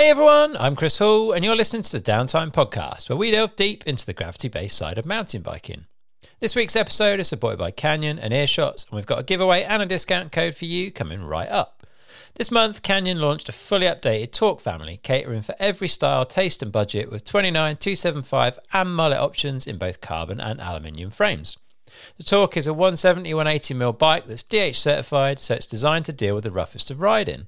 [0.00, 3.54] Hey everyone, I'm Chris Hall, and you're listening to the Downtime Podcast, where we delve
[3.54, 5.84] deep into the gravity based side of mountain biking.
[6.38, 9.82] This week's episode is supported by Canyon and Earshots, and we've got a giveaway and
[9.82, 11.86] a discount code for you coming right up.
[12.36, 16.72] This month, Canyon launched a fully updated Torque family, catering for every style, taste, and
[16.72, 21.58] budget with 29, 275, and mullet options in both carbon and aluminium frames.
[22.18, 26.34] The Torque is a 170 180mm bike that's DH certified, so it's designed to deal
[26.34, 27.46] with the roughest of riding.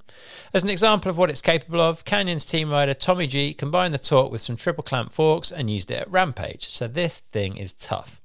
[0.53, 3.99] As an example of what it's capable of, Canyon's team rider Tommy G combined the
[3.99, 7.73] Torque with some triple clamp forks and used it at Rampage, so this thing is
[7.73, 8.22] tough.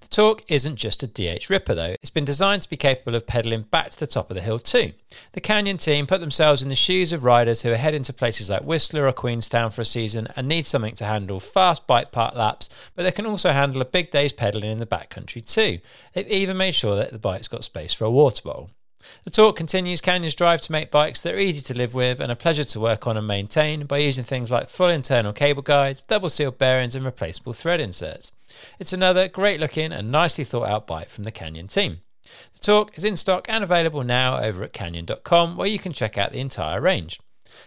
[0.00, 3.26] The Torque isn't just a DH Ripper though, it's been designed to be capable of
[3.26, 4.92] pedalling back to the top of the hill too.
[5.32, 8.50] The Canyon team put themselves in the shoes of riders who are heading to places
[8.50, 12.34] like Whistler or Queenstown for a season and need something to handle fast bike park
[12.34, 15.80] laps, but they can also handle a big day's pedalling in the backcountry too.
[16.12, 18.70] They've even made sure that the bike's got space for a water bottle.
[19.24, 22.30] The Torque continues Canyon's drive to make bikes that are easy to live with and
[22.30, 26.02] a pleasure to work on and maintain by using things like full internal cable guides,
[26.02, 28.32] double sealed bearings, and replaceable thread inserts.
[28.78, 32.00] It's another great looking and nicely thought out bike from the Canyon team.
[32.54, 36.18] The Torque is in stock and available now over at canyon.com where you can check
[36.18, 37.20] out the entire range.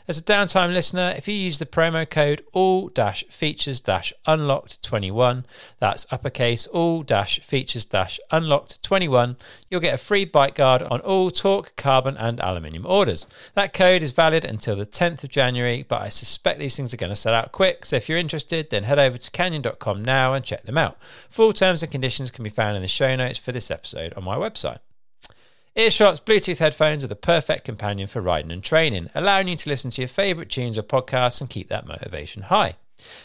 [0.08, 2.90] As a downtime listener, if you use the promo code all
[3.30, 3.82] features
[4.26, 5.46] unlocked 21,
[5.80, 7.88] that's uppercase all features
[8.32, 9.38] unlocked 21,
[9.70, 13.28] you'll get a free bike guard on all Torque, carbon, and aluminium orders.
[13.54, 16.98] That code is valid until the 10th of January, but I suspect these things are
[16.98, 17.86] going to sell out quick.
[17.86, 20.98] So if you're interested, then head over to canyon.com now and check them out.
[21.30, 24.24] Full terms and conditions can be found in the show notes for this episode on
[24.24, 24.80] my website.
[25.80, 29.90] Earshot's Bluetooth headphones are the perfect companion for riding and training, allowing you to listen
[29.92, 32.76] to your favourite tunes or podcasts and keep that motivation high.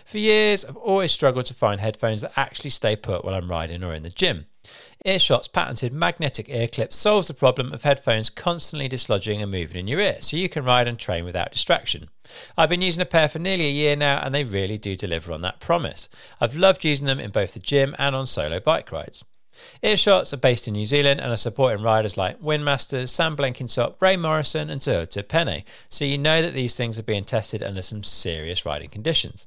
[0.05, 3.83] For years, I've always struggled to find headphones that actually stay put while I'm riding
[3.83, 4.46] or in the gym.
[5.05, 9.89] Earshot's patented magnetic ear clip solves the problem of headphones constantly dislodging and moving in
[9.89, 12.08] your ear, so you can ride and train without distraction.
[12.56, 15.33] I've been using a pair for nearly a year now, and they really do deliver
[15.33, 16.08] on that promise.
[16.41, 19.24] I've loved using them in both the gym and on solo bike rides.
[19.82, 23.94] Earshots are based in New Zealand and are supporting riders like Wyn Masters, Sam Blenkinsop,
[24.00, 27.82] Rae Morrison, and Tuhoto Pene, so you know that these things are being tested under
[27.82, 29.46] some serious riding conditions.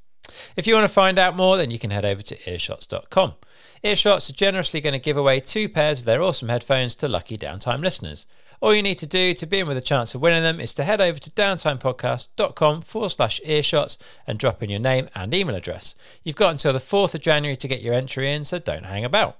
[0.55, 3.35] If you want to find out more, then you can head over to earshots.com.
[3.83, 7.37] Earshots are generously going to give away two pairs of their awesome headphones to lucky
[7.37, 8.25] downtime listeners.
[8.59, 10.73] All you need to do to be in with a chance of winning them is
[10.75, 15.55] to head over to downtimepodcast.com forward slash earshots and drop in your name and email
[15.55, 15.93] address.
[16.23, 19.05] You've got until the 4th of January to get your entry in, so don't hang
[19.05, 19.37] about.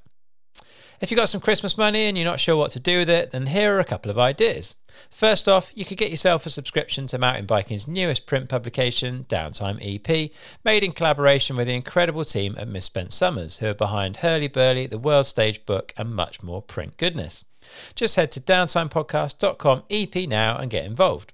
[0.99, 3.29] If you've got some Christmas money and you're not sure what to do with it,
[3.29, 4.75] then here are a couple of ideas.
[5.11, 9.77] First off, you could get yourself a subscription to Mountain Biking's newest print publication, Downtime
[9.79, 10.31] EP,
[10.65, 14.87] made in collaboration with the incredible team at Misspent Summers, who are behind Hurly Burly,
[14.87, 17.45] the World Stage book, and much more print goodness.
[17.93, 21.31] Just head to downtimepodcast.com EP now and get involved.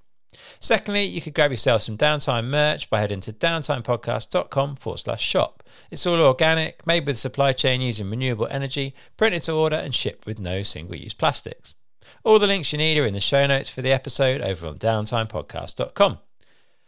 [0.59, 5.63] Secondly, you could grab yourself some downtime merch by heading to downtimepodcast.com forward slash shop.
[5.91, 10.25] It's all organic, made with supply chain using renewable energy, printed to order, and shipped
[10.25, 11.75] with no single use plastics.
[12.23, 14.77] All the links you need are in the show notes for the episode over on
[14.77, 16.19] downtimepodcast.com.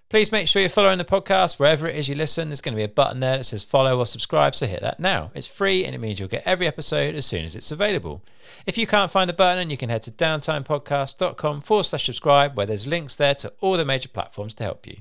[0.07, 2.49] Please make sure you're following the podcast wherever it is you listen.
[2.49, 4.99] There's going to be a button there that says follow or subscribe, so hit that
[4.99, 5.31] now.
[5.33, 8.21] It's free and it means you'll get every episode as soon as it's available.
[8.67, 12.67] If you can't find the button, you can head to downtimepodcast.com forward slash subscribe, where
[12.67, 14.97] there's links there to all the major platforms to help you.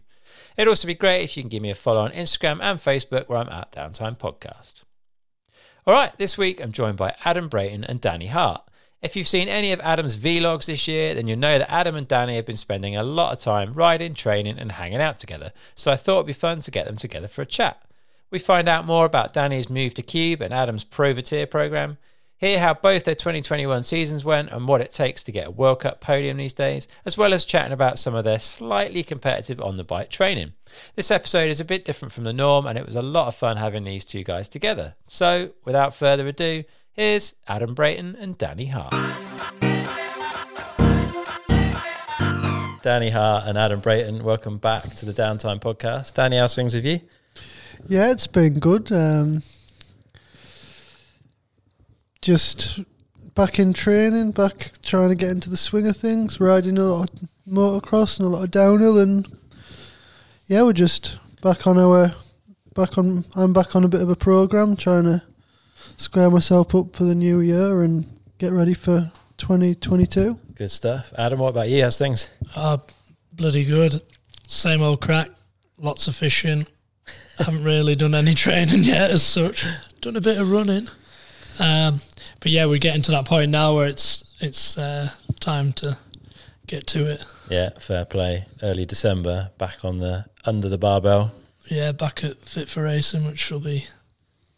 [0.56, 3.28] It'd also be great if you can give me a follow on Instagram and Facebook,
[3.28, 4.84] where I'm at Downtime Podcast.
[5.86, 8.62] All right, this week I'm joined by Adam Brayton and Danny Hart.
[9.04, 12.08] If you've seen any of Adam's vlogs this year, then you'll know that Adam and
[12.08, 15.52] Danny have been spending a lot of time riding, training, and hanging out together.
[15.74, 17.82] So I thought it'd be fun to get them together for a chat.
[18.30, 21.98] We find out more about Danny's move to Cube and Adam's Privateer program,
[22.38, 25.80] hear how both their 2021 seasons went and what it takes to get a World
[25.80, 29.76] Cup podium these days, as well as chatting about some of their slightly competitive on
[29.76, 30.54] the bike training.
[30.96, 33.34] This episode is a bit different from the norm, and it was a lot of
[33.34, 34.94] fun having these two guys together.
[35.06, 36.64] So, without further ado,
[36.96, 38.92] Here's Adam Brayton and Danny Hart.
[42.82, 46.14] Danny Hart and Adam Brayton, welcome back to the Downtime Podcast.
[46.14, 47.00] Danny, how's things with you?
[47.88, 48.92] Yeah, it's been good.
[48.92, 49.42] Um,
[52.22, 52.78] just
[53.34, 57.10] back in training, back trying to get into the swing of things, riding a lot
[57.10, 59.26] of motocross and a lot of downhill, and
[60.46, 62.14] yeah, we're just back on our
[62.72, 63.24] back on.
[63.34, 65.22] I'm back on a bit of a program, trying to
[65.96, 68.04] square myself up for the new year and
[68.38, 70.38] get ready for 2022.
[70.54, 71.12] Good stuff.
[71.18, 71.82] Adam, what about you?
[71.82, 72.30] How's things?
[72.54, 72.78] Uh,
[73.32, 74.00] bloody good.
[74.46, 75.28] Same old crack.
[75.78, 76.66] Lots of fishing.
[77.38, 79.64] Haven't really done any training yet as such.
[80.00, 80.88] Done a bit of running.
[81.58, 82.00] Um,
[82.40, 85.98] but yeah, we're getting to that point now where it's it's uh, time to
[86.66, 87.24] get to it.
[87.48, 88.46] Yeah, fair play.
[88.62, 91.32] Early December, back on the under the barbell.
[91.70, 93.86] Yeah, back at Fit for Racing, which will be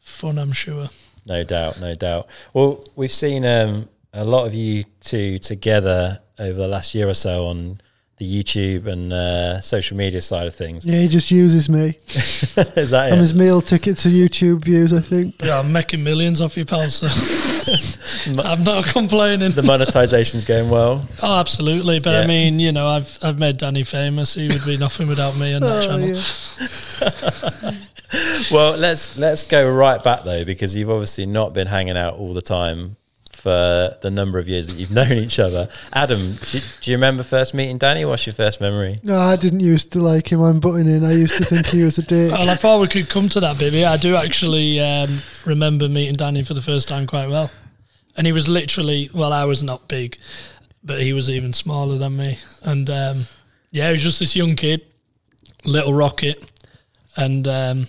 [0.00, 0.88] fun, I'm sure.
[1.26, 2.28] No doubt, no doubt.
[2.55, 7.14] Well, we've seen um, a lot of you two together over the last year or
[7.14, 7.81] so on
[8.19, 10.87] the YouTube and uh, social media side of things.
[10.87, 11.99] Yeah, he just uses me.
[12.08, 13.19] Is that I'm it?
[13.19, 15.34] his meal ticket to YouTube views, I think.
[15.44, 16.88] Yeah, I'm making millions off you, pal.
[16.88, 17.08] So
[18.43, 19.50] I'm not complaining.
[19.50, 21.06] the monetization's going well.
[21.23, 22.00] Oh, absolutely.
[22.00, 22.20] But Yeah.
[22.20, 24.32] I mean, you know, I've I've made Danny famous.
[24.34, 26.17] He would be nothing without me on that Oh, channel.
[26.17, 27.70] yeah.
[28.50, 32.34] Well, let's let's go right back though, because you've obviously not been hanging out all
[32.34, 32.96] the time
[33.46, 35.68] for the number of years that you've known each other.
[35.92, 38.04] Adam, do, do you remember first meeting Danny?
[38.04, 38.98] What's your first memory?
[39.04, 40.42] No, I didn't used to like him.
[40.42, 41.04] I'm butting in.
[41.04, 42.32] I used to think he was a dick.
[42.32, 43.84] Well, I thought we could come to that, baby.
[43.84, 47.50] I do actually um, remember meeting Danny for the first time quite well.
[48.16, 50.16] And he was literally, well, I was not big,
[50.82, 52.38] but he was even smaller than me.
[52.62, 53.26] And um,
[53.70, 54.84] yeah, he was just this young kid,
[55.64, 56.44] little rocket.
[57.16, 57.88] And um,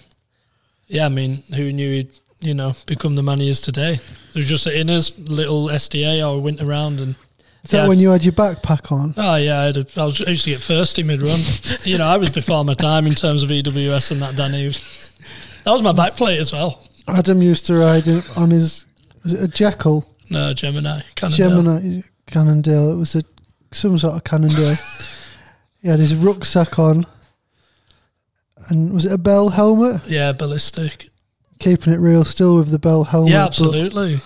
[0.87, 2.11] yeah, I mean, who knew he'd,
[2.41, 3.93] you know, become the man he is today?
[3.93, 7.15] It was just in his little SDA or went around and.
[7.63, 9.13] Is that yeah, when you had your backpack on?
[9.17, 11.39] Oh yeah, I, had a, I was I used to get thirsty mid run.
[11.83, 14.37] you know, I was before my time in terms of EWS and that.
[14.37, 16.87] Danny, that was my back plate as well.
[17.09, 18.07] Adam used to ride
[18.37, 18.85] on his
[19.23, 21.49] was it a Jekyll No, Gemini, Cannondale.
[21.49, 22.91] Gemini Cannondale.
[22.91, 23.23] It was a
[23.73, 24.75] some sort of Cannondale.
[25.81, 27.05] he had his rucksack on,
[28.69, 30.01] and was it a Bell helmet?
[30.07, 31.09] Yeah, ballistic.
[31.59, 33.31] Keeping it real still with the Bell helmet.
[33.31, 34.21] yeah, but- absolutely.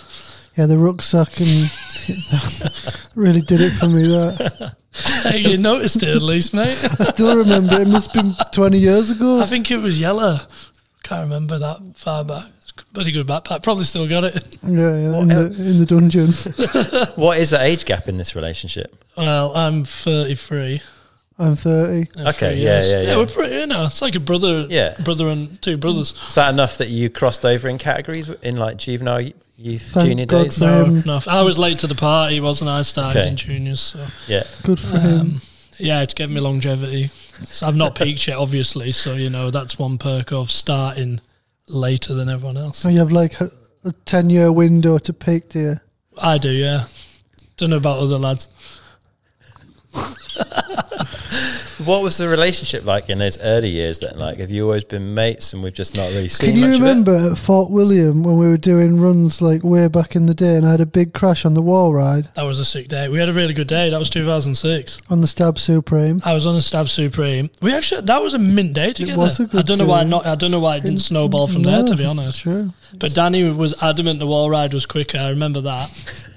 [0.57, 1.71] yeah, the rucksack and
[3.15, 4.07] really did it for me.
[4.07, 4.75] That
[5.23, 6.77] hey, you noticed it at least, mate.
[6.99, 7.79] I still remember.
[7.79, 9.39] It must have been twenty years ago.
[9.41, 10.39] I think it was yellow.
[11.03, 12.45] Can't remember that far back.
[12.93, 13.63] Pretty good backpack.
[13.63, 14.35] Probably still got it.
[14.63, 16.33] Yeah, yeah in the in the dungeon.
[17.15, 19.03] What is the age gap in this relationship?
[19.15, 20.81] Well, I'm 33.
[21.39, 22.09] I'm thirty.
[22.19, 23.17] Okay, three yeah, yeah, yeah.
[23.17, 23.55] we're pretty.
[23.55, 24.67] You know, it's like a brother.
[24.69, 24.95] Yeah.
[25.03, 26.13] brother and two brothers.
[26.27, 29.21] Is that enough that you crossed over in categories in like juvenile
[29.57, 30.57] youth, Thank junior God days?
[30.59, 32.79] for No, Um, no, I was late to the party, wasn't I?
[32.79, 33.29] I started Okay.
[33.29, 34.43] in juniors, so Yeah.
[34.63, 35.19] Good for him.
[35.19, 35.41] um,
[35.79, 37.07] yeah, it's given me longevity.
[37.45, 38.91] So I've not peaked yet, obviously.
[38.91, 41.21] So you know that's one perk of starting
[41.67, 42.77] later than everyone else.
[42.79, 43.49] So you have like a,
[43.83, 45.79] a ten year window to peak, do you?
[46.21, 46.85] I do, yeah.
[47.57, 48.47] Don't know about other lads.
[51.85, 54.17] What was the relationship like in those early years then?
[54.17, 56.75] Like, have you always been mates and we've just not really seen Can you much
[56.77, 56.87] of it?
[56.87, 60.55] remember at Fort William when we were doing runs like way back in the day
[60.55, 63.07] and I had a big crash on the wall ride That was a sick day.
[63.09, 63.89] We had a really good day.
[63.89, 64.99] That was 2006.
[65.09, 66.21] on the Stab Supreme?
[66.23, 67.49] I was on the Stab Supreme.
[67.61, 69.17] We actually that was a mint day together.
[69.17, 70.25] was a good I don't know why not.
[70.25, 71.83] I don't know why it didn't snowball from there.
[71.83, 72.69] To be honest, Sure.
[72.97, 75.17] but Danny was adamant the wall ride was quicker.
[75.17, 75.89] I remember that.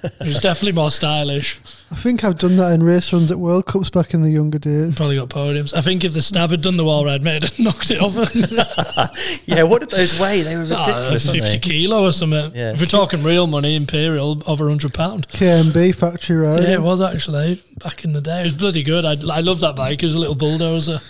[0.05, 1.59] It was definitely more stylish.
[1.91, 4.59] I think I've done that in race runs at World Cups back in the younger
[4.59, 4.97] days.
[4.97, 5.75] Probably got podiums.
[5.75, 8.25] I think if the Stab had done the wall ride, mate, have knocked it over.
[9.47, 10.43] Yeah, what did those weigh?
[10.43, 11.27] They were Ah, ridiculous.
[11.27, 11.59] weren't 50 they?
[11.59, 12.53] kilo or something.
[12.55, 12.73] Yeah.
[12.73, 15.29] If we're talking real money, Imperial, over 100 pound.
[15.29, 16.63] KMB factory ride.
[16.63, 18.41] Yeah, it was actually back in the day.
[18.41, 19.05] It was bloody good.
[19.05, 20.03] I, I loved that bike.
[20.03, 21.01] It was a little bulldozer.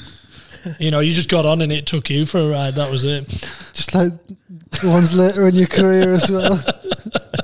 [0.79, 2.75] You know, you just got on and it took you for a ride.
[2.76, 3.26] That was it.
[3.75, 4.12] Just like
[4.81, 6.62] the ones later in your career as well.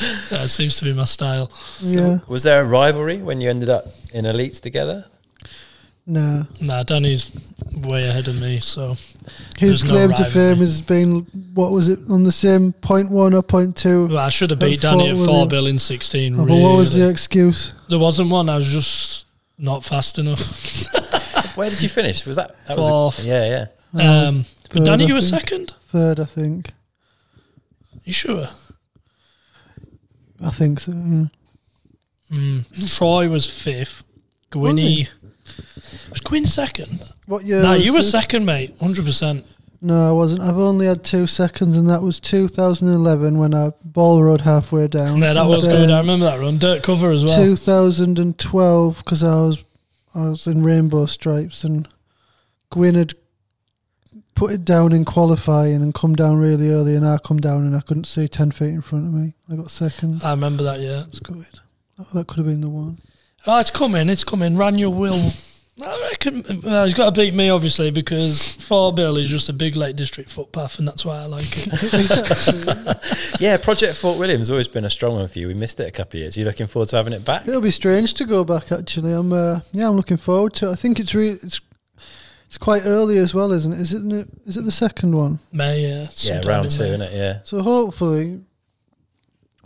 [0.30, 1.50] That seems to be my style.
[1.80, 2.18] yeah.
[2.28, 5.06] Was there a rivalry when you ended up in elites together?
[6.06, 6.44] No.
[6.60, 7.30] Nah, Danny's
[7.72, 8.58] way ahead of me.
[8.58, 8.96] So
[9.58, 13.10] His There's no claim to fame has been, what was it, on the same point
[13.10, 14.08] one or point two?
[14.08, 16.34] well, I should have At beat Danny Fort at Fort Bill in 16.
[16.34, 17.74] Oh, but what was the excuse?
[17.88, 18.48] There wasn't one.
[18.48, 19.26] I was just
[19.58, 20.40] not fast enough.
[21.56, 22.26] Where did you finish?
[22.26, 23.18] Was that, that Fourth.
[23.18, 23.66] Was a, yeah, yeah.
[23.92, 25.74] I was Um, but Danny, I you were second.
[25.88, 26.72] Third, I think.
[28.04, 28.48] You sure?
[30.42, 30.92] I think so.
[30.92, 31.24] Yeah.
[32.32, 32.96] Mm.
[32.96, 34.02] Troy was fifth.
[34.52, 35.08] Gwynny
[36.10, 37.02] was Gwin second.
[37.26, 37.62] What year?
[37.62, 38.10] nah, was you were this?
[38.10, 38.74] second, mate.
[38.80, 39.44] Hundred percent.
[39.82, 40.42] No, I wasn't.
[40.42, 45.18] I've only had two seconds, and that was 2011 when I ball rode halfway down.
[45.20, 45.90] Yeah, that And was then good.
[45.94, 46.58] I remember that run.
[46.58, 47.34] Dirt cover as well.
[47.34, 49.64] 2012 because I was
[50.14, 51.88] I was in rainbow stripes, and
[52.70, 53.14] Gwyn had
[54.34, 57.76] put it down in qualifying and come down really early, and I come down and
[57.76, 59.34] I couldn't see 10 feet in front of me.
[59.50, 60.22] I got second.
[60.22, 60.80] I remember that.
[60.80, 61.02] Yeah.
[61.06, 61.44] That's good.
[61.98, 62.98] Oh, that could have been the one.
[63.46, 64.08] Oh, it's coming.
[64.08, 64.56] It's coming.
[64.56, 65.30] Raniel will.
[65.82, 66.60] I reckon.
[66.62, 69.96] Well, he's got to beat me, obviously, because Fort Bill is just a big Lake
[69.96, 73.20] District footpath, and that's why I like it.
[73.40, 75.46] Yeah, Project Fort William's has always been a strong one for you.
[75.46, 76.36] We missed it a couple of years.
[76.36, 77.48] you looking forward to having it back?
[77.48, 78.70] It'll be strange to go back.
[78.70, 79.32] Actually, I'm.
[79.32, 80.68] Uh, yeah, I'm looking forward to.
[80.68, 80.72] it.
[80.72, 81.38] I think it's really.
[81.42, 81.60] It's.
[82.50, 83.78] It's quite early as well, isn't it?
[83.78, 84.28] Is it?
[84.44, 85.38] Is it the second one?
[85.52, 86.00] May, yeah.
[86.00, 86.88] Yeah, sometime round two, May.
[86.88, 87.12] isn't it?
[87.12, 87.38] Yeah.
[87.44, 88.40] So hopefully,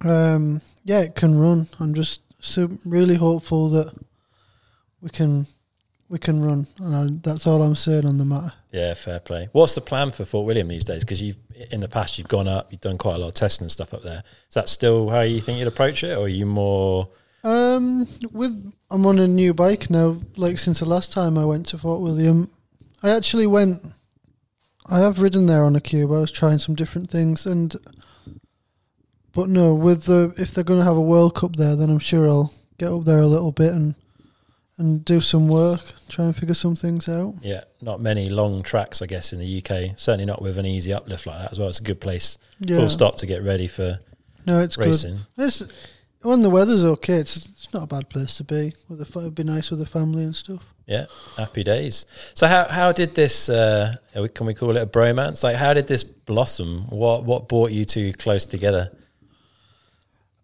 [0.03, 1.67] um, yeah, it can run.
[1.81, 3.95] I'm just so really hopeful that
[5.00, 5.47] we can
[6.11, 8.53] we can run, and I, that's all I'm saying on the matter.
[8.71, 9.49] Yeah, fair play.
[9.53, 11.05] What's the plan for Fort William these days?
[11.05, 11.38] Because you've
[11.71, 13.95] in the past you've gone up, you've done quite a lot of testing and stuff
[13.95, 14.23] up there.
[14.50, 17.09] Is that still how you think you'd approach it, or are you more?
[17.45, 20.19] Um, with I'm on a new bike now.
[20.37, 22.50] Like since the last time I went to Fort William,
[23.05, 23.83] I actually went.
[24.91, 26.11] I have ridden there on a cube.
[26.11, 27.77] I was trying some different things, and
[29.35, 31.99] but no, with the if they're going to have a World Cup there, then I'm
[31.99, 33.95] sure I'll get up there a little bit and
[34.77, 37.35] and do some work, try and figure some things out.
[37.43, 39.97] Yeah, not many long tracks, I guess, in the UK.
[39.97, 41.69] Certainly not with an easy uplift like that as well.
[41.69, 44.01] It's a good place, Yeah, full stop, to get ready for
[44.47, 44.87] no, it's good.
[44.87, 45.21] racing.
[45.39, 45.63] It's
[46.23, 47.15] when the weather's okay.
[47.17, 48.73] It's it's not a bad place to be.
[48.89, 50.74] With the, it'd be nice with the family and stuff.
[50.87, 52.05] Yeah, happy days.
[52.35, 53.49] So how how did this?
[53.49, 53.95] Uh,
[54.35, 55.43] can we call it a bromance?
[55.43, 56.87] Like, how did this blossom?
[56.91, 58.91] What what brought you two close together?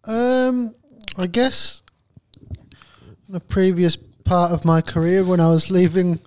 [0.05, 0.73] Um,
[1.17, 1.81] I guess
[3.29, 6.19] the previous part of my career when I was leaving,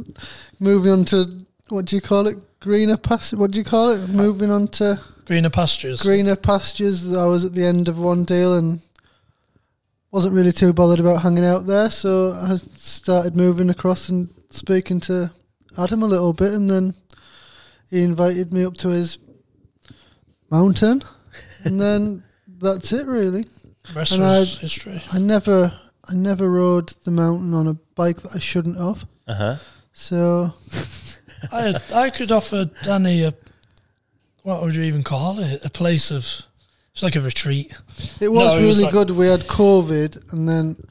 [0.60, 2.44] moving on to what do you call it?
[2.60, 3.38] Greener pastures.
[3.38, 4.08] What do you call it?
[4.08, 6.02] Moving on to Greener pastures.
[6.02, 7.16] greener pastures.
[7.16, 8.80] I was at the end of one deal and
[10.16, 14.98] wasn't really too bothered about hanging out there, so I started moving across and speaking
[15.00, 15.30] to
[15.76, 16.94] Adam a little bit, and then
[17.90, 19.18] he invited me up to his
[20.50, 21.02] mountain,
[21.64, 23.44] and then that's it really.
[23.94, 25.02] Rest and was I- history.
[25.12, 29.04] I never, I never rode the mountain on a bike that I shouldn't have.
[29.28, 29.56] Uh huh.
[29.92, 30.54] So
[31.52, 33.34] I I could offer Danny a
[34.44, 35.62] what would you even call it?
[35.62, 36.45] A place of
[36.96, 37.74] it's like a retreat.
[38.20, 39.10] it was No, it was really like- good.
[39.10, 40.82] We had COVID, and then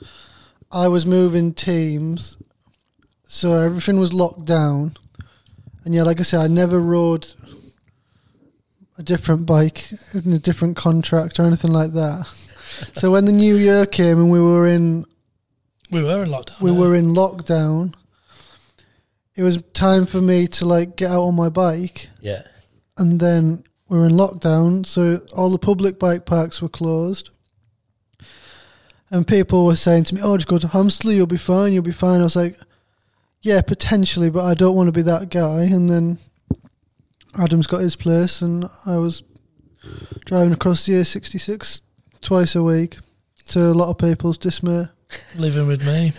[0.71, 2.37] I was moving teams,
[3.27, 4.93] so everything was locked down.
[5.83, 7.25] And yeah, like I said, I never rode
[8.99, 12.27] a different bike in a different contract or anything like that.
[12.93, 15.05] so when the new year came and we were in
[15.89, 16.61] We were in lockdown.
[16.61, 16.77] we yeah.
[16.77, 17.95] were in lockdown,
[19.35, 22.09] it was time for me to like get out on my bike.
[22.21, 22.43] Yeah.
[22.97, 27.29] and then we were in lockdown, so all the public bike parks were closed.
[29.11, 31.83] And people were saying to me, "Oh, just go to Hamsterley, you'll be fine, you'll
[31.83, 32.59] be fine." I was like,
[33.41, 36.17] "Yeah, potentially, but I don't want to be that guy." And then
[37.37, 39.23] Adam's got his place, and I was
[40.25, 41.81] driving across the A66
[42.21, 42.97] twice a week
[43.49, 44.85] to a lot of people's dismay.
[45.37, 46.13] living with me.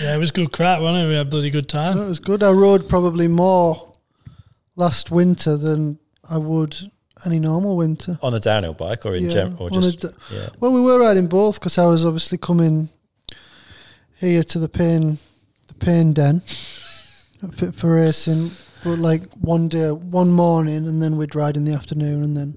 [0.00, 1.08] yeah, it was good crap, wasn't it?
[1.08, 1.98] We had a bloody good time.
[1.98, 2.42] It was good.
[2.42, 3.92] I rode probably more
[4.76, 5.98] last winter than
[6.30, 6.76] I would
[7.24, 8.18] any normal winter.
[8.22, 10.48] On a downhill bike or in Yeah, general, or on a just d- yeah.
[10.60, 12.88] Well, we were riding both because I was obviously coming
[14.18, 15.18] here to the pain,
[15.66, 16.40] the pain den,
[17.52, 18.50] fit for racing.
[18.84, 22.56] But like one day, one morning, and then we'd ride in the afternoon, and then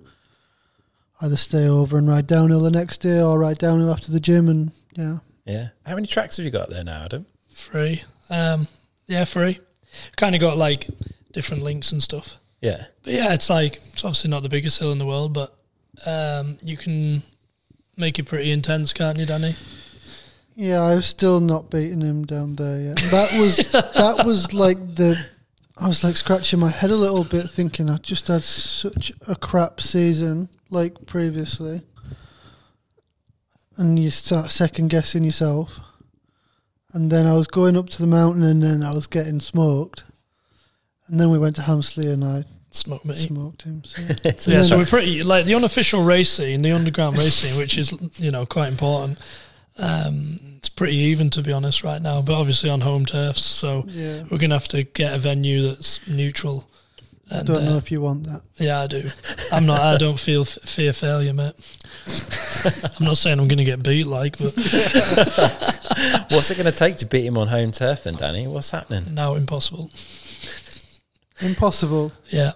[1.21, 4.47] either stay over and ride downhill the next day, or ride downhill after the gym,
[4.47, 5.17] and yeah.
[5.45, 5.69] Yeah.
[5.85, 7.25] How many tracks have you got there now, Adam?
[7.51, 8.03] Free.
[8.29, 8.67] Um,
[9.07, 9.59] yeah, three.
[10.15, 10.87] Kind of got like
[11.33, 12.35] different links and stuff.
[12.61, 12.85] Yeah.
[13.03, 15.55] But yeah, it's like it's obviously not the biggest hill in the world, but
[16.05, 17.23] um, you can
[17.97, 19.55] make it pretty intense, can't you, Danny?
[20.55, 22.97] Yeah, I've still not beaten him down there yet.
[22.97, 25.17] That was that was like the.
[25.77, 29.35] I was like scratching my head a little bit, thinking I just had such a
[29.35, 31.81] crap season like previously,
[33.77, 35.79] and you start second guessing yourself.
[36.93, 40.03] And then I was going up to the mountain, and then I was getting smoked.
[41.11, 43.13] And then we went to Hamsterley, and I Smoke me.
[43.15, 43.83] smoked him.
[43.83, 44.01] So.
[44.37, 47.77] So, yeah, so we're pretty like the unofficial race scene, the underground race scene, which
[47.77, 49.19] is you know quite important.
[49.77, 53.83] Um, it's pretty even to be honest right now, but obviously on home turfs, so
[53.87, 56.69] yeah, we're gonna have to get a venue that's neutral.
[57.29, 58.41] I don't know uh, if you want that.
[58.57, 59.09] Yeah, I do.
[59.53, 59.79] I'm not.
[59.79, 61.53] I don't feel f- fear failure, mate.
[62.99, 64.53] I'm not saying I'm going to get beat, like, but
[66.29, 68.47] What's it going to take to beat him on home turf then, Danny?
[68.47, 69.13] What's happening?
[69.13, 69.91] now impossible.
[71.41, 72.11] Impossible.
[72.29, 72.51] Yeah,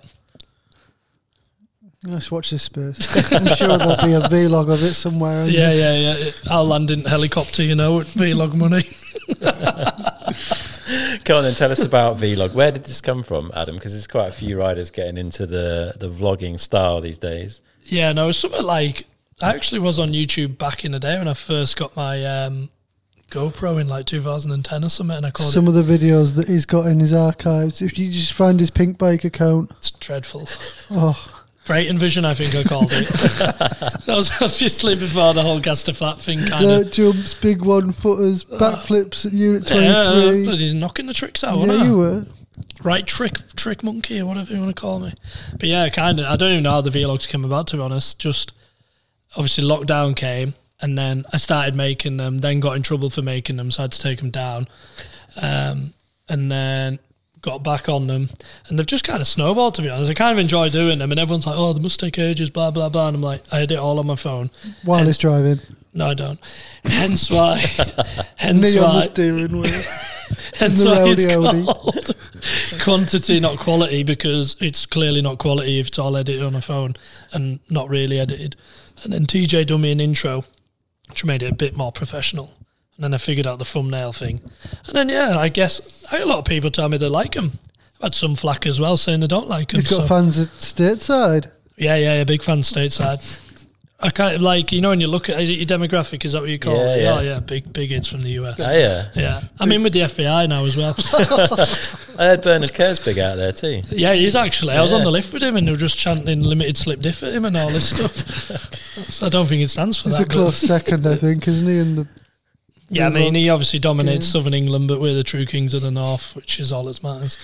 [2.08, 3.32] Let's watch this space.
[3.34, 5.44] I'm sure there'll be a vlog of it somewhere.
[5.44, 6.32] and- yeah, yeah, yeah.
[6.52, 8.84] I'll land in helicopter, you know, with vlog money.
[11.26, 12.54] Come on then, tell us about Vlog.
[12.54, 13.76] Where did this come from, Adam?
[13.76, 17.64] Because there's quite a few riders getting into the, the vlogging style these days.
[17.86, 19.08] Yeah, no, it's something like
[19.42, 22.70] I actually was on YouTube back in the day when I first got my um,
[23.36, 25.52] GoPro in like 2010 or something, and I called it.
[25.52, 25.76] Some it.
[25.76, 27.82] of the videos that he's got in his archives.
[27.82, 30.48] If you just find his Pinkbike account, It's dreadful.
[30.92, 31.32] oh,
[31.66, 33.08] Brayton Vision, I think I called it.
[33.10, 36.60] that was obviously before the whole Gaster Flat thing kind of.
[36.86, 40.46] dirt jumps, big one footers, uh, backflips at Unit Yeah, 23.
[40.46, 41.56] but he's knocking the tricks out.
[41.58, 41.86] Yeah, wasn't I?
[41.86, 42.26] you were.
[42.84, 45.14] right trick trick monkey or whatever you want to call me.
[45.60, 46.28] But yeah, kind of.
[46.28, 48.20] I don't even know how the vlogs came about to be honest.
[48.20, 48.54] Just
[49.36, 52.40] obviously lockdown came, and then I started making them.
[52.40, 54.68] Then got in trouble for making them, so I had to take them down.
[55.42, 55.94] Um,
[56.30, 57.00] and then
[57.42, 58.30] got back on them,
[58.68, 59.76] and they've just kind of snowballed.
[59.76, 62.00] To be honest, I kind of enjoy doing them, and everyone's like, "Oh, they must
[62.00, 63.08] take ages," blah blah blah.
[63.08, 64.50] And I'm like, I edit all on my phone.
[64.84, 65.60] While And- driving.
[65.98, 66.40] No, I don't.
[66.84, 67.58] Hence why.
[68.36, 69.64] hence Me on the steering wheel.
[70.56, 72.16] Hence the why it's called
[72.82, 76.96] quantity, not quality, because it's clearly not quality if it's all edited on a phone
[77.32, 78.58] and not really edited.
[79.04, 80.44] And then TJ done me an intro,
[81.10, 82.54] which made it a bit more professional.
[82.96, 84.40] And then I figured out the thumbnail thing.
[84.88, 87.60] And then, yeah, I guess I, a lot of people tell me they like them.
[87.98, 89.82] I've had some flack as well saying they don't like them.
[89.82, 90.08] He's got So.
[90.08, 91.52] fans at stateside.
[91.78, 93.22] Yeah, yeah, yeah, big fan stateside.
[93.98, 96.26] I kind of like, you know, when you look at, is it your demographic?
[96.26, 97.02] Is that what you call Yeah, it?
[97.04, 97.18] yeah.
[97.18, 98.60] Oh, yeah, big, big hits from the US.
[98.60, 99.08] Oh, yeah.
[99.16, 100.94] Yeah, I'm in with the FBI now as well.
[102.20, 103.82] I heard Bernard Kerr's big out there too.
[103.90, 104.74] Yeah, he's actually.
[104.74, 107.24] I was on the lift with him, and they were just chanting "limited slip diff"
[107.24, 108.16] at him and all this stuff.
[109.12, 110.28] so I don't think it stands for He's that.
[110.28, 111.78] a close second, I think, isn't he?
[111.80, 112.08] In the
[112.90, 114.34] yeah, I mean, he obviously dominates Yeah.
[114.34, 117.38] Southern England, but we're the true kings of the North, which is all that matters.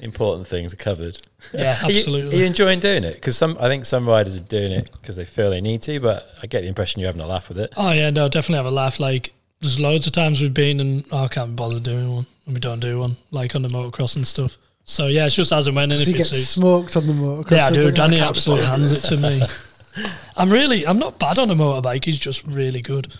[0.00, 1.20] Important things are covered.
[1.52, 2.36] Yeah, Are you- absolutely.
[2.36, 3.14] Are you, enjoying doing it?
[3.14, 6.00] Because some, I think some riders are doing it because they feel they need to,
[6.00, 7.72] but I get the impression you're having a laugh with it.
[7.76, 8.98] oh yeah, no, definitely have a laugh.
[9.00, 12.54] Like, there's loads of times we've been and oh, I can't bother doing one, and
[12.54, 14.56] we don't do one, like on the motocross and stuff.
[14.84, 16.48] So yeah, it's just as and when, and if he it gets suits.
[16.48, 17.50] smoked on the motocross.
[17.52, 17.90] Yeah, I do.
[17.92, 19.42] Danny I can't be absolutely hands it to me.
[20.36, 22.04] I'm really, I'm not bad on a motorbike.
[22.04, 23.12] He's just really good.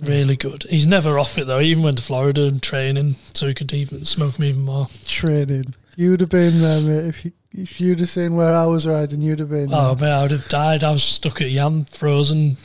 [0.00, 0.64] Really good.
[0.68, 1.60] He's never off it though.
[1.60, 4.88] He even went to Florida and training, so he could even smoke me even more.
[5.06, 5.74] Training.
[5.96, 7.08] You'd have been there, mate.
[7.08, 10.08] If, you, if you'd have seen where I was riding, you'd have been Oh there.
[10.08, 10.82] man, I would have died.
[10.82, 12.56] I was stuck at Yam, frozen,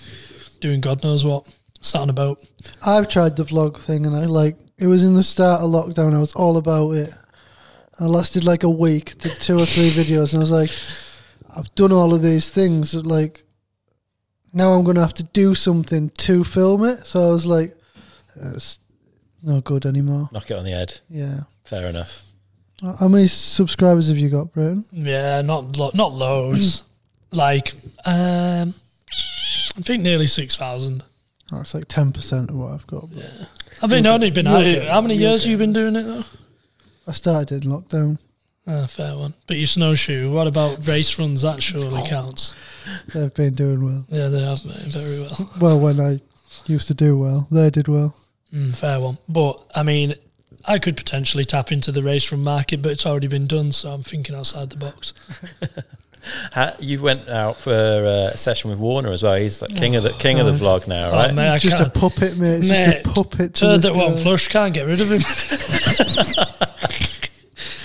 [0.60, 1.46] doing God knows what,
[1.82, 2.44] sat on a boat.
[2.84, 4.58] I've tried the vlog thing, and I like.
[4.80, 6.16] It was in the start of lockdown.
[6.16, 7.14] I was all about it.
[8.00, 10.72] I lasted like a week, did two or three videos, and I was like,
[11.56, 12.94] I've done all of these things.
[12.94, 13.44] that, Like,
[14.54, 17.06] now I'm going to have to do something to film it.
[17.06, 17.76] So I was like,
[18.36, 18.80] it's
[19.44, 20.30] no good anymore.
[20.32, 21.00] Knock it on the head.
[21.10, 21.42] Yeah.
[21.64, 22.24] Fair enough.
[23.00, 24.86] How many subscribers have you got, Brayton?
[24.92, 26.84] Yeah, not lo- not loads.
[27.32, 27.74] like,
[28.06, 28.74] um,
[29.78, 31.04] I think nearly six thousand.
[31.52, 33.14] Oh, it's like ten percent of what I've got.
[33.14, 33.50] but
[33.82, 34.88] I've been You'll only been you'll at it.
[34.88, 36.24] How many years get have you been doing it though?
[37.06, 38.18] I started in lockdown.
[38.68, 39.34] Ah, fair one.
[39.48, 41.42] But your snowshoe, what about race runs?
[41.42, 42.54] That surely counts.
[43.14, 44.06] They've been doing well.
[44.10, 44.88] Yeah, they have, mate.
[44.88, 45.52] Very well.
[45.60, 46.20] Well, when I
[46.66, 48.16] used to do well, they did well.
[48.54, 49.18] Mm, fair one.
[49.28, 50.14] But, I mean,
[50.66, 53.92] I could potentially tap into the race run market, but it's already been done, so
[53.92, 55.14] I'm thinking outside the box.
[56.52, 59.36] Ha you went out for uh, a session with Warner as well.
[59.36, 61.34] He's like king of the king of the vlog now, Oh, right?
[61.34, 62.60] mate, I He's just a puppet, mate.
[62.60, 63.54] Mate, just a puppet.
[63.56, 64.24] To Turd this that won't guy.
[64.24, 65.22] flush, can't get rid of him.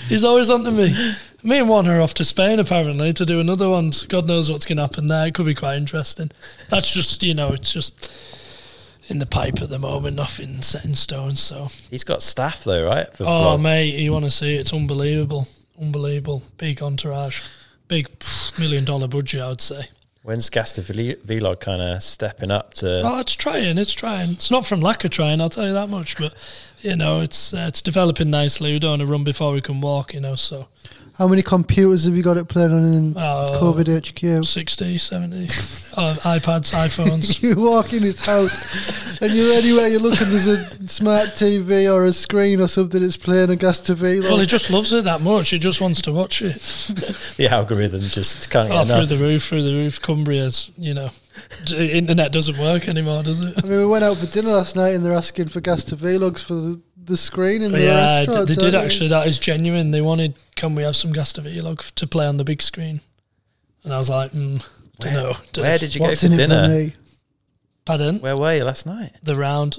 [0.07, 0.95] He's always on to me.
[1.43, 3.91] Me and one are off to Spain apparently to do another one.
[4.07, 5.27] God knows what's going to happen there.
[5.27, 6.31] It could be quite interesting.
[6.69, 8.11] That's just, you know, it's just
[9.07, 11.35] in the pipe at the moment, nothing set in stone.
[11.35, 13.11] So, He's got staff though, right?
[13.13, 13.61] For oh, vlog.
[13.61, 14.61] mate, you want to see it?
[14.61, 15.47] It's unbelievable.
[15.79, 16.43] Unbelievable.
[16.57, 17.41] Big entourage.
[17.87, 18.07] Big
[18.57, 19.89] million dollar budget, I would say.
[20.25, 23.03] When's Gasta Vlog- kind of stepping up to?
[23.03, 23.77] Oh, it's trying.
[23.77, 24.31] It's trying.
[24.31, 25.39] It's not from lack of trying.
[25.39, 26.17] I'll tell you that much.
[26.17, 26.33] But
[26.81, 28.71] you know, it's uh, it's developing nicely.
[28.71, 30.15] We don't want to run before we can walk.
[30.15, 30.67] You know, so
[31.17, 34.43] How many computers have you got it playing on in uh, COVID HQ?
[34.45, 35.47] 60, 70, uh,
[36.23, 37.41] iPads, iPhones.
[37.45, 41.89] You walk in his house, and you're anywhere you look, and there's a smart TV
[41.93, 44.21] or a screen or something that's playing a gas TV.
[44.23, 45.51] well, he just loves it that much.
[45.51, 46.55] He just wants to watch it.
[47.37, 49.07] the algorithm just can't get Oh, enough.
[49.07, 50.01] through the roof, through the roof.
[50.01, 51.11] Cumbria's, you know,
[51.63, 53.53] d- internet doesn't work anymore, does it?
[53.63, 56.43] I mean, we went out for dinner last night, and they're asking for Gasta vlogs
[56.43, 58.47] for the, the screen in the yeah, they, restaurant.
[58.47, 59.09] they so did actually.
[59.09, 59.91] That is genuine.
[59.91, 63.01] They wanted, can we have some Gasta Vlog to play on the big screen?
[63.83, 64.63] And I was like, mm,
[64.99, 65.33] don't Where- know.
[65.53, 65.77] Don't Where know.
[65.77, 66.67] did you What's go for dinner?
[66.67, 66.93] me?
[67.85, 68.19] Pardon?
[68.19, 69.11] Where were you last night?
[69.23, 69.77] the round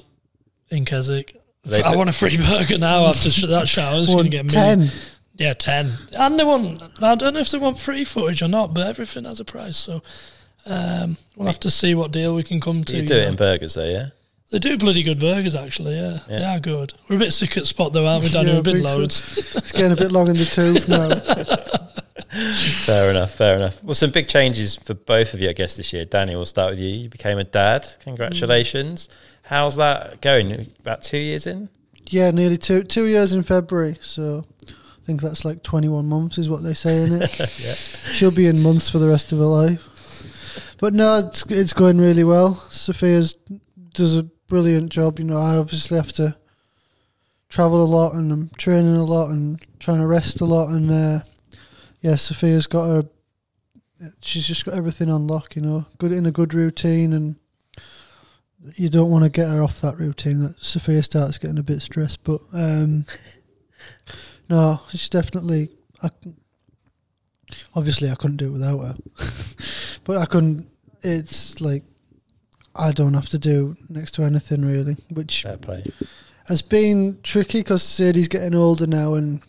[0.69, 1.35] in Keswick.
[1.65, 3.99] They I want a free burger now after sh- that shower.
[3.99, 4.49] It's going to get me.
[4.51, 4.89] ten.
[5.35, 5.93] Yeah, 10.
[6.17, 9.25] And they want, I don't know if they want free footage or not, but everything
[9.25, 9.77] has a price.
[9.77, 10.01] So
[10.65, 12.95] um, we'll have to see what deal we can come to.
[12.95, 13.27] You you do it know.
[13.29, 14.07] in burgers though, yeah.
[14.49, 16.19] They do bloody good burgers, actually, yeah.
[16.29, 16.39] Yeah.
[16.39, 16.93] They are good.
[17.09, 18.49] We're a bit sick at spot, though, aren't we, Danny?
[18.49, 18.97] Yeah, We've been big so.
[18.97, 19.37] loads.
[19.57, 21.09] It's getting a bit long in the tooth now.
[22.85, 23.83] Fair enough, fair enough.
[23.83, 26.05] Well, some big changes for both of you, I guess, this year.
[26.05, 26.89] Danny, we'll start with you.
[26.89, 27.87] You became a dad.
[28.01, 29.07] Congratulations.
[29.07, 29.13] Mm.
[29.43, 30.67] How's that going?
[30.79, 31.69] About two years in?
[32.05, 33.97] Yeah, nearly two two years in February.
[34.01, 37.39] So I think that's like twenty one months is what they say in it.
[37.59, 37.73] Yeah.
[38.11, 40.75] She'll be in months for the rest of her life.
[40.79, 42.55] But no, it's it's going really well.
[42.69, 43.35] Sophia's
[43.93, 45.19] does a brilliant job.
[45.19, 46.37] You know, I obviously have to
[47.49, 50.69] travel a lot and I'm training a lot and trying to rest a lot.
[50.69, 51.19] And uh,
[52.01, 53.03] yeah, Sophia's got her.
[54.21, 55.55] She's just got everything on lock.
[55.55, 57.35] You know, good in a good routine and
[58.75, 60.39] you don't want to get her off that routine.
[60.41, 63.05] That Sophia starts getting a bit stressed, but um,
[64.49, 65.69] no, she's definitely.
[66.03, 66.09] I,
[67.75, 68.95] obviously, I couldn't do it without her,
[70.03, 70.67] but I couldn't.
[71.01, 71.83] It's like
[72.77, 75.83] I don't have to do next to anything really, which Fair play.
[76.47, 79.41] has been tricky because Sadie's getting older now, and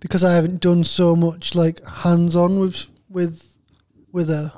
[0.00, 3.56] because I haven't done so much like hands on with with
[4.12, 4.52] with her,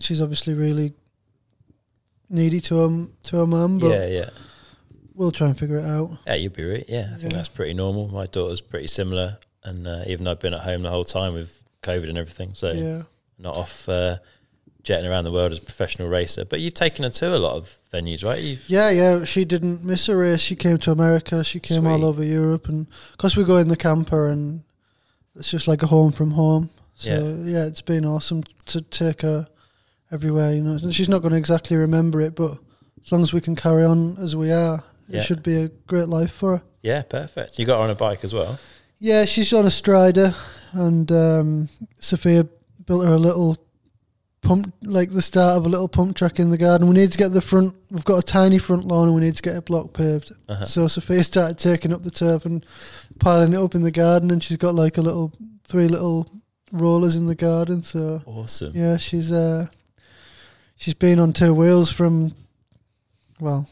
[0.00, 0.92] she's obviously really
[2.28, 3.78] needy to her to her mum.
[3.78, 4.30] But Yeah, yeah.
[5.14, 6.18] we'll try and figure it out.
[6.26, 6.84] Yeah, you'd be right.
[6.88, 7.38] Yeah, I think Yeah.
[7.38, 8.08] that's pretty normal.
[8.08, 11.34] My daughter's pretty similar, and uh, even though I've been at home the whole time
[11.34, 13.02] with COVID and everything, so Yeah,
[13.38, 14.18] not off uh,
[14.86, 16.44] jetting around the world as a professional racer.
[16.44, 18.40] But you've taken her to a lot of venues, right?
[18.40, 19.24] You've yeah, yeah.
[19.24, 20.40] She didn't miss a race.
[20.40, 21.42] She came to America.
[21.44, 24.62] She came all over Europe, and because we go in the camper, and
[25.34, 26.70] it's just like a home from home.
[26.94, 27.10] So
[27.44, 29.48] yeah, it's been awesome to take her
[30.12, 30.54] everywhere.
[30.54, 32.52] You know, she's not going to exactly remember it, but
[33.04, 35.20] as long as we can carry on as we are, Yeah.
[35.20, 36.62] it should be a great life for her.
[36.82, 37.58] yeah, perfect.
[37.58, 38.58] You got her on a bike as well.
[38.98, 40.32] Yeah, she's on a strider,
[40.72, 41.68] and um,
[42.00, 42.46] Sophia
[42.86, 43.58] built her a little
[44.46, 46.88] pump, like the start of a little pump track in the garden.
[46.88, 47.74] We need to get the front.
[47.90, 50.32] We've got a tiny front lawn, and we need to get a block paved.
[50.48, 50.64] Uh-huh.
[50.64, 52.64] So Sophia started taking up the turf and
[53.18, 55.32] piling it up in the garden, and she's got like a little
[55.64, 56.30] three little
[56.72, 57.82] rollers in the garden.
[57.82, 58.72] So Awesome.
[58.74, 59.66] yeah, she's uh,
[60.76, 62.32] she's been on two wheels from
[63.40, 63.68] well,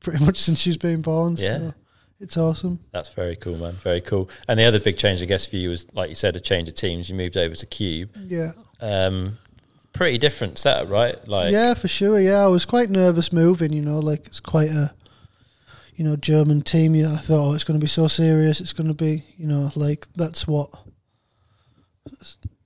[0.00, 1.36] pretty much since she's been born.
[1.38, 1.58] Yeah.
[1.58, 1.74] So
[2.20, 2.78] it's awesome.
[2.92, 3.72] That's very cool, man.
[3.74, 4.30] Very cool.
[4.46, 6.68] And the other big change, I guess, for you was, like you said, a change
[6.68, 7.08] of teams.
[7.08, 8.10] You moved over to Cube.
[8.16, 8.52] Yeah.
[8.82, 9.38] Um,
[9.92, 11.16] pretty different setup, right?
[11.28, 12.18] Like, yeah, for sure.
[12.18, 13.72] Yeah, I was quite nervous moving.
[13.72, 14.92] You know, like it's quite a,
[15.94, 16.94] you know, German team.
[16.94, 18.60] Yeah, I thought, oh, it's going to be so serious.
[18.60, 20.70] It's going to be, you know, like that's what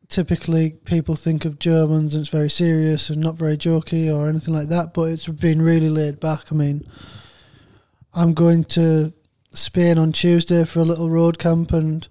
[0.08, 4.54] typically people think of Germans, and it's very serious and not very jokey or anything
[4.54, 4.94] like that.
[4.94, 6.50] But it's been really laid back.
[6.50, 6.88] I mean,
[8.14, 9.12] I'm going to
[9.50, 12.08] Spain on Tuesday for a little road camp, and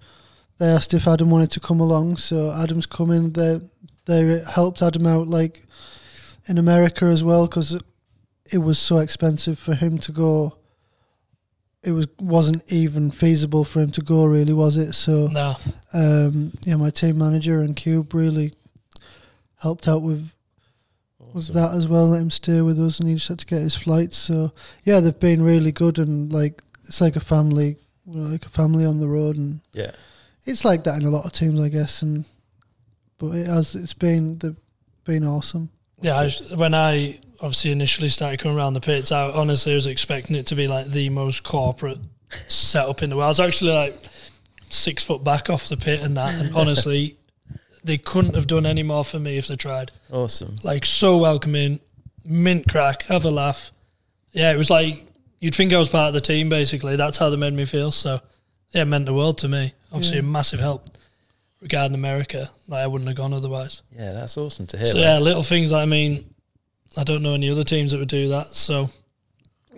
[0.58, 2.18] they asked if Adam wanted to come along.
[2.18, 3.32] So Adam's coming.
[4.06, 5.64] They helped Adam out like
[6.48, 7.78] in America as well because
[8.52, 10.56] it was so expensive for him to go.
[11.82, 14.92] It was wasn't even feasible for him to go, really, was it?
[14.94, 15.56] So No,
[15.92, 18.52] um, yeah, my team manager and Cube really
[19.60, 20.30] helped out with
[21.32, 22.08] with that as well.
[22.08, 24.16] Let him stay with us, and he just had to get his flights.
[24.16, 24.52] So
[24.84, 28.84] yeah, they've been really good, and like it's like a family, we're like a family
[28.86, 29.92] on the road, and Yeah.
[30.44, 32.02] it's like that in a lot of teams, I guess.
[32.02, 32.24] And
[33.18, 34.56] but it has it's been they've
[35.04, 35.70] been awesome.
[36.00, 36.16] yeah.
[36.16, 40.36] I was, when I obviously initially started coming around the pits, I honestly was expecting
[40.36, 41.98] it to be like the most corporate
[42.48, 43.26] setup in the world.
[43.26, 43.94] I was actually like
[44.68, 47.16] six foot back off the pit and that, and honestly,
[47.84, 49.92] they couldn't have done any more for me if they tried.
[50.10, 50.56] Awesome.
[50.64, 51.80] Like so welcoming,
[52.24, 53.70] mint crack, have a laugh.
[54.32, 55.06] Yeah, it was like
[55.40, 56.48] you'd think I was part of the team.
[56.48, 57.92] Basically, that's how they made me feel.
[57.92, 58.20] So
[58.72, 59.72] yeah, it meant the world to me.
[59.92, 60.22] Obviously, Yeah.
[60.24, 60.84] a massive help
[61.66, 62.50] regarding America.
[62.68, 63.82] Like I wouldn't have gone otherwise.
[63.96, 64.86] Yeah, that's awesome to hear.
[64.86, 65.02] So man.
[65.02, 65.72] yeah, little things.
[65.72, 66.32] I mean,
[66.96, 68.54] I don't know any other teams that would do that.
[68.54, 68.90] So,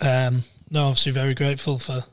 [0.01, 2.05] um, no, obviously very grateful for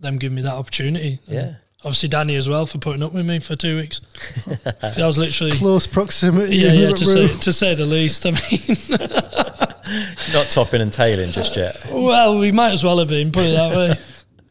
[0.00, 1.18] them giving me that opportunity.
[1.26, 1.54] And Yeah.
[1.80, 4.00] obviously Danny as well for putting up with me for two weeks.
[4.82, 6.56] I was literally Close proximity.
[6.56, 8.26] yeah, yeah to say to say the least.
[8.26, 8.76] I mean,
[10.32, 11.76] Not topping and tailing just yet.
[11.90, 13.94] well, we might as well have been put it that way.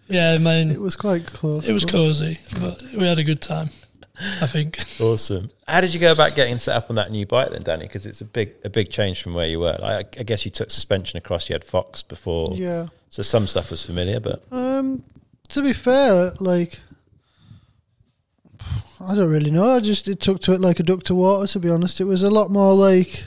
[0.08, 1.66] Yeah, I mean, It was quite close.
[1.66, 3.70] it was cozy, but we had a good time.
[4.42, 4.78] I think.
[5.00, 5.50] Awesome.
[5.68, 7.88] How did you go about getting set up on that new bike then, Danny?
[7.88, 9.76] Because it's a big, a big change from where you were.
[9.80, 11.50] Like, I, I guess you took suspension across.
[11.50, 12.88] You had Fox before, Yeah.
[13.10, 14.20] so some stuff was familiar.
[14.20, 15.04] But Um,
[15.50, 16.80] to be fair, like
[19.00, 19.70] I don't really know.
[19.72, 21.48] I just it took to it like a duck to water.
[21.48, 23.26] To be honest, it was a lot more like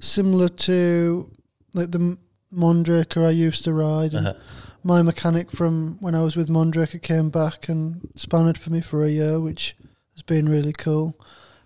[0.00, 1.30] similar to
[1.74, 2.18] like the M-
[2.52, 4.14] Mondraker I used to ride.
[4.14, 4.34] And uh
[4.82, 9.04] My mechanic from when I was with Mondraker came back and spanned for me for
[9.04, 9.76] a year, which
[10.14, 11.16] has been really cool.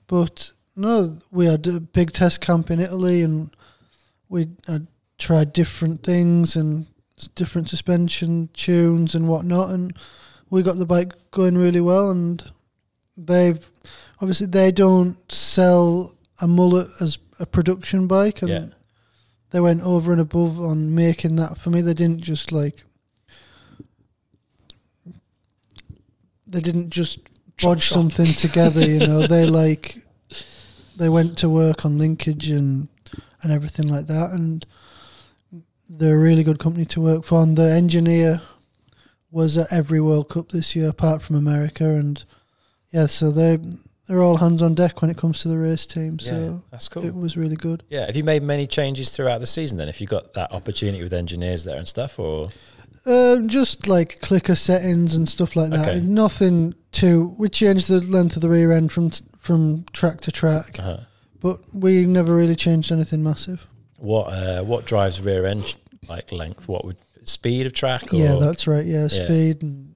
[0.06, 3.54] But no, we had a big test camp in Italy, and
[4.28, 4.86] we had
[5.18, 6.86] tried different things and
[7.34, 9.96] different suspension tunes and whatnot, and
[10.50, 12.10] we got the bike going really well.
[12.10, 12.50] And
[13.16, 13.68] they've
[14.20, 18.66] obviously they don't sell a mullet as a production bike, and Yeah.
[19.50, 21.80] they went over and above on making that for me.
[21.80, 22.84] They didn't just like
[26.46, 27.18] they didn't just
[27.62, 28.84] Bodge something together.
[28.84, 30.02] You know, they like
[30.96, 32.88] they went to work on linkage and
[33.42, 34.66] and everything like that, and
[35.88, 37.42] they're a really good company to work for.
[37.42, 38.40] And the engineer
[39.30, 42.22] was at every World Cup this year, apart from America, and
[42.90, 43.58] yeah, so they
[44.06, 46.18] they're all hands on deck when it comes to the race team.
[46.22, 47.04] yeah, So that's cool.
[47.04, 47.82] it was really good.
[47.90, 49.88] yeah, have you made many changes throughout the season then?
[49.88, 52.48] If you got that opportunity with engineers there and stuff, or
[53.06, 55.88] Um, just like clicker settings and stuff like that.
[55.88, 56.00] Okay.
[56.00, 57.34] Nothing too.
[57.38, 60.98] We changed the length of the rear end from from track to track, uh
[61.40, 63.66] but we never really changed anything massive.
[63.96, 65.76] what uh, what drives rear end
[66.08, 66.66] like length?
[66.68, 68.12] What would speed of track?
[68.12, 68.84] Or, Yeah, that's right.
[68.84, 69.24] Yeah, Yeah.
[69.26, 69.94] speed and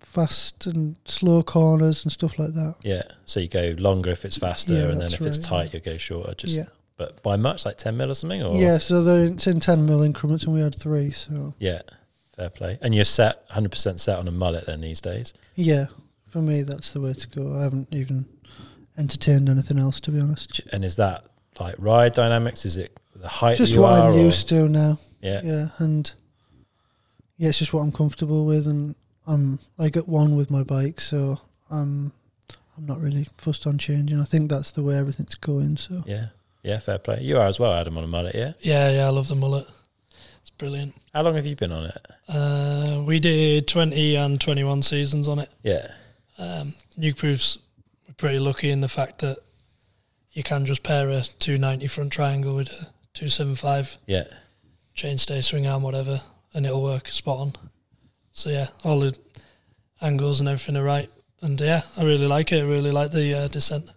[0.00, 2.76] fast and slow corners and stuff like that.
[2.82, 3.02] yeah.
[3.26, 5.80] So you go longer if it's faster, Yeah, and then if it's right, tight, you
[5.80, 6.34] go shorter.
[6.34, 6.64] Just yeah,
[6.96, 8.78] but by much, like ten mil or something, or yeah.
[8.78, 11.10] So they're, it's in ten mil increments, and we had three.
[11.10, 11.82] So yeah,
[12.38, 12.78] fair play.
[12.80, 15.34] And you're set, hundred percent set on a mullet then these days.
[15.54, 15.86] yeah,
[16.28, 17.58] for me that's the way to go.
[17.58, 18.26] I haven't even
[18.96, 20.60] entertained anything else to be honest.
[20.72, 21.24] And is that
[21.60, 22.64] like ride dynamics?
[22.64, 23.56] Is it the height?
[23.58, 24.98] Just that you what are, I'm or- used to now.
[25.20, 26.10] Yeah, yeah and
[27.38, 28.94] yeah it's just what i'm comfortable with and
[29.26, 32.12] i'm like at one with my bike so i'm
[32.76, 36.26] i'm not really fussed on changing i think that's the way everything's going so yeah,
[36.62, 36.78] yeah.
[36.78, 37.20] Fair play.
[37.22, 38.34] You are as well, Adam, on a mullet.
[38.36, 38.52] Yeah.
[38.60, 39.66] Yeah, yeah, I love the mullet.
[40.58, 40.94] Brilliant.
[41.14, 42.06] How long have you been on it?
[42.28, 45.48] Uh, we did 20 and 21 seasons on it.
[45.62, 45.92] Yeah,
[46.36, 47.58] Um, Nukeproof's
[48.06, 49.38] we're pretty lucky in the fact that
[50.32, 54.24] you can just pair a 290 front triangle with a 275 yeah,
[54.96, 56.20] chainstay, swing arm, whatever,
[56.54, 57.52] and it'll work spot on.
[58.32, 59.16] So yeah, all the
[60.00, 61.08] angles and everything are right.
[61.40, 62.62] And yeah, I really like it.
[62.64, 63.90] I really like the uh, descent.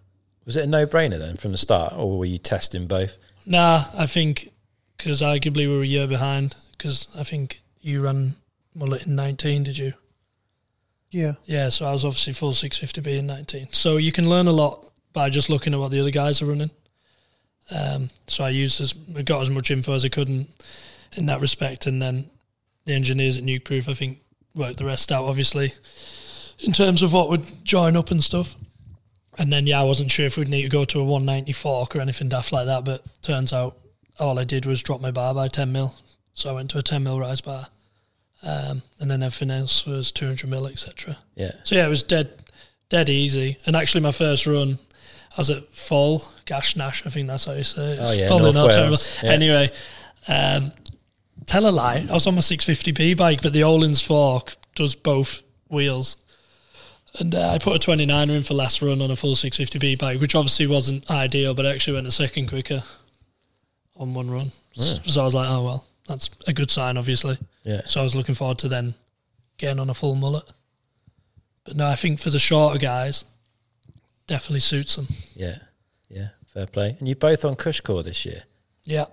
[0.44, 3.16] Was it a no-brainer then from the start, or were you testing both?
[3.46, 4.50] Nah, I think
[4.96, 6.56] because arguably we were a year behind.
[6.72, 8.36] Because I think you ran
[8.74, 9.92] mullet in 19, did you?
[11.10, 13.68] yeah Yeah, so I was obviously full 650B in 19.
[13.72, 16.46] So you can learn a lot by just looking at what the other guys are
[16.46, 16.70] running.
[17.70, 20.48] Um, so I used as I got as much info as I could in,
[21.16, 22.30] in that respect, and then
[22.84, 24.20] the engineers at Nukeproof, I think,
[24.54, 25.24] worked the rest out.
[25.24, 25.72] Obviously,
[26.58, 28.56] in terms of what would join up and stuff.
[29.38, 31.96] And then yeah, I wasn't sure if we'd need to go to a 190 fork
[31.96, 33.78] or anything daft like that, but turns out
[34.18, 35.94] all I did was drop my bar by 10 mil.
[36.34, 37.66] So I went to a 10 mil rise bar,
[38.42, 41.18] um, and then everything else was 200 mil, etc.
[41.34, 42.30] Yeah, So yeah, it was dead,
[42.88, 43.58] dead easy.
[43.66, 44.78] And actually, my first run,
[45.36, 47.04] I was at Fall Gash Nash.
[47.06, 47.98] I think that's how you say it.
[48.00, 48.74] Oh, yeah, probably North not Wales.
[49.20, 49.28] terrible.
[49.28, 49.34] Yeah.
[49.34, 49.70] Anyway,
[50.28, 50.72] um,
[51.46, 52.06] tell a lie.
[52.08, 56.16] I was on my 650b bike, but the Öhlins fork does both wheels.
[57.18, 60.18] And uh, I put a 29er in for last run on a full 650b bike,
[60.18, 62.82] which obviously wasn't ideal, but I actually went a second quicker
[64.02, 64.52] on one run.
[64.74, 64.98] Yeah.
[65.04, 67.38] So I was like, oh well, that's a good sign, obviously.
[67.64, 68.94] yeah, So I was looking forward to then
[69.58, 70.44] getting on a full mullet.
[71.64, 73.24] But no, I think for the shorter guys,
[74.26, 75.06] definitely suits them.
[75.34, 75.58] yeah,
[76.08, 76.28] yeah.
[76.46, 76.96] Fair play.
[76.98, 78.42] And you're both on Cushcore this year.
[78.84, 79.06] Yeah.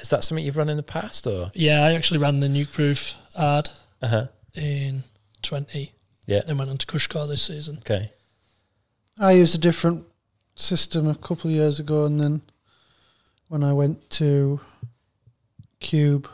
[0.00, 1.50] Is that something you've run in the past, or?
[1.54, 3.68] Yeah, I actually ran the Nukeproof ad
[4.00, 4.26] Uh huh.
[4.54, 5.02] in
[5.42, 5.92] 20.
[6.26, 6.40] Yeah.
[6.46, 7.78] Then went on to Cushcore this season.
[7.80, 8.10] Okay.
[9.18, 10.06] i used a different
[10.54, 12.40] system a couple of years ago and then
[13.50, 14.58] when i went to
[15.80, 16.26] cube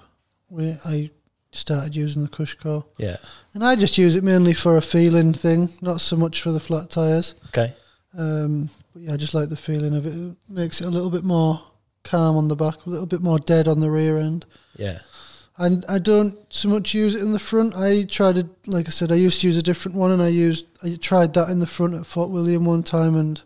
[0.48, 1.10] we i
[1.52, 2.84] started using the Cushcore.
[2.98, 3.16] Yeah.
[3.54, 6.60] and i just use it mainly for a feeling thing not so much for the
[6.60, 7.74] flat tires Okay.
[8.18, 10.14] Um, but yeah, I just like the feeling of it.
[10.14, 11.62] It makes it a little bit more
[12.02, 14.46] calm on the back, a little bit more dead on the rear end.
[14.76, 15.00] Yeah.
[15.58, 17.74] And I don't so much use it in the front.
[17.76, 20.28] I tried it, like I said, I used to use a different one, and I
[20.28, 23.38] used I tried that in the front at Fort William one time, and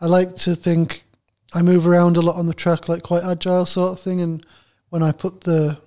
[0.00, 1.04] I like to think
[1.52, 4.20] I move around a lot on the track, like quite agile sort of thing.
[4.20, 4.44] And
[4.90, 5.78] when I put the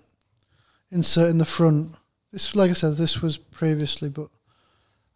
[0.92, 1.92] insert in the front,
[2.32, 4.28] this, like I said, this was previously, but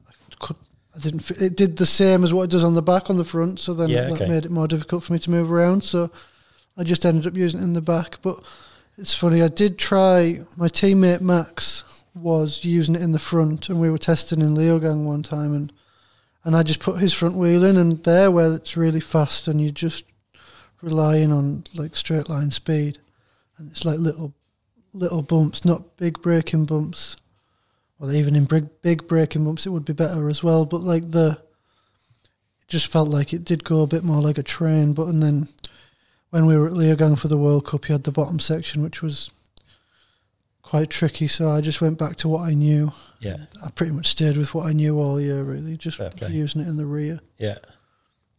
[0.08, 0.56] I could.
[0.96, 1.20] I didn't.
[1.22, 3.60] fi- It did the same as what it does on the back on the front,
[3.60, 4.28] so then Yeah, that okay.
[4.28, 5.84] made it more difficult for me to move around.
[5.84, 6.10] So
[6.78, 8.20] I just ended up using it in the back.
[8.22, 8.42] But
[8.98, 9.42] it's funny.
[9.44, 10.42] I did try.
[10.56, 11.84] My teammate Max
[12.16, 15.74] was using it in the front, and we were testing in Leogang one time, and
[16.44, 19.60] and I just put his front wheel in, and there where it's really fast, and
[19.62, 20.04] you're just
[20.82, 23.00] relying on like straight line speed,
[23.58, 24.34] and it's like little
[24.94, 27.16] little bumps, not big braking bumps.
[28.00, 30.66] Well, even in big big braking bumps, it would be better as well.
[30.66, 31.40] But like the,
[32.62, 34.94] it just felt like it did go a bit more like a train.
[34.94, 35.48] But and then
[36.30, 39.02] when we were at Leogang for the World Cup, you had the bottom section, which
[39.02, 39.32] was
[40.62, 41.28] quite tricky.
[41.28, 42.92] So I just went back to what I knew.
[43.20, 43.38] Yeah.
[43.66, 46.78] I pretty much stayed with what I knew all year, really, just using it in
[46.78, 47.20] the rear.
[47.38, 47.58] Yeah.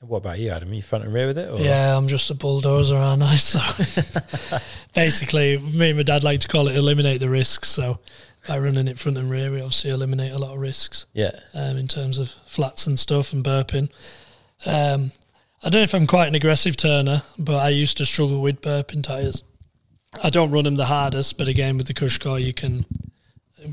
[0.01, 0.71] What about you, Adam?
[0.71, 1.51] Are you front and rear with it?
[1.51, 1.59] Or?
[1.59, 3.35] Yeah, I'm just a bulldozer, aren't I?
[3.37, 3.59] So
[4.95, 7.69] basically, me and my dad like to call it eliminate the risks.
[7.69, 7.99] So
[8.47, 11.33] by running it front and rear, we obviously eliminate a lot of risks Yeah.
[11.53, 13.91] um, in terms of flats and stuff and burping.
[14.65, 15.13] Um,
[15.63, 18.61] I don't know if I'm quite an aggressive turner, but I used to struggle with
[18.61, 19.43] burping tyres.
[20.23, 22.87] I don't run them the hardest, but again, with the Cushcore, you can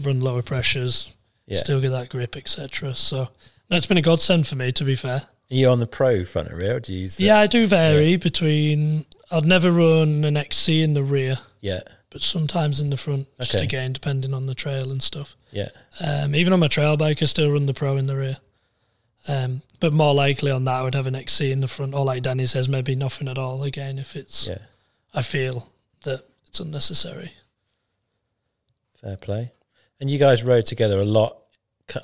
[0.03, 1.13] run lower pressures,
[1.45, 1.59] Yeah.
[1.59, 2.95] still get that grip, etc.
[2.95, 3.29] So
[3.69, 5.27] no, it's been a godsend for me, to be fair.
[5.51, 6.77] Are you on the pro front and rear?
[6.77, 9.05] Or do you use the, Yeah, I do vary between.
[9.31, 13.59] I'd never run an XC in the rear, yeah, but sometimes in the front, just
[13.61, 15.35] again depending on the trail and stuff.
[15.51, 18.37] yeah, Um, even on my trail bike, I still run the Pro in the rear.
[19.27, 22.05] Um, but more likely on that, I would have an XC in the front, or
[22.05, 23.63] like Danny says, maybe nothing at all.
[23.63, 24.59] Again, if it's, yeah.
[25.13, 25.69] I feel
[26.03, 27.31] that it's unnecessary.
[29.01, 29.51] Fair play.
[29.99, 31.37] And you guys rode together a lot,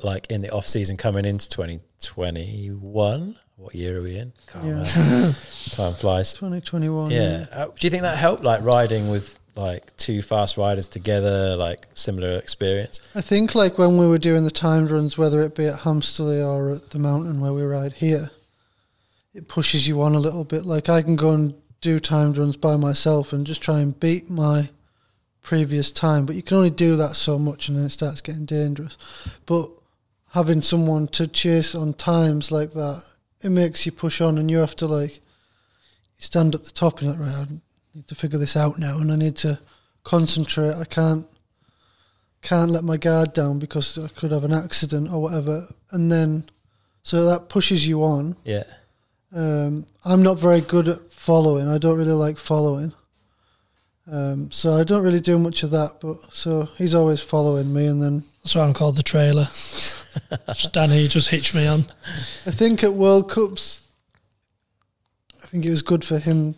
[0.04, 3.38] like in the off season coming into 2021.
[3.58, 4.34] What year are we in?
[4.63, 4.84] Yeah.
[5.70, 6.34] Time flies.
[6.34, 7.12] 2021.
[7.12, 7.46] Yeah.
[7.52, 11.86] Uh, do you think that helped, like riding with like two fast riders together, like
[11.94, 13.02] similar experience?
[13.13, 16.41] I think like when we were doing the timed runs, whether it be at Hamsterley
[16.41, 18.32] or at the mountain where we ride here,
[19.34, 20.65] it pushes you on a little bit.
[20.65, 24.30] Like I can go and do timed runs by myself and just try and beat
[24.30, 24.70] my
[25.41, 28.45] previous time, but you can only do that so much and then it starts getting
[28.45, 28.97] dangerous.
[29.45, 29.69] But
[30.32, 33.04] having someone to chase on times like that,
[33.41, 35.19] it makes you push on and you have to like
[36.19, 37.62] stand at the top and you're like, right, I
[37.95, 39.60] need to figure this out now and I need to
[40.04, 40.73] concentrate.
[40.73, 41.27] I can't
[42.41, 45.67] can't let my guard down because I could have an accident or whatever.
[45.91, 46.49] And then,
[47.04, 48.36] so that pushes you on.
[48.43, 48.63] Yeah.
[49.34, 51.67] Um, I'm not very good at following.
[51.67, 52.93] I don't really like following.
[54.09, 55.99] Um, so I don't really do much of that.
[56.01, 57.87] But so he's always following me.
[57.87, 59.47] And then That's why I'm called the trailer.
[60.71, 61.81] Danny just hitched me on.
[62.45, 63.87] I think at World Cups,
[65.43, 66.55] I think it was good for him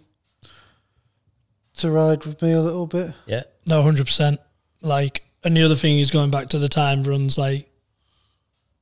[1.77, 3.11] to ride with me a little bit.
[3.25, 3.43] Yeah.
[3.67, 4.39] No, hundred percent.
[4.81, 7.37] Like, and the other thing is going back to the time runs.
[7.37, 7.69] Like,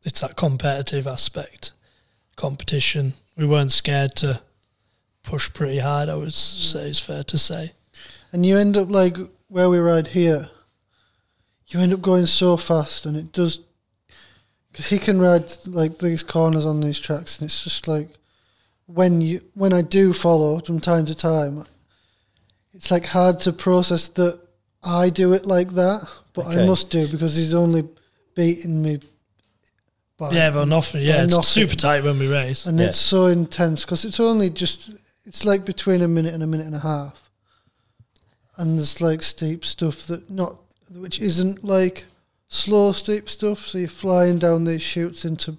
[0.03, 1.71] it's that competitive aspect,
[2.35, 3.13] competition.
[3.37, 4.41] We weren't scared to
[5.23, 6.09] push pretty hard.
[6.09, 7.73] I would say it's fair to say.
[8.33, 9.17] And you end up like
[9.47, 10.49] where we ride here,
[11.67, 13.59] you end up going so fast, and it does
[14.71, 18.09] because he can ride like these corners on these tracks, and it's just like
[18.85, 21.65] when you when I do follow from time to time,
[22.73, 24.39] it's like hard to process that
[24.83, 27.87] I do it like that, but I must do because he's only
[28.35, 28.99] beating me.
[30.17, 31.03] By, Yeah, but nothing.
[31.03, 31.43] Yeah, it's nothing.
[31.43, 32.65] super tight when we race.
[32.65, 32.87] and Yeah.
[32.87, 34.89] it's so intense because it's only just
[35.25, 37.29] it's like between a minute and a minute and a half
[38.57, 40.57] and there's like steep stuff that not
[40.95, 42.05] which isn't like
[42.49, 45.57] slow steep stuff so you're flying down these chutes into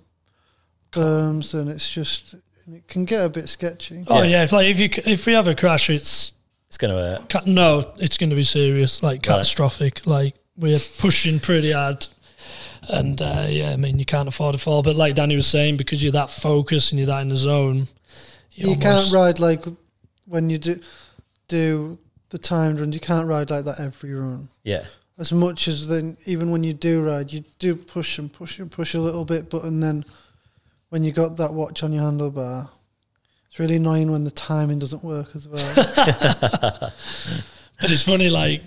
[0.90, 2.35] berms and it's just
[2.66, 4.28] it can get a bit sketchy Oh Yeah.
[4.28, 6.33] yeah, if like if you c- if we have a crash, it's
[6.68, 10.07] It's going to uh, ca- no, it's going to be serious, like catastrophic.
[10.07, 12.07] Like we're pushing pretty hard,
[12.88, 14.83] and uh, yeah, I mean you can't afford to fall.
[14.83, 17.88] But like Danny was saying, because you're that focused and you're that in the zone,
[18.52, 19.64] you almost- can't ride like
[20.26, 20.81] when you do
[21.48, 21.98] do
[22.33, 24.85] the timed run you can't ride like that every run yeah.
[25.18, 28.71] as much as then even when you do ride you do push and push and
[28.71, 30.05] push a little bit but and then
[30.90, 32.68] when you got that watch on your handlebar
[33.49, 36.92] it's really annoying when the timing doesn't work as well
[37.83, 38.62] But it's funny, like,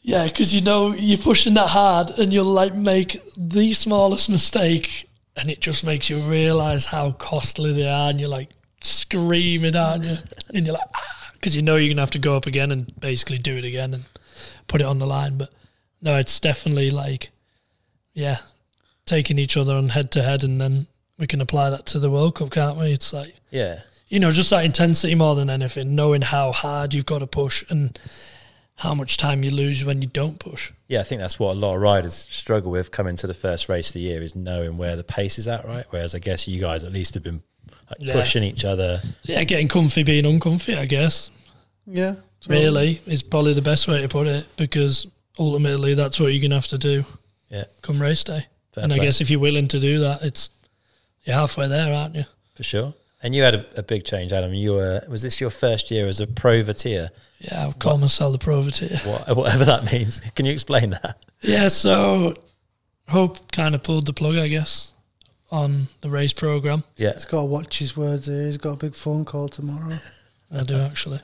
[0.00, 5.10] yeah, because you know you're pushing that hard, and you'll like make the smallest mistake,
[5.36, 8.48] and it just makes you realize how costly they are, and you're like
[8.80, 10.16] screaming, aren't you?
[10.54, 11.17] And you're like, ah!
[11.38, 13.94] Because you know you're gonna have to go up again and basically do it again
[13.94, 14.04] and
[14.66, 15.38] put it on the line.
[15.38, 15.50] But
[16.02, 17.30] no, it's definitely like,
[18.14, 18.38] yeah,
[19.06, 20.86] taking each other on head to head, and then
[21.18, 22.92] we can apply that to the World Cup, can't we?
[22.92, 23.80] It's like Yeah.
[24.08, 27.64] you know, just that intensity more than anything, knowing how hard you've got to push
[27.68, 27.98] and
[28.76, 30.70] how much time you lose when you don't push.
[30.86, 33.68] Yeah, I think that's what a lot of riders struggle with coming to the first
[33.68, 35.84] race of the year is knowing where the pace is at, right?
[35.90, 37.42] Whereas I guess you guys at least have been
[37.90, 38.12] like, Yeah.
[38.14, 39.02] pushing each other.
[39.24, 41.30] Yeah, getting comfy being uncomfy, I guess,
[41.86, 42.14] yeah
[42.46, 45.06] really, is probably the best way to put it because
[45.38, 47.04] ultimately that's what you're going to have to do
[47.50, 48.46] Yeah, come race day.
[48.72, 50.50] fair and I guess if you're willing to do that, it's
[51.24, 52.24] you're halfway there, aren't you?
[52.54, 52.94] for sure.
[53.22, 54.54] And you had a, a big change, Adam.
[54.54, 57.10] You were was this your first year as a privateer?
[57.40, 59.00] Yeah, I'll call myself the privateer.
[59.04, 60.20] What, whatever that means.
[60.36, 61.18] Can you explain that?
[61.42, 62.34] Yeah, so
[63.08, 64.92] Hope kind of pulled the plug, I guess,
[65.50, 66.84] on the race program.
[66.96, 69.96] Yeah, he's got to watch his words here he's got a big phone call tomorrow
[70.50, 71.20] I do actually.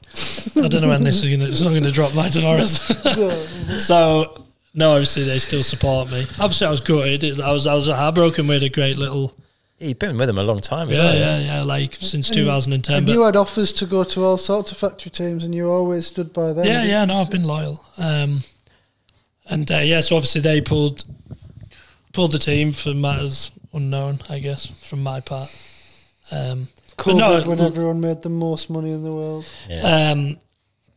[0.57, 1.51] I don't know when this is gonna.
[1.51, 2.65] It's not gonna drop by tomorrow.
[3.79, 4.45] so
[4.75, 6.27] no, obviously they still support me.
[6.39, 7.41] Obviously, I was gutted.
[7.41, 8.47] I was I was heartbroken.
[8.47, 9.35] We had a great little.
[9.79, 10.91] Yeah, you've been with them a long time.
[10.91, 11.63] as Yeah, well, yeah, yeah.
[11.63, 12.97] Like since And- 2010.
[12.97, 15.69] and But you had offers to go to all sorts of factory teams and you
[15.71, 17.05] always stood by them yeah, yeah.
[17.07, 17.85] No, I've been loyal.
[17.97, 18.45] Um,
[19.49, 21.05] and uh, yeah, so obviously they pulled
[22.15, 25.51] pulled the team for matters unknown, I guess, from my part.
[26.31, 30.13] Um, COVID no, when everyone made the most money in the world Yeah.
[30.13, 30.39] Um,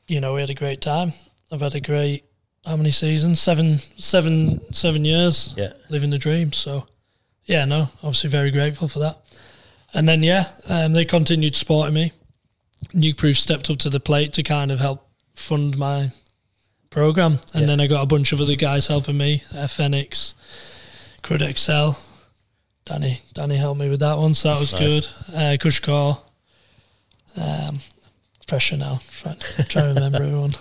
[0.07, 1.11] you know, we had a great time.
[1.51, 2.24] I've had a great
[2.65, 3.39] how many seasons?
[3.39, 5.74] Seven, seven, seven years yeah.
[5.89, 6.51] living the dream.
[6.53, 6.86] So,
[7.45, 9.18] yeah, no, obviously very grateful for that.
[9.93, 12.11] And then yeah, um, they continued supporting me.
[12.93, 16.11] Nukeproof stepped up to the plate to kind of help fund my
[16.89, 17.68] program, and Yeah.
[17.68, 19.43] then I got a bunch of other guys helping me.
[19.53, 20.36] Uh, Phoenix,
[21.28, 22.00] Crud Excel,
[22.86, 23.20] Danny.
[23.34, 24.80] Danny helped me with that one, so that was Nice.
[24.82, 25.36] good.
[25.36, 26.20] Uh, Cushcore,
[27.36, 27.82] um,
[28.48, 29.02] pressure now.
[29.12, 29.36] Trying,
[29.68, 30.56] trying to remember everyone.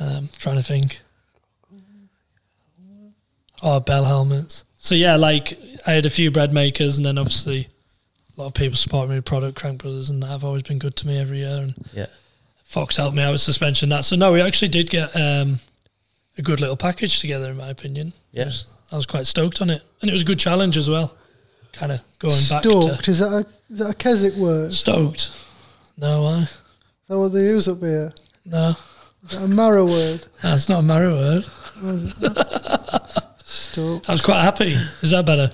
[0.00, 1.00] Um, trying to think.
[3.62, 4.64] Oh, bell helmets.
[4.80, 7.68] So yeah, like I had a few bread makers, and then obviously
[8.36, 9.56] a lot of people support me with product.
[9.56, 11.60] Crank Brothers, and that have always been good to me every year.
[11.62, 12.06] And Yeah.
[12.64, 13.88] Fox helped me out with suspension.
[13.88, 15.60] That so no, we actually did get um,
[16.36, 18.12] a good little package together, in my opinion.
[18.32, 18.50] Yeah.
[18.92, 21.16] I was, quite stoked on it, and it was a good challenge as well.
[21.72, 23.04] Kind of going back Stoked.
[23.04, 24.72] to Is that a is that a Keswick word?
[24.72, 25.30] Stoked.
[25.98, 26.48] No, why?
[27.08, 28.12] that what they use up here?
[28.44, 28.76] No,
[29.24, 30.26] Is that a Mara word?
[30.42, 31.44] that's not a Mara word.
[31.82, 34.08] Oh, stoked.
[34.08, 34.76] I was quite happy.
[35.02, 35.50] Is that better?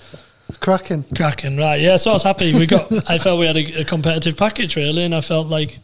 [0.60, 1.04] Cracking.
[1.16, 1.80] Cracking, right?
[1.80, 2.54] Yeah, so I was happy.
[2.54, 3.10] We got.
[3.10, 5.78] I felt we had a, a competitive package really, and I felt like,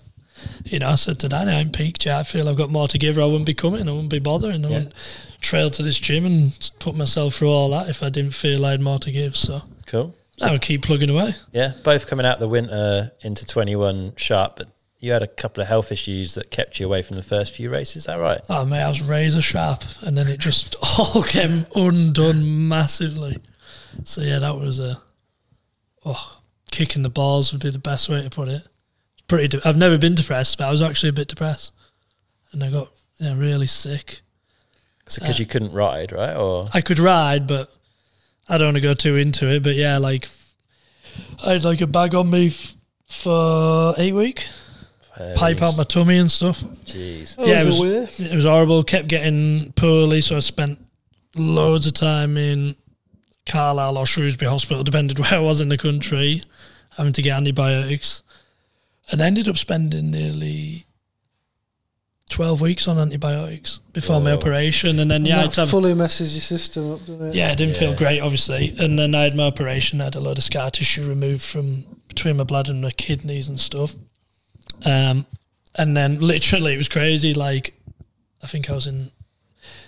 [0.71, 2.07] you know, I said to Danny, "I'm peaked.
[2.07, 3.19] Yeah, I feel I've got more to give.
[3.19, 3.89] Or I wouldn't be coming.
[3.89, 4.65] I wouldn't be bothering.
[4.65, 4.75] I Yeah.
[4.75, 4.95] wouldn't
[5.41, 8.73] trail to this gym and put myself through all that if I didn't feel I
[8.73, 9.37] had more to give.
[9.37, 10.15] So Cool.
[10.39, 11.35] So, I would keep plugging away.
[11.53, 14.69] Yeah, both coming out the winter into 21 sharp, but
[15.01, 17.71] you had a couple of health issues that kept you away from the first few
[17.71, 17.97] races.
[17.97, 18.41] Is that right?
[18.49, 23.39] Oh mate, I was razor sharp, and then it just all came undone massively.
[24.05, 25.01] So yeah, that was a
[26.05, 26.41] oh,
[26.71, 28.67] kicking the balls would be the best way to put it.
[29.29, 29.49] Pretty.
[29.49, 31.73] De- I've never been depressed, but I was actually a bit depressed,
[32.53, 34.21] and I got yeah, really sick.
[35.07, 36.35] So because Uh, you couldn't ride, right?
[36.37, 37.71] Or I could ride, but
[38.49, 39.63] I don't want to go too into it.
[39.63, 40.29] But yeah, like
[41.45, 42.77] I had like a bag on me f-
[43.07, 44.47] for eight week,
[45.37, 46.63] pipe out my tummy and stuff.
[46.85, 47.37] Jeez.
[47.37, 48.27] That Yeah, was it was- way.
[48.31, 48.83] It was horrible.
[48.83, 50.79] Kept getting poorly, so I spent
[51.35, 52.77] loads of time in
[53.47, 56.43] Carlisle or Shrewsbury Hospital, depended where I was in the country,
[56.97, 58.23] having to get antibiotics,
[59.11, 60.87] and ended up spending nearly
[62.29, 66.35] twelve weeks on antibiotics before my operation, and then yeah, I and that fully messes
[66.35, 67.35] your system up, doesn't it?
[67.35, 68.75] yeah, I didn't feel great, obviously.
[68.79, 70.01] And then I had my operation.
[70.01, 73.49] I had a lot of scar tissue removed from between my blood and my kidneys
[73.49, 73.95] and stuff.
[74.85, 75.27] Um,
[75.75, 77.35] and then literally, it was crazy.
[77.35, 77.75] Like,
[78.43, 79.11] I think I was in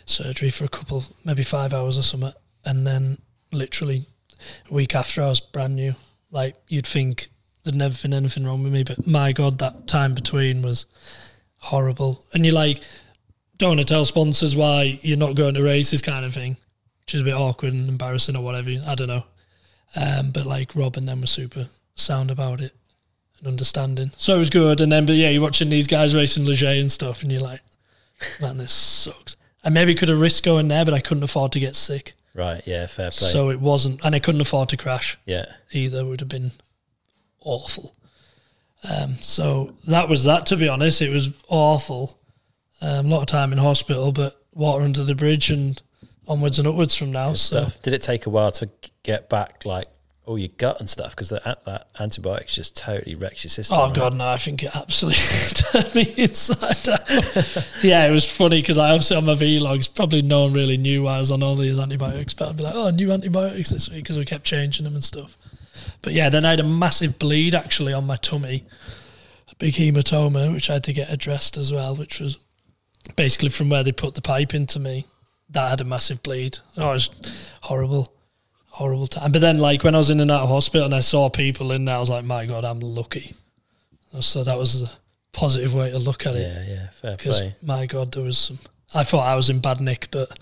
[0.06, 2.32] surgery for a couple, maybe five hours or something.
[2.64, 3.18] And then
[3.52, 4.06] literally
[4.70, 5.94] a week after, I was brand new.
[6.30, 7.28] Like, you'd think
[7.64, 8.84] there'd never been anything wrong with me.
[8.84, 10.86] But my God, that time between was
[11.56, 12.24] horrible.
[12.32, 12.80] And you're like,
[13.58, 16.56] don't want to tell sponsors why you're not going to races kind of thing,
[17.00, 18.70] which is a bit awkward and embarrassing or whatever.
[18.86, 19.24] I don't know.
[19.96, 22.72] Um, but like Rob and them were super sound about it
[23.38, 24.12] and understanding.
[24.16, 24.80] So it was good.
[24.80, 27.42] And then, but yeah, you're watching these guys racing Les Gets and stuff, and you're
[27.42, 27.61] like,
[28.40, 29.36] man, this sucks.
[29.64, 32.12] I maybe could have risked going there, but I couldn't afford to get sick.
[32.34, 32.62] Right.
[32.64, 32.86] Yeah.
[32.86, 33.28] Fair play.
[33.28, 35.46] So it wasn't, and I couldn't afford to crash yeah.
[35.72, 36.04] either.
[36.04, 36.52] Would have been
[37.43, 37.95] awful.
[38.88, 40.47] Um, so that was that.
[40.47, 42.18] To be honest, it was awful.
[42.80, 45.80] Um, a lot of time in hospital, but water under the bridge and
[46.26, 47.30] onwards and upwards from now.
[47.30, 47.82] Good So stuff.
[47.82, 48.70] Did it take a while to
[49.03, 49.86] get back, like
[50.24, 51.11] all your gut and stuff?
[51.11, 53.76] Because that, that antibiotics just totally wrecks your system.
[53.78, 53.95] Oh right?
[53.95, 54.28] god, no!
[54.28, 55.20] I think it absolutely
[55.55, 57.66] turned me inside out.
[57.82, 61.03] yeah, it was funny because I obviously on my vlogs, probably no one really knew
[61.03, 63.91] why I was on all these antibiotics, but I'd be like, "Oh, new antibiotics this
[63.91, 65.36] week" because we kept changing them and stuff.
[66.03, 68.64] But yeah, then I had a massive bleed actually on my tummy,
[69.51, 72.39] a big hematoma, which I had to get addressed as well, which was
[73.16, 75.07] basically from where they put the pipe into me.
[75.51, 76.59] That had a massive bleed.
[76.76, 77.11] Oh, it was
[77.62, 78.12] horrible
[78.70, 79.33] horrible time.
[79.33, 81.72] But then, like when I was in and out of hospital and I saw people
[81.72, 83.35] in there, I was like, "My God, I'm lucky."
[84.20, 84.91] So that was a
[85.33, 86.41] positive way to look at it.
[86.41, 86.74] Yeah.
[86.74, 86.89] Yeah.
[86.91, 87.55] Fair Because play.
[87.62, 88.59] my God, there was some.
[88.95, 90.39] I thought I was in bad nick, but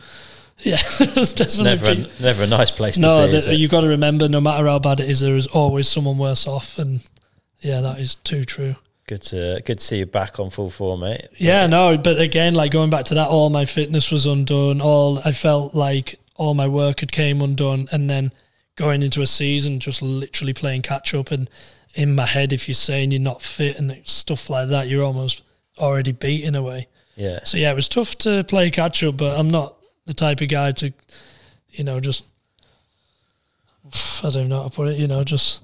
[0.60, 1.64] yeah, it's was definitely.
[1.64, 3.36] Never, a, never a nice place to no, be.
[3.36, 3.58] is that, it?
[3.58, 6.46] you got to remember, no matter how bad it is, there is always someone worse
[6.46, 7.00] off, and
[7.60, 8.76] yeah, that is too true.
[9.06, 11.28] Good to good to see you back on full form, mate.
[11.36, 14.80] Yeah, no, but again, like going back to that, all my fitness was undone.
[14.80, 18.32] All I felt like all my work had came undone, and then
[18.76, 21.30] going into a season, just literally playing catch up.
[21.30, 21.48] And
[21.94, 25.42] in my head, if you're saying you're not fit and stuff like that, you're almost
[25.78, 26.88] already beat in a way.
[27.16, 27.40] Yeah.
[27.44, 29.77] So yeah, it was tough to play catch up, but I'm not
[30.08, 30.92] the type of guy to,
[31.70, 32.24] you know, just
[34.24, 34.98] I don't know how to put it.
[34.98, 35.60] You know, just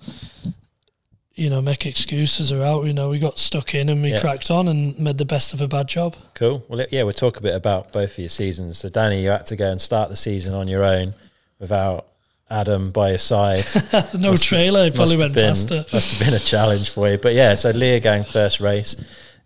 [1.35, 2.85] you know, make excuses or out.
[2.85, 4.21] You know, we got stuck in and we Yeah.
[4.21, 6.15] cracked on and made the best of a bad job.
[6.35, 6.63] Cool.
[6.69, 8.79] Well, yeah, we'll talk a bit about both of your seasons.
[8.79, 11.15] So, Danny, you had to go and start the season on your own
[11.59, 12.07] without
[12.49, 13.65] Adam by your side.
[14.15, 15.85] no Must- trailer, it probably went been, faster.
[15.93, 17.19] Must have been a challenge for you.
[17.19, 18.95] But yeah, so Leogang first race,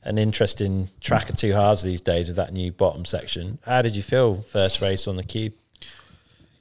[0.03, 3.59] an interesting track of two halves these days with that new bottom section.
[3.65, 5.55] How did you feel first race on the cube?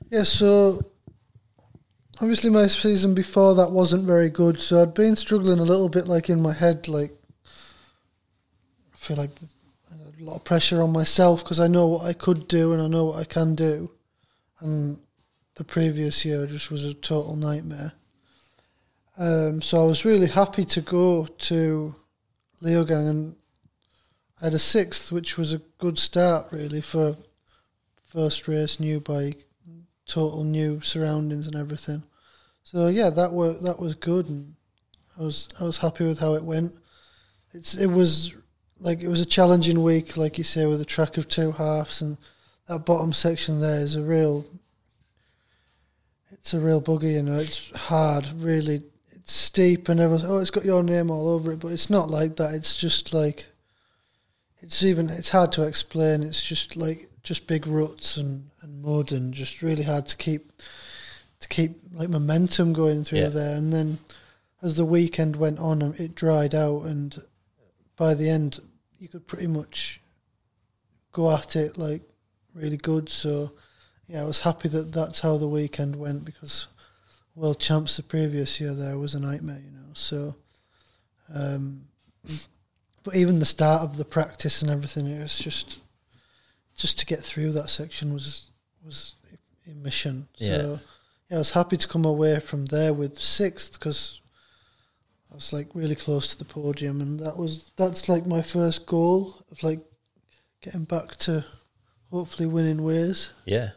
[0.09, 0.81] Yeah, so
[2.19, 6.07] obviously my season before that wasn't very good, so I'd been struggling a little bit,
[6.07, 7.11] like in my head, like
[7.45, 9.31] I feel like
[9.91, 12.87] a lot of pressure on myself because I know what I could do and I
[12.87, 13.91] know what I can do,
[14.59, 14.99] and
[15.55, 17.93] the previous year just was a total nightmare.
[19.17, 21.95] Um, so I was really happy to go to
[22.61, 23.35] Leogang and
[24.41, 27.15] had a sixth, which was a good start really for
[28.05, 29.47] first race, new bike,
[30.07, 32.03] total new surroundings and everything.
[32.63, 34.55] So yeah, that were that was good, and
[35.19, 36.73] I was I was happy with how it went.
[37.53, 38.33] It's it was
[38.79, 42.01] like it was a challenging week, like you say, with a track of two halves,
[42.01, 42.17] and
[42.67, 44.45] that bottom section there is a real.
[46.31, 47.39] It's a real bugger, you know.
[47.39, 48.83] It's hard, really.
[49.29, 52.35] Steep, and everyone's oh, it's got your name all over it, but it's not like
[52.37, 52.53] that.
[52.53, 53.47] It's just like.
[54.59, 56.23] It's even it's hard to explain.
[56.23, 60.51] It's just like just big ruts and, and mud and just really hard to keep
[61.41, 63.27] to keep like momentum going through Yeah.
[63.29, 63.55] there.
[63.57, 63.99] And then
[64.63, 67.21] as the weekend went on, it dried out, and
[67.97, 68.59] by the end,
[68.97, 70.01] you could pretty much
[71.11, 72.01] go at it like
[72.55, 73.09] really good.
[73.09, 73.51] So
[74.07, 76.65] yeah, I was happy that that's how the weekend went because
[77.37, 79.93] world champs the previous year there was a nightmare, you know.
[79.93, 80.35] So,
[81.33, 81.87] um,
[83.03, 85.79] but even the start of the practice and everything, it was just
[86.75, 88.49] just to get through that section was
[88.83, 89.13] was
[89.65, 90.27] a mission.
[90.37, 90.57] Yeah.
[90.57, 90.79] So
[91.29, 94.19] yeah, I was happy to come away from there with sixth because
[95.31, 98.85] I was like really close to the podium, and that was that's like my first
[98.87, 99.79] goal of like
[100.61, 101.45] getting back to
[102.09, 103.71] hopefully winning ways Yeah.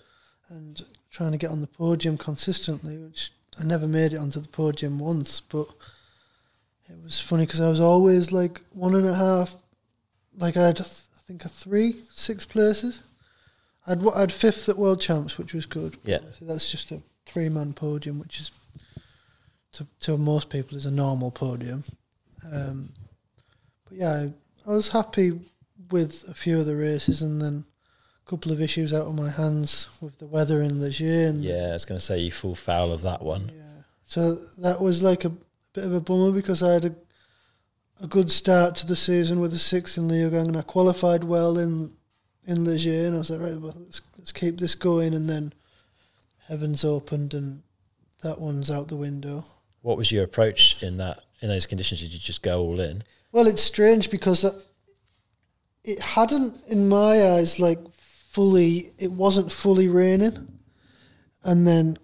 [0.48, 4.48] and trying to get on the podium consistently, which I never made it onto the
[4.48, 5.68] podium once, but
[6.88, 9.57] it was funny because I was always like one and a half,
[10.36, 10.84] like I had, I
[11.26, 13.03] think, a three, six places.
[13.86, 15.96] I'd I'd fifth at World Champs, which was good.
[16.05, 16.20] Yeah.
[16.38, 18.51] So that's just a three man podium, which is
[19.72, 21.84] to to most people is a normal podium.
[22.53, 22.92] Um,
[23.88, 24.12] but yeah,
[24.66, 25.38] I, I was happy
[25.90, 27.64] with a few of the races, and then
[28.30, 31.30] couple of issues out of my hands with the weather in Les Gets.
[31.30, 33.50] And Yeah, I was going to say you fall foul of that one.
[33.52, 33.82] yeah.
[34.04, 35.32] So that was like a
[35.74, 36.94] bit of a bummer because I had a
[38.02, 41.58] a good start to the season with a sixth in Leogang and I qualified well
[41.58, 41.92] in
[42.46, 45.12] in Les Gets and I was like, right, well, let's, let's keep this going.
[45.12, 45.52] And then
[46.48, 47.62] heavens opened and
[48.22, 49.44] that one's out the window.
[49.82, 52.00] What was your approach in that in those conditions?
[52.00, 53.02] Did you just go all in?
[53.32, 54.54] Well, it's strange because that,
[55.84, 57.78] it hadn't, in my eyes, like
[58.30, 58.92] fully.
[58.98, 60.58] It wasn't fully raining,
[61.42, 61.98] and then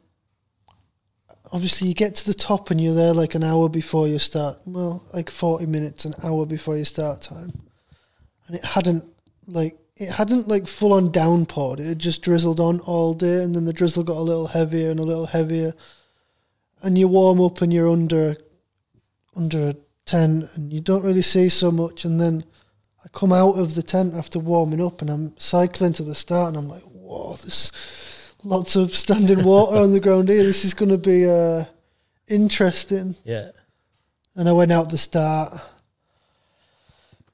[1.52, 4.58] obviously you get to the top and you're there like an hour before you start.
[4.66, 7.52] Well, like forty minutes, an hour before your start time,
[8.46, 9.04] and it hadn't
[9.46, 11.80] like it hadn't like full on downpoured.
[11.80, 14.90] It had just drizzled on all day, and then the drizzle got a little heavier
[14.90, 15.72] and a little heavier,
[16.82, 18.36] and you warm up and you're under
[19.34, 22.44] under a tent and you don't really see so much and then
[23.06, 26.48] I come out of the tent after warming up and I'm cycling to the start
[26.48, 27.70] and I'm like, whoa, there's
[28.42, 30.42] lots of standing water on the ground here.
[30.42, 31.66] This is going to be uh,
[32.26, 33.14] interesting.
[33.24, 33.50] Yeah.
[34.34, 35.52] And I went out the start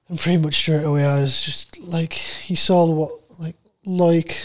[0.08, 2.20] and pretty much straight away I was just like,
[2.50, 3.56] you saw what, like,
[3.86, 4.44] like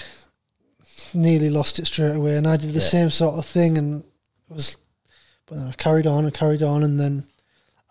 [1.13, 2.38] nearly lost it straight away.
[2.38, 2.88] And I did the Yeah.
[2.88, 4.05] same sort of thing and
[4.49, 4.78] it was,
[5.45, 7.25] but I carried on and carried on and then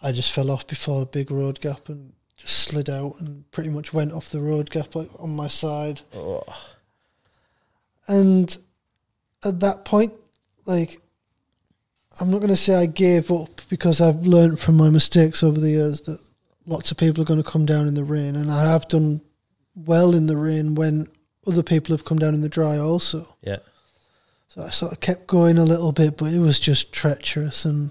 [0.00, 2.14] I just fell off before a big road gap and
[2.48, 6.00] slid out and pretty much went off the road gap on my side.
[6.14, 6.42] Oh,
[8.08, 8.56] And
[9.44, 10.12] at that point,
[10.64, 11.00] like,
[12.20, 15.60] I'm not going to say I gave up because I've learned from my mistakes over
[15.60, 16.18] the years that
[16.66, 19.20] lots of people are going to come down in the rain, and I have done
[19.74, 21.08] well in the rain when
[21.46, 23.36] other people have come down in the dry also.
[23.42, 23.58] yeah.
[24.48, 27.90] So I sort of kept going a little bit, but it was just treacherous, and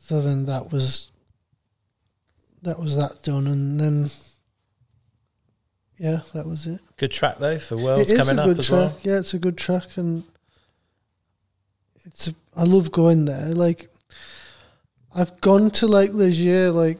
[0.00, 1.10] so then that was
[2.64, 4.10] that was that done, and then
[5.98, 6.80] yeah, that was it.
[6.96, 8.76] Good track though for Worlds It is coming a up good as track.
[8.78, 8.98] well.
[9.02, 10.24] Yeah, it's a good track, and
[12.04, 12.28] it's.
[12.28, 13.46] A, I love going there.
[13.54, 13.90] Like,
[15.14, 16.98] I've gone to like Les Gets, like,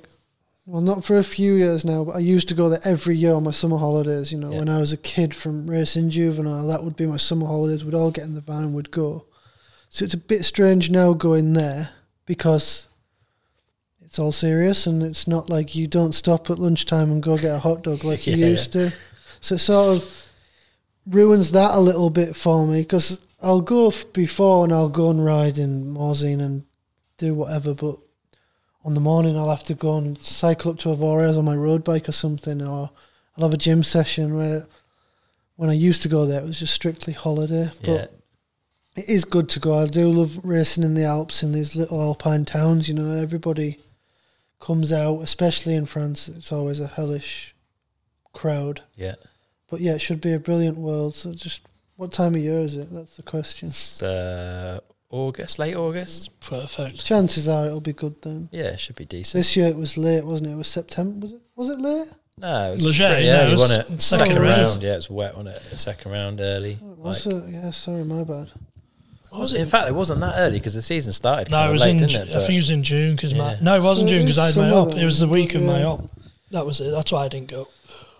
[0.67, 3.35] well, not for a few years now, but I used to go there every year
[3.35, 4.33] on my summer holidays.
[4.33, 4.59] You know, Yeah.
[4.61, 7.85] when I was a kid from racing juvenile, that would be my summer holidays.
[7.85, 9.27] We'd all get in the van, we'd go.
[9.91, 11.91] So it's a bit strange now going there
[12.27, 12.89] because
[14.15, 17.57] it's all serious and it's not like you don't stop at lunchtime and go get
[17.57, 18.47] a hot dog like you Yeah.
[18.47, 18.93] used to.
[19.41, 20.09] So it sort of
[21.05, 25.11] ruins that a little bit for me because I'll go f- before and I'll go
[25.11, 26.63] and ride in Morzine and
[27.19, 27.99] do whatever, but
[28.85, 31.83] on the morning I'll have to go and cycle up to Avoriaz on my road
[31.83, 32.91] bike or something, or
[33.37, 34.69] I'll have a gym session where
[35.57, 37.69] when I used to go there it was just strictly holiday.
[37.81, 37.89] But
[38.97, 39.03] Yeah.
[39.03, 39.75] it is good to go.
[39.77, 42.87] I do love racing in the Alps in these little alpine towns.
[42.89, 43.81] You know, everybody
[44.65, 46.29] comes out, especially in France.
[46.29, 47.55] It's always a hellish
[48.33, 48.81] crowd.
[48.97, 49.15] Yeah.
[49.71, 51.15] But yeah, it should be a brilliant world.
[51.15, 51.63] So just
[51.97, 52.89] what time of year is it?
[52.91, 53.69] That's the question.
[53.69, 56.39] It's uh, August, late August.
[56.41, 57.05] Perfect.
[57.05, 58.49] Chances are it'll be good then.
[58.53, 59.39] Yeah, it should be decent.
[59.39, 60.53] This year it was late, wasn't it?
[60.53, 61.27] It was September.
[61.27, 61.41] Was it?
[61.57, 62.09] Was it late?
[62.39, 64.01] no, it was Les Gets, pretty yeah, early, it was wasn't it?
[64.01, 64.63] second Second round.
[64.63, 64.83] round.
[64.83, 65.79] Yeah, it's wet, wasn't it?
[65.79, 66.79] Second round early.
[66.83, 67.51] Was Like- it?
[67.51, 68.51] Yeah, sorry, my bad.
[69.35, 71.51] What was In fact, it wasn't that early because the season started.
[71.51, 72.09] No, kinda it was late, in.
[72.09, 72.29] Ju- it?
[72.37, 74.47] I think it was in June because my no, it wasn't So June because I
[74.47, 74.95] had my op.
[74.95, 75.87] It was the week of my yeah.
[75.87, 76.11] op.
[76.53, 76.91] That was it.
[76.91, 77.67] That's why I didn't go.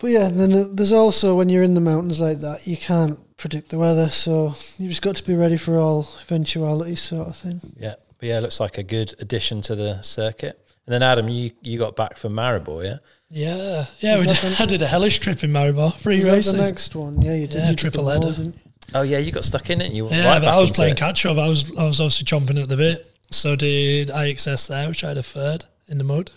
[0.01, 3.19] But yeah, then uh, there's also when you're in the mountains like that, you can't
[3.37, 7.37] predict the weather, so you just got to be ready for all eventualities, sort of
[7.37, 7.61] thing.
[7.79, 10.61] Yeah, but yeah, it looks like a good addition to the circuit.
[10.87, 12.97] And then Adam, you you got back from Maribor, yeah?
[13.31, 14.19] Yeah, yeah.
[14.19, 16.53] We did, the- I did a hellish trip in Maribor, three Was that races.
[16.53, 17.23] the next one?
[17.23, 17.55] Yeah, you did.
[17.57, 18.37] Yeah, you did the triple road, header.
[18.37, 18.64] didn't you?
[18.95, 19.87] Oh yeah, you got stuck in it.
[19.87, 20.99] And you were Yeah, right but I was playing it.
[20.99, 21.37] catch up.
[21.39, 23.11] I was I was obviously chomping at the bit.
[23.31, 26.31] So did IXS there, which I had a third in the mud,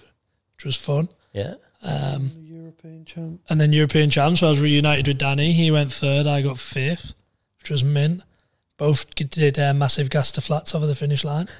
[0.56, 1.10] which was fun.
[1.34, 3.42] Yeah, Um, European champ.
[3.50, 4.38] and then European champ.
[4.38, 5.54] So I was reunited with Danny.
[5.54, 6.26] He went third.
[6.26, 7.14] I got fifth,
[7.60, 8.24] which was mint.
[8.78, 11.48] Both did uh, massive gas to flats over the finish line.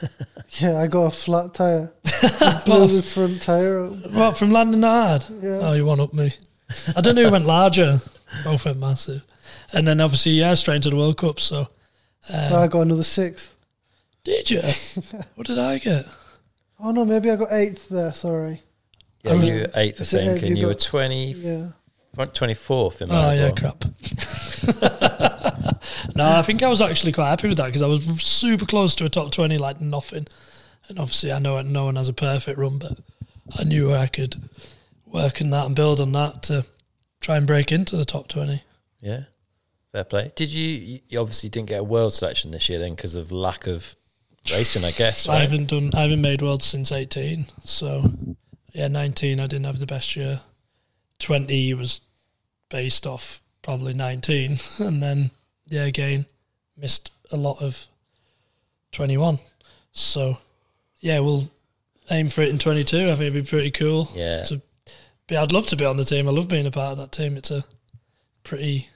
[0.62, 1.92] Yeah, I got a flat tire.
[2.66, 3.84] Blew the front tire.
[3.84, 4.12] out.
[4.12, 5.26] What from landing hard?
[5.44, 5.60] Yeah.
[5.62, 6.32] Oh, you one up me.
[6.96, 8.00] I don't know who went larger.
[8.46, 9.24] Both went massive.
[9.74, 11.40] And then obviously, yeah, straight into the World Cup.
[11.40, 11.68] So,
[12.30, 13.56] um, I got another sixth.
[14.24, 14.62] did you?
[15.36, 16.06] what did I get?
[16.80, 18.14] Oh no, maybe I got eighth there.
[18.14, 18.62] Sorry.
[19.24, 19.32] yeah.
[19.32, 21.68] I was- you were eighth, I Is think, and you you were got- 20, Yeah.
[22.18, 23.38] 24th in Oh Maribor.
[23.38, 23.84] yeah, crap.
[26.16, 28.96] no, I think I was actually quite happy with that because I was super close
[28.96, 30.28] to a top twenty, like nothing.
[30.90, 33.00] And obviously, I know no one has a perfect run, but
[33.58, 34.36] I knew I could
[35.06, 36.66] work on that and build on that to
[37.22, 38.64] try and break into the top twenty.
[39.00, 39.24] Yeah,
[39.98, 40.32] fair play.
[40.36, 41.00] Did you?
[41.08, 43.96] You obviously didn't get a world selection this year then because of lack of
[44.52, 45.28] racing, I guess.
[45.28, 45.92] I haven't done.
[45.94, 47.48] I haven't made worlds since eighteen.
[47.64, 48.12] So
[48.74, 49.40] yeah, nineteen.
[49.40, 50.42] I didn't have the best year.
[51.20, 52.02] Twenty was
[52.70, 55.32] based off probably nineteen, and then
[55.68, 56.26] yeah, again
[56.78, 57.86] missed a lot of
[58.92, 59.40] twenty one.
[59.92, 60.38] So
[61.00, 61.50] yeah, we'll
[62.12, 63.10] aim for it in twenty two.
[63.10, 64.10] I think it'd be pretty cool.
[64.14, 64.62] Yeah, To
[65.28, 66.28] be, I'd love to be on the team.
[66.28, 67.36] I love being a part of that team.
[67.36, 67.66] It's a
[68.44, 68.90] pretty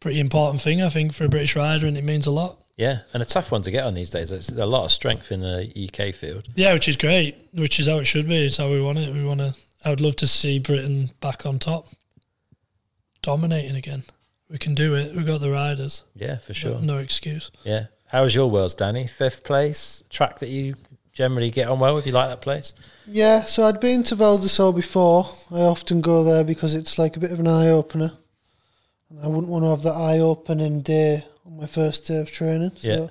[0.00, 2.60] pretty important thing, I think, for a British rider, and it means a lot.
[2.76, 4.30] yeah, and a tough one to get on these days.
[4.30, 6.48] There's a lot of strength in the UK field.
[6.54, 7.36] Yeah, which is great.
[7.54, 8.46] Which is how it should be.
[8.46, 9.12] It's how we want it.
[9.14, 9.54] We want to.
[9.84, 11.86] I would love to see Britain back on top,
[13.22, 14.04] dominating again.
[14.50, 15.14] We can do it.
[15.14, 16.04] We've got the riders.
[16.14, 16.80] Yeah, for sure.
[16.80, 17.50] No, no excuse.
[17.64, 17.86] Yeah.
[18.08, 19.06] How was your worlds, Danny?
[19.06, 20.76] Fifth place, track that you
[21.12, 22.06] generally get on well with.
[22.06, 22.72] You like that place?
[23.06, 25.26] Yeah, so I'd been to Val di before.
[25.50, 28.12] I often go there because it's like a bit of an eye opener.
[29.10, 32.30] And I wouldn't want to have that eye opening day on my first day of
[32.30, 32.70] training.
[32.78, 33.06] So Yeah.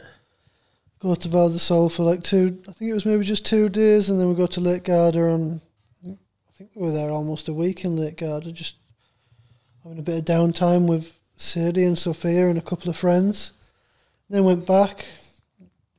[0.99, 3.69] go to Val di Sole for like two, I think it was maybe just two
[3.69, 5.61] days, and then we go to Lake Garda on,
[6.05, 8.75] I think we were there almost a week in Lake Garda, just
[9.83, 13.51] having a bit of downtime with Sadie and Sophia and a couple of friends.
[14.29, 15.05] Then went back,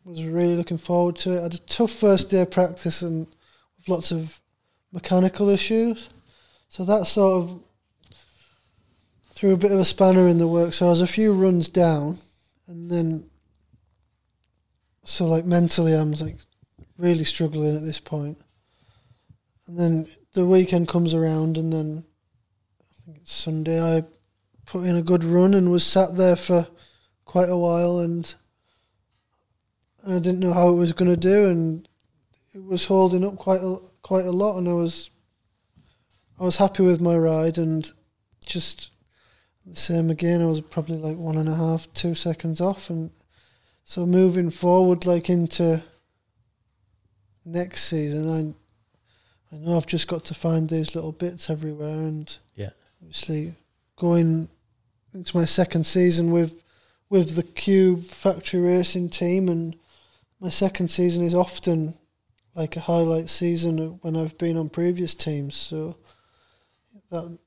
[0.05, 1.39] was really looking forward to it.
[1.41, 3.27] I had a tough first day of practice and
[3.77, 4.41] with lots of
[4.93, 6.09] mechanical issues.
[6.69, 7.63] So that sort of
[9.37, 10.79] threw a bit of a spanner in the works.
[10.79, 12.17] So I was a few runs down,
[12.67, 13.29] and then
[15.05, 16.39] so like mentally, I'm like
[16.99, 18.39] really struggling at this point.
[19.67, 22.05] And then the weekend comes around, and then
[22.91, 23.81] I think it's Sunday.
[23.81, 24.05] I
[24.65, 26.67] put in a good run and was sat there for
[27.27, 28.35] quite a while, and
[30.07, 31.87] I didn't know how it was going to do, and
[32.55, 35.11] it was holding up quite a, quite a lot, and I was
[36.41, 37.91] I was happy with my ride, and
[38.47, 38.91] just
[39.75, 40.41] same again.
[40.43, 43.11] I was probably like one and a half, two seconds off, and
[43.85, 45.83] so moving forward, like into
[47.45, 52.37] next season, I I know I've just got to find these little bits everywhere, and
[52.57, 52.71] Yeah.
[53.01, 53.55] obviously
[53.97, 54.49] going
[55.15, 56.63] into my second season with
[57.09, 59.77] with the Cube Factory Racing team, and
[60.41, 61.95] my second season is often
[62.57, 65.97] like a highlight season when I've been on previous teams, so
[67.11, 67.39] that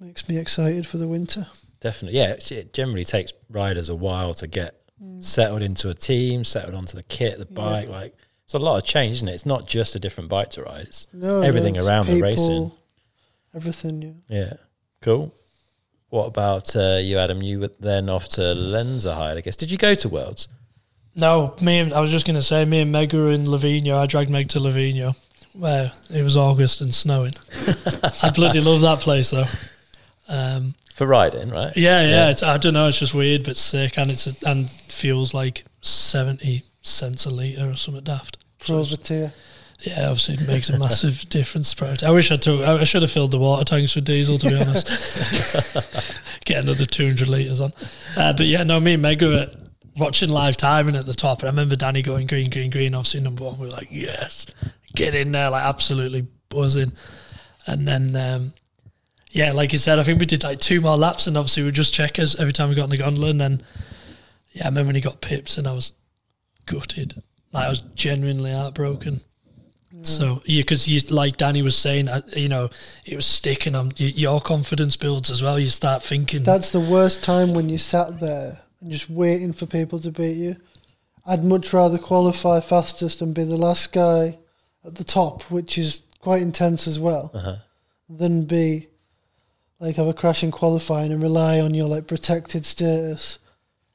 [0.00, 1.46] makes me excited for the winter.
[1.80, 2.18] Definitely.
[2.18, 4.74] Yeah, it- it generally takes riders a while to get
[5.20, 7.54] settled into a team, settled onto the kit, the Yeah.
[7.54, 7.88] bike.
[7.88, 9.34] Like it's a lot of change, isn't it?
[9.34, 10.86] It's not just a different bike to ride.
[10.88, 12.72] It's No, Everything no, it's around the racing.
[13.54, 14.22] everything.
[14.28, 14.36] Yeah.
[14.38, 14.52] yeah,
[15.00, 15.32] cool.
[16.10, 17.42] What about uh, you, Adam?
[17.42, 19.56] You were then off to Lenzerheide, I guess.
[19.56, 20.48] Did you go to Worlds?
[21.14, 21.78] No, me.
[21.80, 23.94] And, I was just going to say, me and Meg were in Livigno.
[23.96, 25.14] I dragged Meg to Livigno,
[25.52, 27.34] where it was August and snowing.
[28.22, 29.44] I bloody love that place though.
[30.28, 31.74] Um, For riding, right?
[31.76, 32.08] yeah, yeah.
[32.08, 32.30] Yeah.
[32.30, 32.88] It's, I don't know.
[32.88, 37.76] It's just weird, but sick, and it's and feels like seventy cents a litre or
[37.76, 38.38] something daft.
[38.62, 39.32] So it's- Privateer.
[39.80, 41.72] yeah, obviously it makes a massive difference.
[41.72, 42.02] For it.
[42.04, 42.60] I wish I took.
[42.66, 44.36] I I should have filled the water tanks with diesel.
[44.38, 44.88] To be honest,
[46.44, 47.72] get another two hundred liters on.
[48.16, 49.46] Uh, but yeah, no, me and Meg were
[49.96, 52.94] watching live timing at the top, and I remember Danny going green, green, green.
[52.94, 53.58] Obviously number one.
[53.58, 54.46] We were like, yes,
[54.94, 56.92] get in there, like absolutely buzzing.
[57.66, 58.52] And then, um,
[59.30, 61.70] yeah, like you said, I think we did like two more laps, and obviously we
[61.70, 63.30] just checkers every time we got in the gondola.
[63.30, 63.62] And then,
[64.52, 65.92] yeah, I remember when he got pips, and I was
[66.66, 67.22] gutted.
[67.52, 69.20] Like I was genuinely heartbroken.
[70.02, 72.68] So yeah, because you like Danny was saying, uh, you know,
[73.04, 75.58] it was sticking on y- your confidence builds as well.
[75.58, 79.66] You start thinking, That's the worst time when you sat there and just waiting for
[79.66, 80.56] people to beat you.
[81.26, 84.38] I'd much rather qualify fastest and be the last guy
[84.84, 87.56] at the top, which is quite intense as well, Uh-huh.
[88.08, 88.86] than be
[89.80, 93.38] like have a crash in qualifying and rely on your like protected status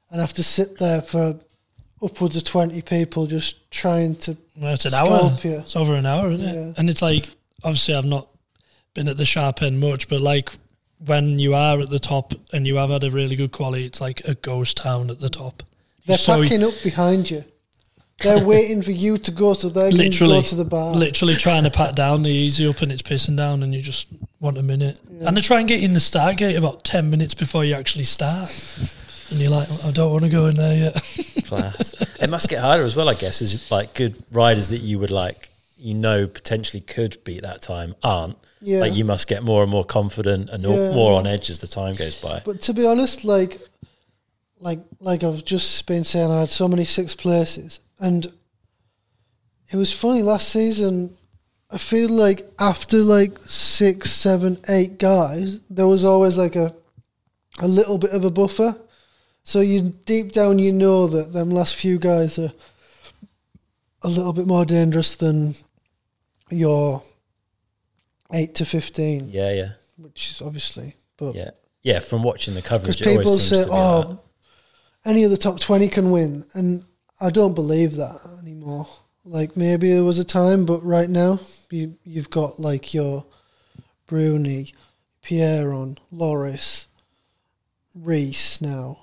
[0.09, 1.39] and have to sit there for
[2.01, 5.37] upwards of twenty people just trying to well, it's an hour.
[5.43, 5.59] Yeah.
[5.61, 6.53] It's over an hour, isn't it?
[6.53, 6.73] Yeah.
[6.77, 7.29] And it's like
[7.63, 8.27] obviously I've not
[8.93, 10.51] been at the sharp end much, but like
[11.05, 13.99] when you are at the top and you have had a really good quality, it's
[13.99, 15.63] like a ghost town at the top.
[16.05, 17.43] they're So- packing up behind you.
[18.19, 20.93] They're waiting for you to go so they can go to the bar.
[20.93, 24.07] literally trying to pat down the easy up and it's pissing down and you just
[24.39, 24.99] want a minute.
[25.25, 27.73] And they try and get you in the start gate about 10 minutes before you
[27.73, 28.49] actually start.
[29.29, 31.43] And you're like, I don't want to go in there yet.
[31.45, 31.93] Class.
[32.21, 35.11] it must get harder as well, I guess, as like good riders that you would
[35.11, 38.37] like, you know, potentially could beat that time aren't.
[38.61, 38.79] Yeah.
[38.79, 40.93] Like you must get more and more confident and more- Yeah.
[40.93, 42.41] more on edge as the time goes by.
[42.45, 43.59] But to be honest, like,
[44.59, 48.31] like, like I've just been saying, I had so many sixth places, and
[49.71, 51.17] it was funny last season.
[51.71, 56.75] I feel like after like six, seven, eight guys, there was always like a
[57.59, 58.77] a little bit of a buffer.
[59.45, 62.51] So you deep down, you know that them last few guys are
[64.01, 65.55] a little bit more dangerous than
[66.49, 67.01] your
[68.33, 71.51] eight to fifteen, Yeah, yeah, which is obviously, but yeah,
[71.81, 71.99] yeah.
[71.99, 74.19] From watching the because coverage, it people say, "Oh,
[75.03, 75.09] that.
[75.09, 76.85] any of the top twenty can win," and
[77.23, 78.87] I don't believe that anymore.
[79.25, 81.39] Like maybe there was a time, but right now
[81.71, 83.25] you you've got like your
[84.07, 84.73] Bruni,
[85.23, 86.87] Pierron, Loris,
[87.95, 88.59] Reece.
[88.61, 88.97] Now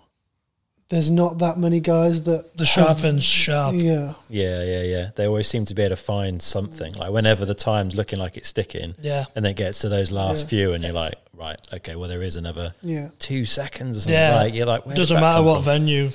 [0.88, 3.74] there's not that many guys that The have- sharp end's sharp.
[3.76, 5.10] Yeah, Yeah, yeah, yeah.
[5.14, 6.94] They always seem to be able to find something.
[6.94, 9.24] Like whenever the time's looking like it's sticking, Yeah.
[9.36, 10.48] and then it gets to those last Yeah.
[10.48, 13.08] few, and you're like, right, okay, well there is another yeah.
[13.20, 14.14] two seconds or something.
[14.14, 14.34] Yeah.
[14.34, 15.72] Like you're like, Doesn't matter what from?
[15.72, 16.10] venue.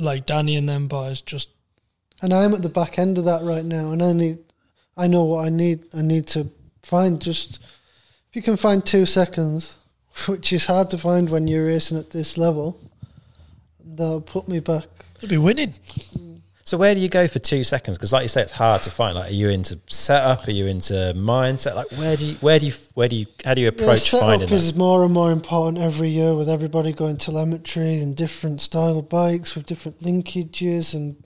[0.00, 1.50] Like Danny and them boys just
[2.22, 4.38] And I'm at the back end of that right now, and I need,
[4.96, 5.84] I know what I need.
[5.94, 6.48] I need to
[6.82, 7.58] find just
[8.28, 9.76] if you can find two seconds,
[10.28, 12.80] which is hard to find when you're racing at this level.
[13.82, 14.86] That'll put me back.
[15.20, 15.74] they'll be winning.
[16.70, 17.98] So where do you go for two seconds?
[17.98, 19.16] Because like you say, it's hard to find.
[19.16, 20.46] Like, are you into setup?
[20.46, 21.74] Are you into mindset?
[21.74, 24.08] Like, where do you, where do you, where do you, how do you Yeah, approach
[24.08, 28.60] finding setup is more and more important every year with everybody going telemetry and different
[28.60, 31.24] style bikes with different linkages and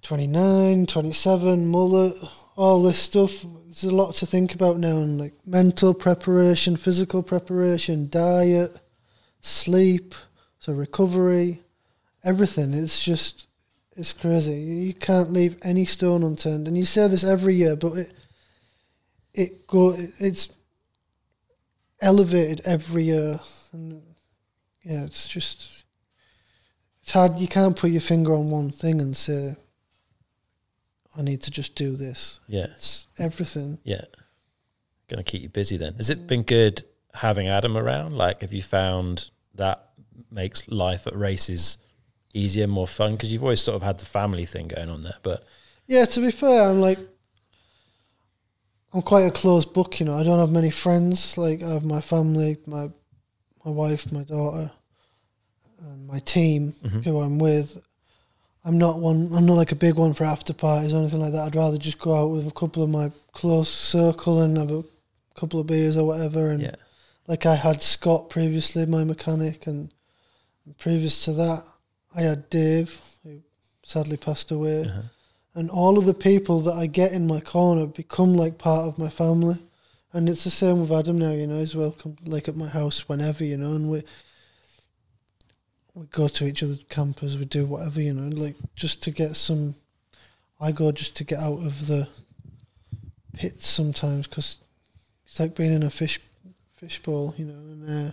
[0.00, 2.16] 29, 27, mullet,
[2.56, 3.44] all this stuff.
[3.66, 8.80] There's a lot to think about now and like mental preparation, physical preparation, diet,
[9.42, 10.14] sleep,
[10.58, 11.60] so recovery,
[12.24, 12.72] everything.
[12.72, 13.47] It's just,
[13.98, 14.52] it's crazy.
[14.54, 16.68] You can't leave any stone unturned.
[16.68, 18.12] And you say this every year, but it,
[19.34, 20.48] it go, it's
[22.00, 23.40] elevated every year.
[23.72, 24.02] And
[24.84, 25.84] yeah, it's just
[27.02, 27.38] it's hard.
[27.38, 29.56] You can't put your finger on one thing and say,
[31.16, 33.78] "I need to just do this." Yeah, It's everything.
[33.84, 34.04] yeah.
[35.08, 35.94] Going to keep you busy then.
[35.94, 36.84] Has it been good
[37.14, 38.12] having Adam around?
[38.12, 39.88] Like, have you found that
[40.30, 41.78] makes life at races
[42.34, 43.12] easier, more fun?
[43.12, 45.44] Because you've always sort of had the family thing going on there, but
[45.86, 46.98] Yeah, to be fair, I'm like,
[48.92, 50.00] I'm quite a closed book.
[50.00, 51.36] You know, I don't have many friends.
[51.38, 52.90] Like, I have my family, my
[53.64, 54.70] my wife, my daughter,
[55.80, 57.00] and my team mm-hmm.
[57.00, 57.82] who I'm with.
[58.64, 59.30] I'm not one.
[59.34, 61.44] I'm not like a big one for after parties or anything like that.
[61.44, 64.84] I'd rather just go out with a couple of my close circle and have a
[65.34, 66.50] couple of beers or whatever.
[66.50, 66.74] And yeah,
[67.26, 69.92] like I had Scott previously, my mechanic, and
[70.78, 71.64] previous to that,
[72.14, 73.40] I had Dave, who
[73.82, 75.02] sadly passed away, Uh-huh.
[75.54, 78.98] and all of the people that I get in my corner become like part of
[78.98, 79.56] my family,
[80.12, 81.32] and it's the same with Adam now.
[81.32, 84.02] You know, he's welcome like at my house whenever you know, and we
[85.94, 89.36] we go to each other's campers, we do whatever you know, like just to get
[89.36, 89.74] some.
[90.60, 92.08] I go just to get out of the
[93.34, 94.56] pits sometimes because
[95.26, 96.20] it's like being in a fish
[96.76, 98.12] fishbowl, you know, and uh,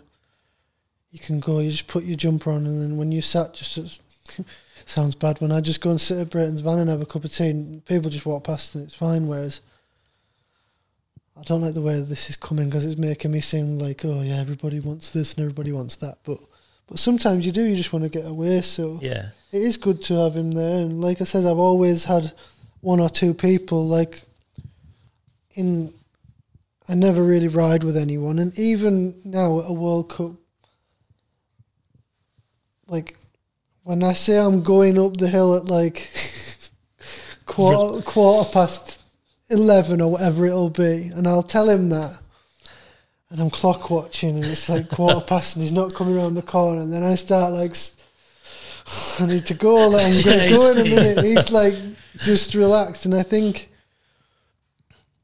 [1.16, 4.02] you can go, you just put your jumper on, and then when you sat just
[4.86, 7.24] sounds bad when I just go and sit at Brayton's van and have a cup
[7.24, 9.26] of tea and people just walk past and it's fine.
[9.30, 9.62] Whereas
[11.40, 14.22] I don't like the way this is coming because it's making me seem like, oh
[14.24, 16.18] yeah, everybody wants this and everybody wants that.
[16.26, 16.40] But
[16.88, 18.60] but sometimes you do, you just want to get away.
[18.60, 19.30] So Yeah.
[19.54, 20.82] it is good to have him there.
[20.82, 22.34] And like I said, I've always had
[22.82, 24.24] one or two people like
[25.54, 25.94] in.
[26.88, 30.34] I never really ride with anyone, and even now at a World Cup,
[32.88, 33.18] like
[33.84, 36.10] when I say I'm going up the hill at like
[37.46, 39.02] quarter quarter past
[39.50, 42.20] eleven or whatever it'll be, and I'll tell him that.
[43.30, 46.42] And I'm clock watching, and it's like quarter past, and he's not coming around the
[46.42, 46.82] corner.
[46.82, 47.76] And then I start like,
[49.20, 49.90] I need to go.
[49.90, 51.26] Like, I'm going to go in a minute.
[51.26, 51.76] He's like,
[52.18, 53.06] just relaxed.
[53.06, 53.70] And I think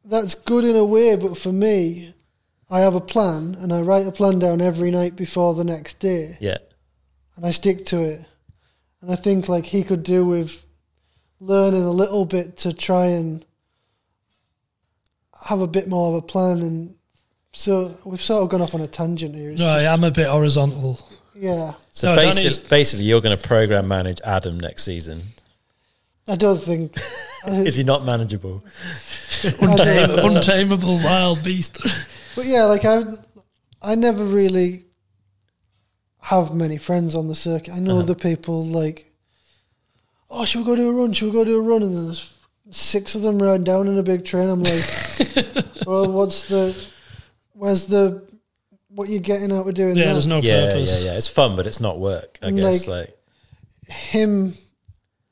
[0.04, 2.14] that's good in a way, but for me,
[2.72, 6.00] I have a plan, and I write a plan down every night before the next
[6.00, 6.58] day, Yeah.
[7.36, 8.26] And I stick to it.
[9.02, 10.66] And I think like he could do with
[11.40, 13.44] learning a little bit to try and
[15.46, 16.96] have a bit more of a plan and
[17.54, 19.52] so we've sort of gone off on a tangent here.
[19.52, 21.00] It's No, just- I am a bit horizontal.
[21.36, 21.74] yeah.
[21.92, 25.22] So No, basically, Danny's- basically, you're going to program manage Adam next season.
[26.30, 26.96] I don't think.
[27.48, 28.64] Is he not manageable?
[29.42, 31.80] Untame, untamable wild beast.
[32.36, 33.02] but yeah, like I,
[33.82, 34.86] I never really
[36.22, 37.74] have many friends on the circuit.
[37.74, 38.06] I know Uh-huh.
[38.08, 39.12] the people like,
[40.30, 41.14] oh, should we go do a run?
[41.14, 41.82] Should we go do a run?
[41.84, 42.38] And then there's
[42.70, 44.48] six of them riding down in a big train.
[44.50, 44.84] I'm like,
[45.88, 46.76] well, what's the,
[47.54, 48.24] where's the,
[48.90, 50.12] what you're getting out of doing Yeah, that?
[50.14, 51.00] there's no yeah, purpose.
[51.04, 51.18] yeah, yeah.
[51.18, 52.38] It's fun, but it's not work.
[52.42, 52.88] I And, guess.
[52.88, 53.18] like- Like,
[53.98, 54.54] him,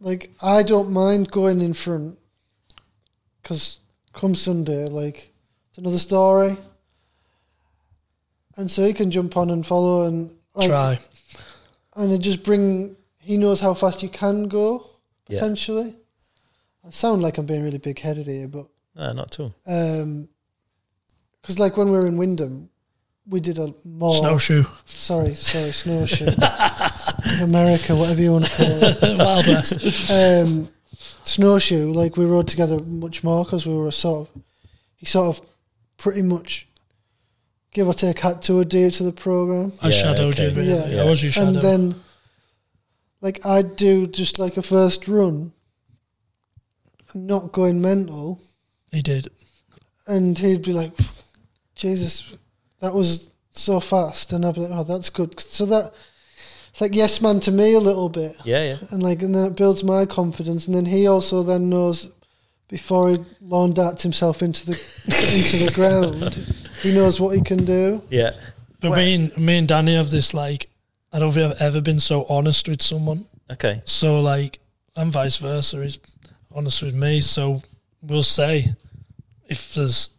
[0.02, 2.18] like I don't mind going in front,
[3.42, 3.78] because
[4.14, 5.32] come Sunday, like
[5.70, 6.58] it's another story,
[8.58, 11.00] and so he can jump on and follow and like, Try.
[11.96, 12.96] and it just bring.
[13.22, 14.86] He knows how fast you can go
[15.28, 15.96] yeah, potentially.
[16.86, 19.54] I sound like I'm being really big headed here, but no, not at all.
[19.68, 20.30] um,
[21.42, 22.70] because like when we were in Windham,
[23.28, 24.64] we did a more Snowshoe.
[24.86, 26.26] sorry, sorry, snowshoe,
[27.42, 29.18] America, whatever you want to call it.
[29.20, 30.10] Wild West.
[30.12, 30.70] um,
[31.24, 34.42] snowshoe, like we rode together much more because we were a sort of,
[34.96, 35.48] he sort of
[35.98, 36.68] pretty much,
[37.72, 39.72] give or take, had to adhere to the program.
[39.82, 40.50] I Yeah, shadowed okay.
[40.50, 40.56] you.
[40.56, 40.96] Really.
[40.96, 41.02] Yeah.
[41.02, 41.48] I was your shadow.
[41.50, 41.96] And then,
[43.22, 45.52] like, I'd do just like a first run,
[47.14, 48.40] not going mental,
[48.92, 49.28] he did.
[50.08, 50.94] and he'd be like,
[51.76, 52.36] Jesus,
[52.82, 54.34] that was so fast.
[54.34, 55.40] And I'd be like, oh, that's good.
[55.40, 55.94] So that,
[56.72, 58.36] it's like yes man to me a little bit.
[58.46, 58.78] Yeah, yeah.
[58.92, 62.08] and like and then it builds my confidence and then he also then knows
[62.68, 64.74] before he lawn darts himself into the
[65.36, 68.32] into the ground he knows what he can do Yeah.
[68.82, 70.70] But me and me and Danny have this like
[71.12, 73.28] I don't think I've ever been so honest with someone.
[73.52, 73.82] Okay.
[73.86, 74.60] So like
[74.96, 75.82] and vice versa.
[75.82, 76.00] He's
[76.52, 77.22] honest with me.
[77.22, 77.62] So
[78.02, 78.74] we'll say
[79.48, 80.10] if there's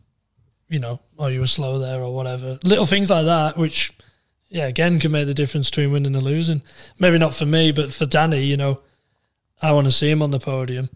[0.68, 2.58] you know, oh you were slow there or whatever.
[2.64, 3.92] Little things like that, which
[4.48, 6.62] yeah, again can make the difference between winning and losing.
[6.98, 8.80] Maybe not for me, but for Danny, you know,
[9.62, 10.90] I want to see him on the podium.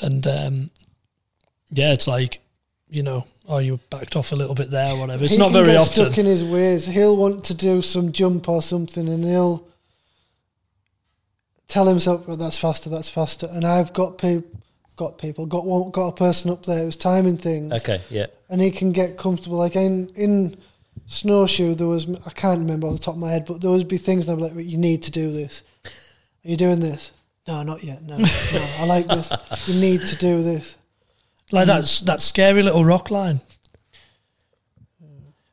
[0.00, 0.70] And um
[1.70, 2.40] yeah, it's like,
[2.88, 5.24] you know, oh you backed off a little bit there, or whatever.
[5.24, 6.04] It's he not can very get often.
[6.06, 9.66] stuck in his ways he'll want to do some jump or something and he'll
[11.68, 14.48] tell himself well, that's faster that's faster and i've got people
[14.96, 18.00] got people got one got a person up there who's timing things Okay.
[18.10, 18.26] Yeah.
[18.50, 19.56] and he can get comfortable.
[19.56, 20.54] Like in in
[21.06, 23.88] snowshoe, there was I can't remember off the top of my head, but there would
[23.88, 25.62] be things, and I'd be like, "You need to do this.
[25.86, 25.90] Are
[26.50, 27.10] you doing this?
[27.48, 28.02] No, not yet.
[28.02, 28.26] No, no.
[28.80, 29.32] I like this.
[29.66, 30.76] You need to do this.
[31.52, 33.40] Like that's that scary little rock line.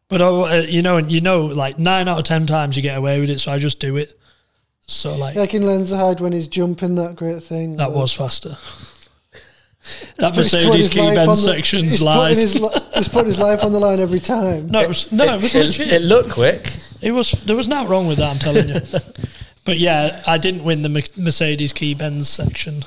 [0.07, 2.81] But uh, uh, you know, and you know, like nine out of ten times you
[2.81, 4.13] get away with it, so I just do it.
[4.81, 7.77] So like Like in Lenzerheide when he's jumping that great thing.
[7.77, 8.57] that was faster.
[10.17, 12.37] that he's putting Mercedes his key life bend on the- sections he's lies.
[12.37, 14.67] Putting his, li- he's putting his life on the line every time.
[14.67, 15.93] no, it was no, it was it, legit.
[15.93, 16.71] it looked quick.
[17.03, 18.31] It was there was nothing wrong with that.
[18.31, 18.81] I'm telling you.
[19.65, 22.81] but yeah, I didn't win the Mer- Mercedes key bend section.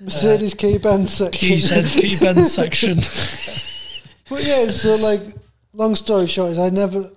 [0.00, 1.48] Mercedes key bend section.
[1.48, 2.98] Key said key bend section.
[4.30, 5.22] But yeah, so like,
[5.72, 7.10] long story short is I never,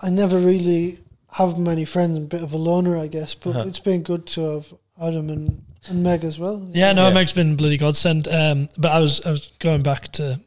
[0.00, 1.00] I never really
[1.32, 2.16] have many friends.
[2.16, 3.34] I'm a bit of a loner, I guess.
[3.34, 3.64] But Uh-huh.
[3.68, 4.66] it's been good to have
[5.02, 6.64] Adam and, and Meg as well.
[6.72, 7.14] Yeah, no, Yeah.
[7.14, 8.28] Meg's been bloody godsend.
[8.28, 10.38] Um, but I was I was going back to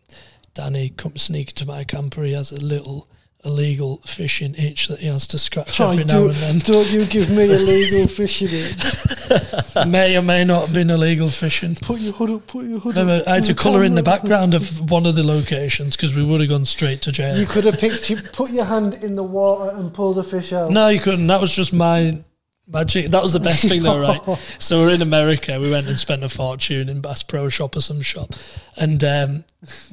[0.54, 2.24] Danny come sneak to my camper.
[2.24, 3.10] He has a little
[3.46, 6.60] illegal fishing itch that he has to scratch Oh, every now and then.
[6.60, 9.90] don't you give me illegal fishing in.
[9.90, 11.76] may or may not have been illegal fishing.
[11.76, 13.28] Put your hood up, put your hood Remember, up.
[13.28, 16.40] I had to colour in the background of one of the locations because we would
[16.42, 17.38] have gone straight to jail.
[17.38, 20.52] You could have picked, you put your hand in the water and pulled a fish
[20.52, 20.72] out.
[20.72, 21.28] no, you couldn't.
[21.28, 22.24] That was just my
[22.68, 23.12] Magic.
[23.12, 24.40] That was the best thing though, right?
[24.58, 25.60] So we're in America.
[25.60, 28.32] We went and spent a fortune in Bass Pro Shop or some shop,
[28.76, 29.44] and um,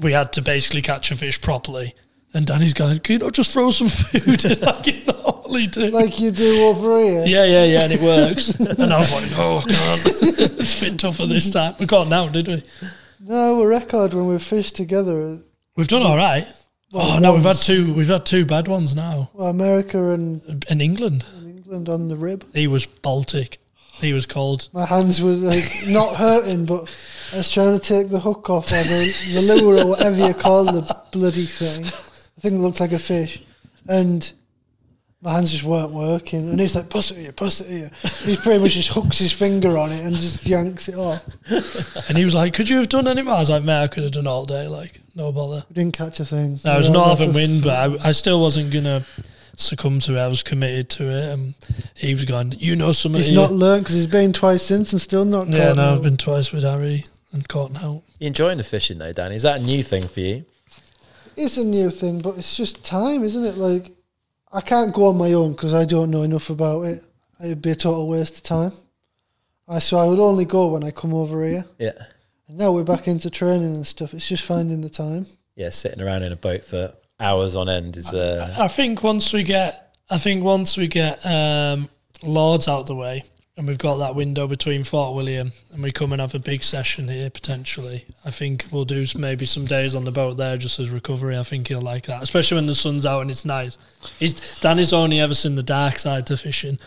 [0.01, 1.95] we had to basically catch a fish properly.
[2.35, 5.91] And Danny's going, "Can you not just throw some food in like you normally do?"
[5.91, 7.25] Like you do over here.
[7.27, 8.51] yeah, yeah, yeah, and it works.
[8.59, 10.07] and I was like, "Oh, I can't.
[10.61, 11.75] it's a bit tougher this time.
[11.79, 12.63] We got now, did we?
[13.21, 15.41] No, a record when we fished together.
[15.77, 16.47] We've done all right.
[16.91, 17.93] Well, oh no, we've had two.
[17.95, 21.25] We've had two bad ones now Well, America and in England.
[21.43, 22.45] England on the rib.
[22.55, 23.59] He was Baltic.
[23.95, 24.69] He was cold.
[24.73, 26.95] My hands were like not hurting, but
[27.33, 30.35] I was trying to take the hook off or the, the lure or whatever you
[30.35, 31.85] call the bloody thing.
[32.43, 33.43] The thing that looks like a fish.
[33.89, 34.31] And
[35.21, 36.51] my hands just weren't working.
[36.51, 37.91] And he's like, pass it here, pass it here.
[38.25, 41.23] He pretty much just hooks his finger on it and just yanks it off.
[42.09, 43.87] And he was like, "Could you have done any more?" I was like, "Man, I
[43.87, 44.67] could have done all day.
[44.67, 46.59] Like, no bother." We didn't catch a thing.
[46.65, 48.73] No, it was We were northern there for wind, but f- I, I still wasn't
[48.73, 49.05] gonna
[49.57, 50.21] succumb to it.
[50.21, 51.33] I was committed to it.
[51.33, 51.55] And
[51.95, 54.93] he was going, "You know something." He's here." not learned because he's been twice since
[54.93, 55.95] and still not Yeah, no, no.
[55.95, 58.03] I've been twice with Harry and caught out.
[58.19, 59.37] You enjoying the fishing though, Danny?
[59.37, 60.45] Is that a new thing for you?
[61.37, 63.57] It's a new thing, but it's just time, isn't it?
[63.57, 63.93] Like,
[64.53, 67.03] I can't go on my own because I don't know enough about it.
[67.43, 68.73] It'd be a total waste of time.
[69.69, 71.65] I so I would only go when I come over here.
[71.79, 71.93] Yeah.
[72.49, 74.13] And now we're back into training and stuff.
[74.13, 75.27] It's just finding the time.
[75.55, 79.33] Yeah, sitting around in a boat for hours on end is uh I think once
[79.33, 81.89] we get, I think once we get um,
[82.23, 83.25] Lourdes out the way,
[83.57, 86.63] and we've got that window between Fort William, and we come and have a big
[86.63, 88.07] session here potentially.
[88.25, 91.37] I think we'll do maybe some days on the boat there just as recovery.
[91.37, 93.77] I think he'll like that, especially when the sun's out and it's nice.
[94.19, 96.79] He's Danny's only ever seen the dark side to fishing.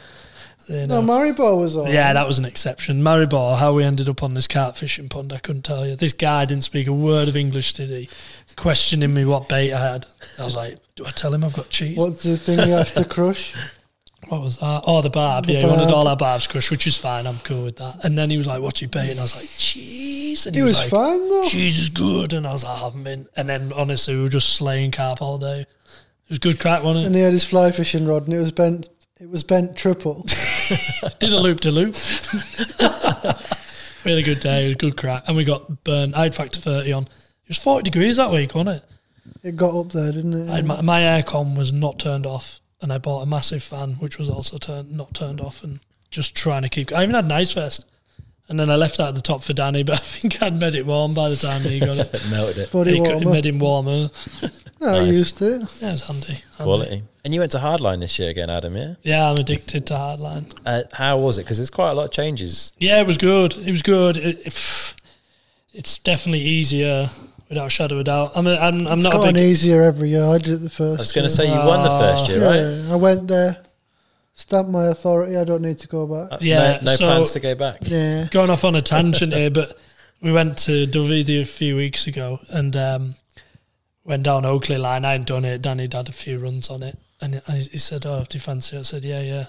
[0.68, 1.01] You know.
[1.01, 1.91] No, Maribor was on.
[1.91, 3.03] Yeah, that was an exception.
[3.03, 5.95] Maribor, how we ended up on this carp fishing pond, I couldn't tell you.
[5.95, 8.09] This guy didn't speak a word of English, did he?
[8.55, 10.07] Questioning me what bait I had.
[10.39, 11.99] I was like, do I tell him I've got cheese?
[11.99, 13.53] What's the thing you have to crush?
[14.30, 14.84] What was that?
[14.88, 15.45] Oh, the barb.
[15.45, 17.28] The yeah, he wanted all our barbs crushed, which is fine.
[17.28, 18.03] I'm cool with that.
[18.03, 20.61] And then he was like, "What's your bait?" And I was like, "Cheese." And He
[20.61, 21.43] was like, fine though.
[21.43, 22.34] Cheese is good.
[22.34, 25.38] And I was like, "Oh, mint." And then honestly, we were just slaying carp all
[25.38, 25.61] day.
[25.61, 27.07] It was good crack, wasn't it?
[27.07, 28.89] And he had his fly fishing rod and it was bent
[29.21, 30.23] it was bent triple.
[31.19, 31.95] Did a loop to loop.
[34.05, 34.65] really good day.
[34.65, 35.23] It was good crack.
[35.28, 36.15] And we got burnt.
[36.15, 37.03] I had factor thirty on.
[37.03, 38.84] It was forty degrees that week, wasn't it?
[39.43, 40.51] It got up there, didn't it?
[40.51, 44.19] I my, my aircon was not turned off, and I bought a massive fan, which
[44.19, 45.79] was also turned not turned off, and
[46.11, 46.93] just trying to keep.
[46.93, 47.83] I even had an ice vest,
[48.47, 50.75] and then I left that at the top for Danny, but I think I'd made
[50.75, 52.13] it warm by the time he got it.
[52.13, 52.71] it melted it.
[52.71, 53.31] Body He could- warmer.
[53.31, 54.09] made him warmer.
[54.81, 55.07] No, I Nice.
[55.15, 55.61] used it.
[55.81, 56.25] Yeah, it was handy.
[56.33, 56.43] handy.
[56.59, 57.03] Quality.
[57.23, 58.95] And you went to Hardline this year again, Adam, yeah?
[59.03, 60.51] Yeah, I'm addicted to hardline.
[60.65, 61.43] Uh, how was it?
[61.43, 62.73] Because there's quite a lot of changes.
[62.77, 63.55] Yeah, it was good.
[63.55, 64.17] It was good.
[64.17, 64.95] It, it,
[65.71, 67.09] it's definitely easier,
[67.49, 68.31] without a shadow of a doubt.
[68.35, 69.43] I'm, a, I'm, I'm It's not a gotten big.
[69.51, 70.23] easier every year.
[70.25, 70.99] I did it the first.
[70.99, 72.59] I was going to say you won the first year, right?
[72.87, 73.57] Yeah, I went there,
[74.33, 75.37] stamped my authority.
[75.37, 76.33] I don't need to go back.
[76.33, 77.77] Uh, Yeah, no, no so- plans to go back.
[77.81, 79.77] Yeah, going off on a tangent here, but
[80.21, 83.15] we went to Dovey a few weeks ago and um,
[84.03, 85.05] went down Oakley line.
[85.05, 85.61] I hadn't done it.
[85.61, 88.75] Danny had a few runs on it, and I, he said, "Oh, do you fancy?"
[88.75, 89.45] it?" I said, "Yeah, yeah."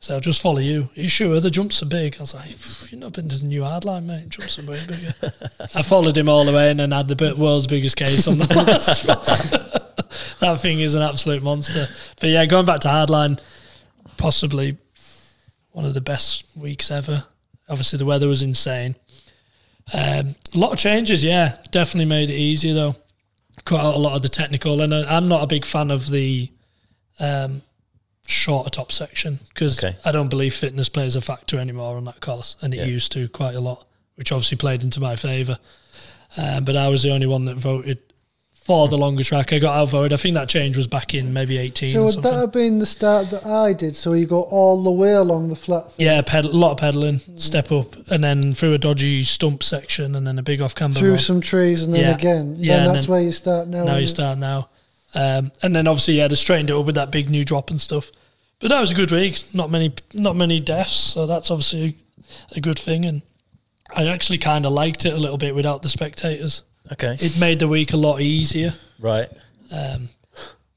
[0.00, 0.88] So I'll just follow you.
[0.96, 2.16] Are you sure the jumps are big?
[2.16, 2.48] I was like,
[2.90, 4.30] "You've not been to the new hard line, mate.
[4.30, 5.12] Jumps are way bigger."
[5.74, 8.38] I followed him all the way in and then had the world's biggest case on
[8.38, 9.18] the last one.
[10.40, 11.86] that thing is an absolute monster.
[12.18, 13.40] But yeah, going back to hardline,
[14.16, 14.78] possibly
[15.72, 17.24] one of the best weeks ever.
[17.68, 18.96] Obviously, the weather was insane.
[19.92, 21.58] Um, a lot of changes, yeah.
[21.72, 22.96] Definitely made it easier though.
[23.66, 26.50] Cut out a lot of the technical, and I'm not a big fan of the
[27.18, 27.60] um,
[28.26, 29.96] shorter top section because Okay.
[30.04, 32.84] I don't believe fitness plays a factor anymore on that course, and it Yeah.
[32.84, 35.58] used to quite a lot, which obviously played into my favour.
[36.36, 37.98] Um, but I was the only one that voted
[38.54, 39.52] for the longer track.
[39.52, 40.12] I got outvoted.
[40.12, 42.30] I think that change was back in maybe 18 So or would something.
[42.32, 43.96] that have been the start that I did?
[43.96, 46.76] So you go all the way along the flat thing Yeah, pedal, a lot of
[46.76, 50.76] pedaling, step up, and then through a dodgy stump section, and then a big off
[50.76, 51.00] camber.
[51.00, 51.20] through rod.
[51.20, 52.14] some trees and then Yeah.
[52.14, 52.56] again.
[52.60, 53.82] Yeah, then and that's then- where you start now.
[53.84, 54.08] now you it?
[54.08, 54.68] start now,
[55.14, 57.80] um, and then obviously yeah, they straightened it up with that big new drop and
[57.80, 58.10] stuff.
[58.60, 59.42] But that was a good week.
[59.54, 61.96] Not many, not many deaths, so that's obviously
[62.54, 63.04] a good thing.
[63.06, 63.22] And
[63.96, 66.62] I actually kind of liked it a little bit without the spectators.
[66.92, 67.16] Okay.
[67.18, 68.74] It made the week a lot easier.
[68.98, 69.28] right.
[69.72, 70.08] Um,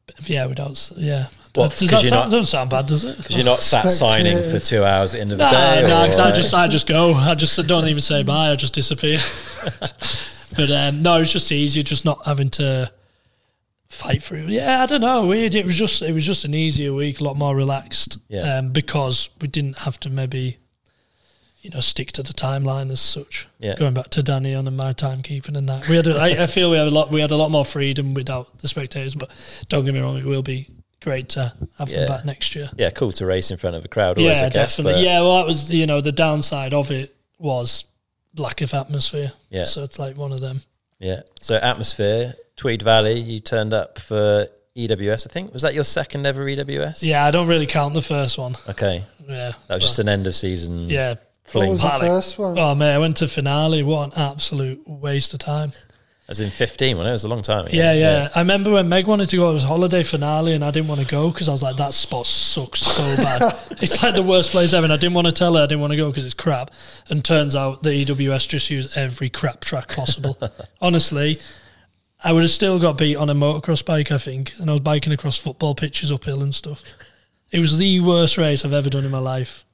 [0.06, 1.28] but yeah, without yeah.
[1.56, 3.18] What, does 'cause that sound, not- doesn't sound bad, does it?
[3.18, 5.82] Because you're not sat signing for two hours at the end of the Nah, day.
[5.88, 7.14] nah, 'cause I just I just go.
[7.14, 8.50] I just don't even say bye.
[8.52, 9.20] I just disappear.
[10.58, 12.92] but um, no, it's just easier, just not having to
[13.94, 14.46] fight through.
[14.48, 15.26] Yeah, I don't know.
[15.26, 15.56] Weird.
[15.56, 18.18] It was just it was just an easier week, a lot more relaxed.
[18.28, 18.58] Yeah.
[18.58, 20.58] Um, because we didn't have to maybe,
[21.62, 23.48] you know, stick to the timeline as such.
[23.60, 23.76] Yeah.
[23.76, 26.08] Going back to Danny on and my timekeeping and that, we had.
[26.08, 27.12] A, I, I feel we had a lot.
[27.12, 29.16] We had a lot more freedom without the spectators.
[29.16, 29.30] But
[29.70, 30.68] don't get me wrong, it will be
[31.02, 32.00] great to have Yeah.
[32.00, 32.70] them back next year.
[32.78, 34.18] Yeah, cool to race in front of a crowd.
[34.18, 35.04] Always, yeah, guess, definitely.
[35.04, 37.86] Yeah, well, that was you know the downside of it was
[38.36, 39.32] lack of atmosphere.
[39.50, 39.66] Yeah.
[39.66, 40.62] so it's like one of them.
[41.00, 41.22] Yeah.
[41.42, 43.20] So atmosphere, Tweed Valley.
[43.20, 44.48] You turned up for
[44.78, 45.28] EWS.
[45.28, 47.00] I think was that your second ever EWS?
[47.02, 48.56] Yeah, I don't really count the first one.
[48.70, 50.90] Okay, Yeah, that was just an end of season.
[50.90, 51.16] yeah.
[51.52, 51.70] What Fling.
[51.72, 52.58] was the first one?
[52.58, 53.84] Oh man, I went to finale.
[53.84, 55.74] What an absolute waste of time.
[56.30, 56.98] As in fifteen.
[56.98, 57.76] when it was a long time ago.
[57.76, 58.30] Yeah, yeah.
[58.34, 61.02] I remember when Meg wanted to go, it was holiday finale, and I didn't want
[61.02, 63.54] to go because I was like, that spot sucks so bad.
[63.82, 64.86] it's like the worst place ever.
[64.86, 66.72] And I didn't want to tell her I didn't want to go because it's crap.
[67.10, 70.38] And turns out the EWS just use every crap track possible.
[70.82, 71.40] Honestly,
[72.24, 74.54] I would have still got beat on a motocross bike, I think.
[74.60, 76.84] And I was biking across football pitches uphill and stuff.
[77.52, 79.66] It was the worst race I've ever done in my life,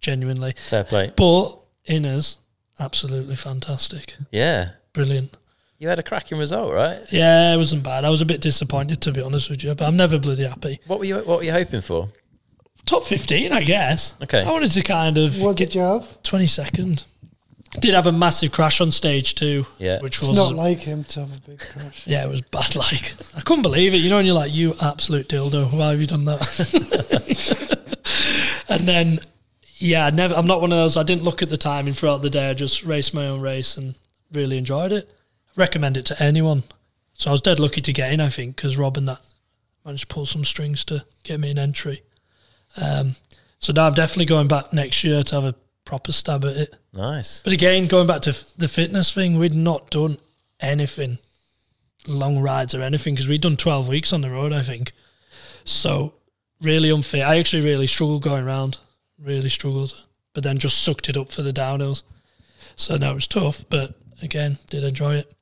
[0.00, 0.54] genuinely.
[0.68, 1.12] Fair play.
[1.14, 2.38] But inners,
[2.80, 4.16] absolutely fantastic.
[4.32, 4.70] Yeah.
[4.92, 5.36] Brilliant.
[5.78, 7.00] You had a cracking result, right?
[7.12, 8.04] Yeah, it wasn't bad.
[8.04, 10.80] I was a bit disappointed to be honest with you, but I'm never bloody happy.
[10.86, 12.08] What were you What were you hoping for?
[12.84, 14.14] Top 15, I guess.
[14.22, 14.42] Okay.
[14.42, 16.22] I wanted to kind of What get did you have?
[16.22, 17.04] 22nd.
[17.80, 19.66] Did have a massive crash on stage too.
[19.78, 20.00] Yeah.
[20.00, 22.02] which was It's was not like him to have a big crash.
[22.06, 22.74] yeah, it was bad.
[22.76, 23.98] Like I couldn't believe it.
[23.98, 25.72] You know, and you're like, you absolute dildo.
[25.72, 27.88] Why have you done that?
[28.68, 29.20] and then,
[29.76, 30.34] yeah, I never.
[30.34, 30.96] I'm not one of those.
[30.96, 32.50] I didn't look at the timing throughout the day.
[32.50, 33.94] I just raced my own race and
[34.32, 35.12] really enjoyed it.
[35.56, 36.62] recommend it to anyone.
[37.14, 38.20] So I was dead lucky to get in.
[38.20, 39.20] I think because Rob and that
[39.84, 42.02] managed to pull some strings to get me an entry.
[42.76, 43.16] Um,
[43.58, 45.54] so now I'm definitely going back next year to have a
[45.84, 46.74] proper stab at it.
[46.92, 47.42] Nice.
[47.42, 50.18] But again, going back to f- the fitness thing, we'd not done
[50.60, 51.18] anything,
[52.06, 54.92] long rides or anything, because we'd done 12 weeks on the road, I think.
[55.64, 56.14] So,
[56.62, 57.22] really unfit.
[57.22, 58.78] I actually really struggled going around,
[59.18, 59.94] really struggled,
[60.32, 62.02] but then just sucked it up for the downhills.
[62.74, 65.34] So, no, it was tough, but again, did enjoy it.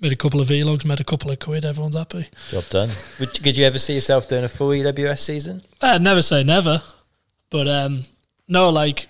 [0.00, 2.28] Made a couple of vlogs, made a couple of quid, everyone's happy.
[2.50, 2.90] Job done.
[3.20, 5.62] Would, could you ever see yourself doing a full EWS season?
[5.80, 6.82] I'd never say never,
[7.50, 8.04] but um,
[8.46, 9.06] no, like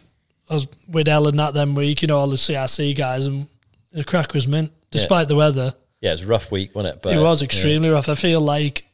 [0.49, 3.49] I was with Ellen that then week, you know, all the CRC guys, and
[3.93, 5.75] the crack was mint despite the weather.
[6.01, 7.03] Yeah, it was a rough week, wasn't it?
[7.03, 7.47] But it was yeah.
[7.47, 8.09] extremely rough.
[8.09, 8.85] I feel like,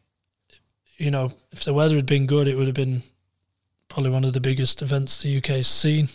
[0.96, 3.02] you know, if the weather had been good, it would have been
[3.88, 6.08] probably one of the biggest events the UK's seen.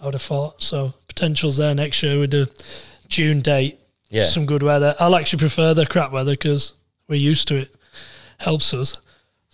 [0.00, 0.92] I would have thought so.
[1.08, 2.50] Potential's there next year with the
[3.08, 3.78] June date.
[4.10, 4.24] Yeah.
[4.24, 4.94] some good weather.
[5.00, 6.72] I'll actually prefer the crap weather because
[7.08, 7.76] we're used to it.
[8.38, 8.96] Helps us.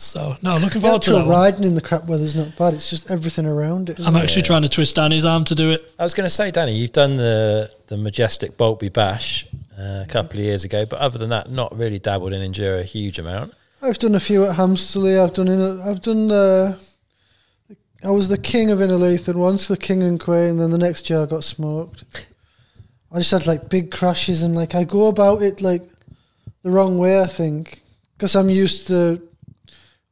[0.05, 1.27] So no, looking The forward to actual that.
[1.27, 1.31] one.
[1.31, 2.75] riding in the crap weather's not bad.
[2.75, 3.99] It's just everything around it.
[3.99, 4.23] isn't I'm it?
[4.23, 5.91] actually trying to twist Danny's arm to do it.
[5.99, 9.47] I was going to say, Danny, you've done the the majestic Boltby Bash
[9.79, 12.81] uh, a couple of years ago, but other than that, not really dabbled in enduro
[12.81, 13.55] a huge amount.
[13.83, 15.19] I've done a few at Hamsterley.
[15.19, 15.81] I've done in.
[15.83, 16.31] I've done.
[16.31, 16.79] Uh,
[18.03, 21.09] I was the king of Innerleithen once, the king and queen, and then the next
[21.09, 22.05] year I got smoked.
[23.13, 25.83] I just had like big crashes, and like I go about it like
[26.63, 27.21] the wrong way.
[27.21, 27.81] I think
[28.17, 29.21] because I'm used to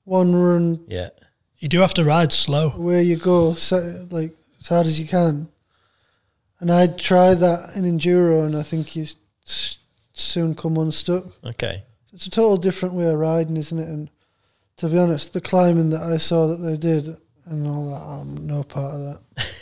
[0.05, 1.11] one run Yeah,
[1.59, 2.71] You do have to ride slow.
[2.71, 5.49] where you go so, like as hard as you can,
[6.61, 9.07] and I'd try that in enduro, and I think you
[9.47, 9.79] s-
[10.13, 11.25] soon come unstuck.
[11.45, 11.83] okay.
[12.13, 13.89] It's a total different way of riding, isn't it?
[13.89, 14.11] And
[14.77, 18.47] to be honest, the climbing that I saw that they did and all that, I'm
[18.47, 19.47] no part of that.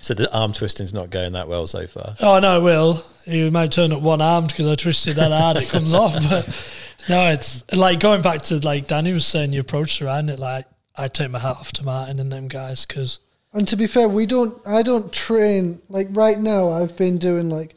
[0.00, 2.14] So the arm twisting's not going that well so far.
[2.20, 3.04] Oh no, it will.
[3.26, 6.14] You might turn up one armed because I twisted that hard it comes off.
[6.30, 6.46] But
[7.08, 10.38] no, it's like going back to like Danny was saying, your approach to riding it.
[10.38, 13.20] Like I take my hat off to Martin and them guys because
[13.52, 14.60] And to be fair, we don't.
[14.66, 16.68] I don't train like right now.
[16.70, 17.74] I've been doing like,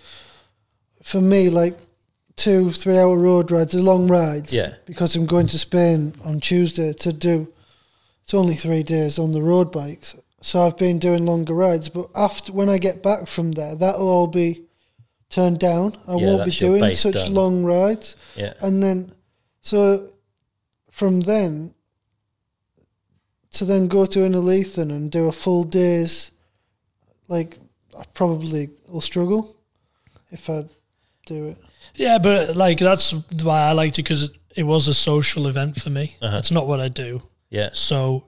[1.03, 1.77] for me, like
[2.35, 4.51] two, three hour road rides, the long rides.
[4.53, 4.75] Yeah.
[4.85, 7.47] Because I'm going to Spain on Tuesday to do.
[8.23, 11.89] It's only three days on the road bikes, so I've been doing longer rides.
[11.89, 14.63] But after when I get back from there, that'll all be
[15.29, 15.93] turned down.
[16.07, 17.33] I Yeah, won't be doing such done.
[17.33, 18.15] long rides.
[18.35, 19.13] Yeah, And then,
[19.61, 20.09] so
[20.89, 21.73] from then
[23.53, 26.31] to then go to Innerleithen and do a full day's,
[27.27, 27.57] like,
[27.97, 29.55] I probably will struggle
[30.31, 30.65] if I
[31.25, 31.57] do it.
[31.95, 33.11] yeah, but like that's
[33.43, 36.15] why I liked it because it, it was a social event for me.
[36.21, 36.37] Uh-huh.
[36.37, 37.69] It's not what I do, yeah.
[37.73, 38.27] so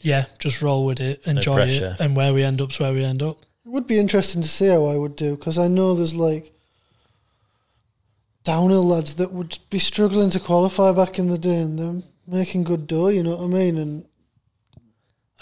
[0.00, 3.22] yeah, just roll with it, enjoy it, and where we end up's where we end
[3.22, 3.38] up.
[3.64, 6.52] It would be interesting to see how I would do because I know there's like
[8.46, 12.62] downhill lads that would be struggling to qualify back in the day and they're making
[12.62, 13.76] good dough, you know what I mean?
[13.76, 14.06] And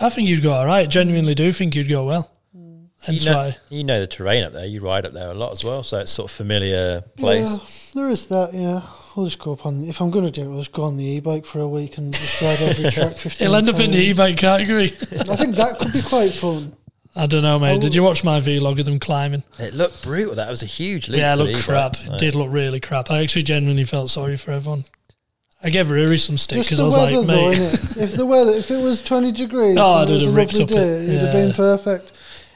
[0.01, 0.89] I think you'd go all right.
[0.89, 2.31] Genuinely do think you'd go well.
[2.57, 2.89] Mm.
[3.03, 3.57] Hence you know, why.
[3.69, 4.65] you know the terrain up there.
[4.65, 7.93] You ride up there a lot as well, so it's sort of familiar place.
[7.95, 8.81] Yeah, there is that, yeah.
[9.17, 10.97] I'll just go up on, if I'm going to do it, I'll just go on
[10.97, 13.81] the e bike for a week and just ride every track 15 It'll end up
[13.81, 14.87] in the e-bike category.
[14.87, 16.75] I think that could be quite fun.
[17.17, 17.81] I don't know, mate.
[17.81, 19.45] Did you watch my vlog of them climbing?
[19.59, 20.35] It looked brutal.
[20.35, 21.21] That was a huge leap.
[21.21, 21.95] yeah, it looked crap.
[21.95, 22.09] e-bikes.
[22.15, 23.11] It did look really crap.
[23.11, 24.85] I actually genuinely felt sorry for everyone.
[25.63, 28.03] I gave Rory some stick Just because the I was weather, like, though, mate, innit?
[28.03, 30.35] if the weather, if it was twenty degrees, Oh, and I'd it was a have
[30.35, 32.13] ripped lovely up day, it'd have been perfect.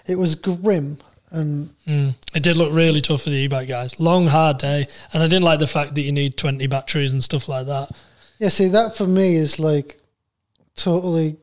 [0.07, 0.99] It was grim,
[1.31, 3.99] and mm, it did look really tough for the e-bike guys.
[4.01, 7.23] Long, hard day, and I didn't like the fact that you need twenty batteries and
[7.25, 7.91] stuff like that.
[8.41, 8.49] yeah.
[8.51, 10.01] See, that for me is like
[10.77, 11.37] totally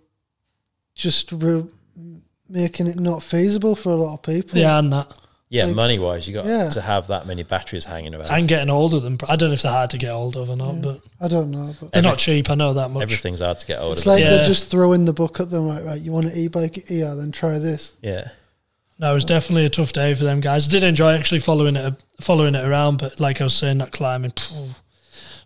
[0.94, 1.66] just re-
[2.50, 4.60] making it not feasible for a lot of people.
[4.60, 5.12] Yeah, and that,
[5.48, 6.72] Yeah, Like- money wise, you got Yeah.
[6.72, 8.32] to have that many batteries hanging around.
[8.32, 9.18] and getting hold of them.
[9.30, 11.52] I don't know if they're hard to get hold of or not, but I don't
[11.52, 12.50] know, but they're not cheap.
[12.50, 13.04] I know that much.
[13.04, 14.08] Everything's hard to get hold it's of.
[14.08, 14.32] like Yeah.
[14.32, 15.68] they're just throwing the book at them.
[15.68, 16.02] Right, right.
[16.02, 16.90] You want an e-bike?
[16.90, 17.94] Yeah, then try this.
[18.02, 18.30] yeah,
[18.98, 20.68] No, it was definitely a tough day for them guys.
[20.68, 23.92] I did enjoy actually following it following it around, but like I was saying, that
[23.92, 24.70] climbing, phew,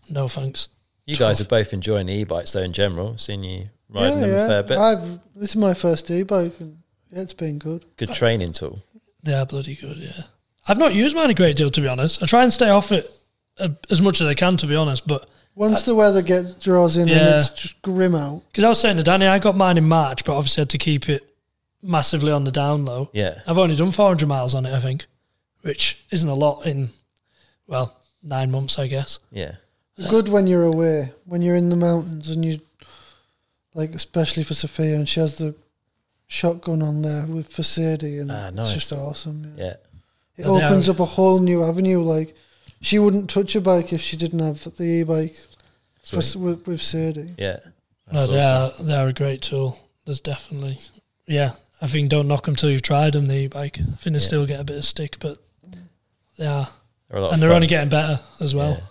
[0.09, 0.69] no thanks.
[1.07, 3.17] you guys are both enjoying the e-bikes though in general.
[3.17, 4.45] Seeing you riding yeah, them yeah.
[4.45, 4.77] a fair bit.
[4.77, 6.77] I've this is my first e-bike, and
[7.11, 7.85] yeah, it's been good.
[7.97, 8.81] Good training tool.
[9.23, 10.23] They are bloody good, yeah.
[10.67, 12.21] I've not used mine a great deal to be honest.
[12.23, 13.09] I try and stay off it
[13.59, 16.95] uh, as much as I can to be honest, but Once the weather gets draws
[16.97, 17.15] in Yeah.
[17.17, 18.43] and it's just grim out.
[18.47, 20.77] because I was saying to Danny, I got mine in March, but obviously had to
[20.77, 21.25] keep it
[21.81, 23.09] massively on the down low.
[23.13, 25.05] Yeah, I've only done 400 miles on it, I think,
[25.61, 26.89] which isn't a lot in,
[27.67, 29.19] well, nine months, I guess.
[29.31, 29.55] yeah,
[30.09, 32.59] Good when you're away, when you're in the mountains and you,
[33.73, 35.55] like especially for Sophia, and she has the
[36.29, 39.55] shotgun on there with Facade, and Ah, it's just awesome.
[39.57, 39.63] Yeah.
[39.65, 39.73] yeah.
[40.37, 42.01] It And they opens are- up a whole new avenue.
[42.01, 42.35] Like
[42.81, 45.35] she wouldn't touch a bike if she didn't have the e-bike
[46.05, 46.41] for, Sweet.
[46.41, 47.33] with, with Sadie.
[47.37, 47.59] Yeah.
[48.11, 48.85] No, That's they awesome.
[48.85, 49.77] are, they are a great tool.
[50.05, 50.79] There's definitely,
[51.27, 53.79] yeah, I think don't knock them till you've tried them, the e-bike.
[53.79, 54.17] I think they Yeah.
[54.19, 55.37] still get a bit of stick, but
[56.37, 56.69] they are.
[57.09, 57.55] They're a lot And they're fun.
[57.55, 58.71] only getting better as well.
[58.71, 58.83] Yeah,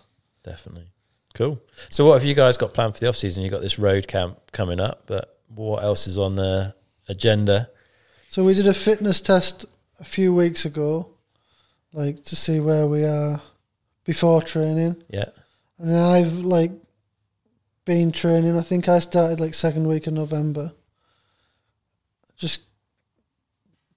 [0.53, 0.89] definitely.
[1.35, 1.61] Cool.
[1.89, 3.43] So, what have you guys got planned for the off season?
[3.45, 6.75] You got this road camp coming up, but what else is on the
[7.09, 7.71] agenda?
[8.29, 9.65] So we did a fitness test
[9.99, 11.11] a few weeks ago,
[11.93, 13.41] like to see where we are
[14.05, 15.03] before training.
[15.11, 15.31] Yeah,
[15.79, 16.73] And I've like
[17.85, 18.57] been training.
[18.57, 20.73] I think I started like second week of November.
[22.37, 22.61] Just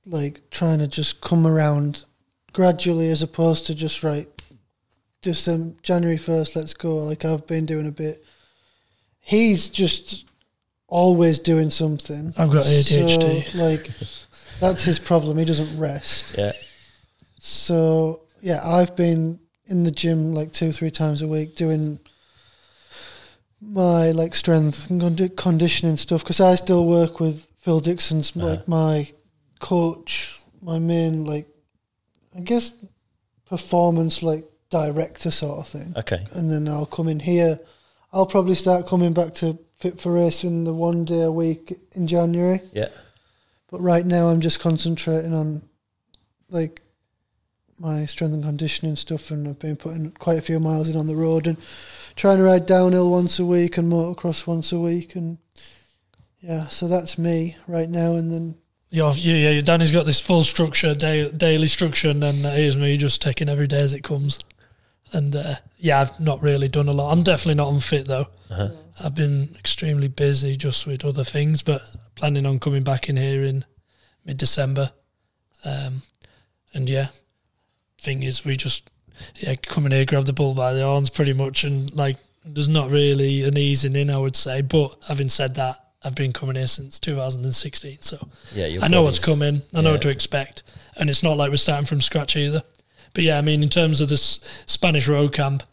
[0.06, 2.06] like trying to just come around
[2.54, 4.28] gradually as opposed to just right
[5.22, 6.98] just um, January first, let's go.
[6.98, 8.24] Like I've been doing a bit.
[9.20, 10.26] He's just
[10.92, 12.34] always doing something.
[12.38, 13.46] I've got ADHD.
[13.46, 13.90] So, like
[14.60, 15.38] that's his problem.
[15.38, 16.36] He doesn't rest.
[16.38, 16.52] yeah,
[17.40, 22.00] So yeah, I've been in the gym like two, three times a week doing
[23.62, 28.46] my like strength and conditioning stuff because I still work with Phil Dixon's Uh-huh.
[28.48, 29.12] like my
[29.60, 31.48] coach, my main like
[32.36, 32.74] I guess
[33.46, 35.94] performance like director sort of thing.
[35.98, 37.60] okay, And then I'll come in here.
[38.14, 42.06] I'll probably start coming back to Fit for Racing the one day a week in
[42.06, 42.62] January.
[42.72, 42.90] yeah,
[43.72, 45.64] But right now, I'm just concentrating on
[46.50, 46.82] like
[47.80, 51.08] my strength and conditioning stuff, and I've been putting quite a few miles in on
[51.08, 51.58] the road and
[52.16, 55.40] trying to ride downhill once a week and motocross once a week, and
[56.42, 58.14] yeah, so that's me right now.
[58.14, 58.56] And then
[58.92, 62.98] You're, yeah, yeah, Danny's got this full structure, day, daily structure, and then here's me
[62.98, 64.38] just taking every day as it comes.
[65.14, 67.12] And uh, yeah, I've not really done a lot.
[67.12, 68.28] I'm definitely not unfit though.
[68.50, 68.70] uh-huh.
[69.04, 71.82] I've been extremely busy just with other things, but
[72.16, 73.66] planning on coming back in here in
[74.26, 74.92] mid December.
[75.66, 76.04] Um,
[76.74, 77.08] and yeah,
[78.00, 78.90] thing is, we just
[79.36, 82.68] yeah come in here, grab the bull by the horns, pretty much, and like there's
[82.68, 84.62] not really an easing in, I would say.
[84.62, 88.18] But having said that, I've been coming here since 2016, so
[88.54, 88.80] yeah.
[88.82, 89.62] I know what's coming.
[89.74, 89.94] I know yeah.
[89.94, 90.64] what to expect,
[90.98, 92.64] and it's not like we're starting from scratch either.
[93.14, 95.64] But yeah, I mean, in terms of this Spanish road camp,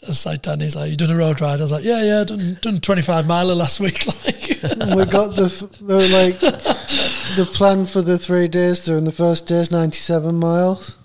[0.00, 2.58] it's like Danny's like, "You done a road ride?" I was like, "Yeah, yeah, done
[2.60, 4.04] done twenty five miler last week."
[4.64, 6.38] Like, we got the th- the like
[7.36, 8.84] the plan for the three days.
[8.86, 10.96] There, in the first day is 97 miles.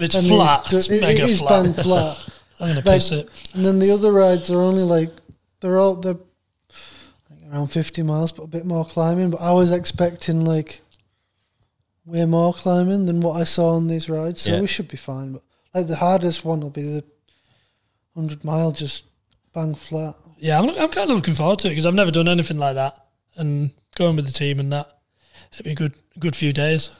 [0.00, 0.64] it's And flat.
[0.66, 1.74] It's, It's, it- mega it is flat.
[1.76, 2.24] flat.
[2.60, 3.28] I'm gonna like- piss it.
[3.54, 5.10] And then the other rides are only like
[5.60, 9.30] they're all they're like around fifty miles, but a bit more climbing.
[9.30, 10.80] But I was expecting like
[12.06, 14.60] way more climbing than what I saw on these rides, so Yeah.
[14.60, 15.32] we should be fine.
[15.34, 15.42] But
[15.74, 17.04] like the hardest one will be the
[18.14, 19.04] hundred mile, just
[19.52, 20.14] bang flat.
[20.38, 22.74] Yeah, I'm, I'm kind of looking forward to it because I've never done anything like
[22.76, 22.94] that,
[23.36, 24.98] and going with the team and that,
[25.52, 26.90] it'd be a good good few days,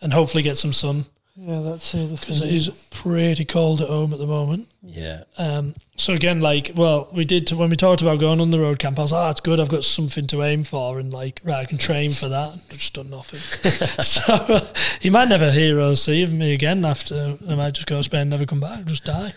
[0.00, 2.48] and hopefully get some sun Yeah, that's the other because thing.
[2.48, 4.68] it is pretty cold at home at the moment.
[4.82, 8.60] Yeah, Um, so again, like, well, we did when we talked about going on the
[8.60, 9.00] road camp.
[9.00, 9.58] I was, like, oh, it's good.
[9.58, 12.52] I've got something to aim for, and like, right, I can train for that.
[12.52, 13.40] I've just done nothing.
[14.04, 14.66] so uh,
[15.00, 17.36] you might never hear or see of me again after.
[17.48, 19.34] I might just go to Spain, and never come back, just die,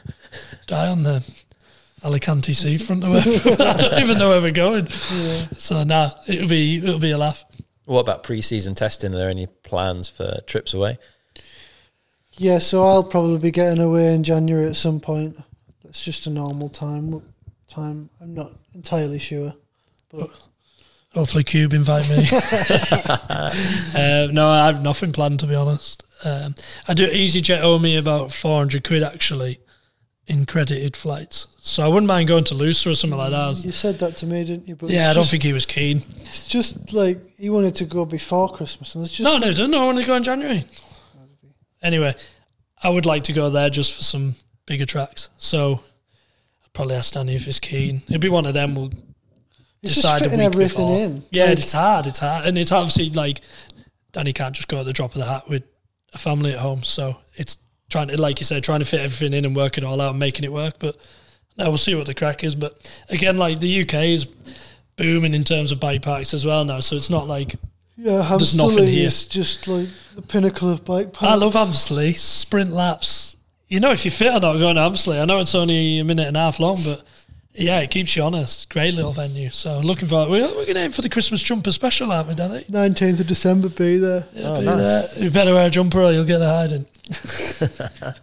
[0.67, 1.23] die on the
[2.03, 3.03] Alicante seafront.
[3.05, 3.29] Or wherever.
[3.63, 4.87] I don't even know where we're going.
[5.57, 7.43] So nah, it'll be it'll be a laugh.
[7.85, 9.15] What about pre-season testing?
[9.15, 10.99] Are there any plans for trips away?
[12.37, 15.37] Yeah, so I'll probably be getting away in January at some point.
[15.83, 17.21] That's just a normal time.
[17.67, 18.09] time.
[18.21, 19.53] I'm not entirely sure.
[20.11, 20.29] But
[21.13, 22.27] Hopefully, Cube invite me.
[22.31, 26.03] uh, no, I have nothing planned to be honest.
[26.23, 26.53] Um,
[26.87, 29.59] I do EasyJet owe me about four hundred quid actually
[30.27, 33.63] in credited flights, so I wouldn't mind going to Lucer or something like that.
[33.65, 34.75] you said that to me, didn't you?
[34.75, 36.03] But Yeah, I don't think he was keen.
[36.19, 39.65] it's just like he wanted to go before Christmas, and there's just No, no, no,
[39.65, 39.81] no.
[39.81, 40.65] I want to go in January.
[41.81, 42.15] Anyway,
[42.81, 44.35] I would like to go there just for some
[44.65, 45.29] bigger tracks.
[45.37, 48.01] So I'll probably ask Danny if he's keen.
[48.07, 48.75] It'd be one of them.
[48.75, 48.91] We'll
[49.81, 50.97] it's decide just fitting everything before.
[50.99, 51.23] in.
[51.31, 52.07] Yeah, Like, it's hard.
[52.07, 53.41] It's hard, and it's obviously like
[54.11, 55.63] Danny can't just go at the drop of the hat with
[56.13, 56.83] a family at home.
[56.83, 57.57] So it's
[57.89, 60.11] trying to, like you said, trying to fit everything in and work it all out
[60.11, 60.75] and making it work.
[60.79, 60.97] But
[61.57, 62.55] now we'll see what the crack is.
[62.55, 64.27] But again, like the UK is
[64.95, 66.79] booming in terms of bike parks as well now.
[66.79, 67.55] So it's not like
[67.97, 69.05] yeah, there's nothing here.
[69.05, 71.31] is just like the pinnacle of bike parks.
[71.31, 73.37] I love Hamsterley sprint laps.
[73.67, 76.03] You know, if you're fit or not going to Hamsterley, I know it's only a
[76.03, 77.03] minute and a half long, but
[77.53, 78.69] yeah, it keeps you honest.
[78.69, 79.49] Great little venue.
[79.49, 80.29] So looking forward.
[80.29, 82.63] we're, we're going to aim for the Christmas jumper special, aren't we, Danny?
[82.69, 84.25] 19th of December, be there.
[84.33, 85.13] Yeah, Oh, be nice.
[85.15, 85.23] there.
[85.23, 86.85] You better wear a jumper or you'll get a hiding.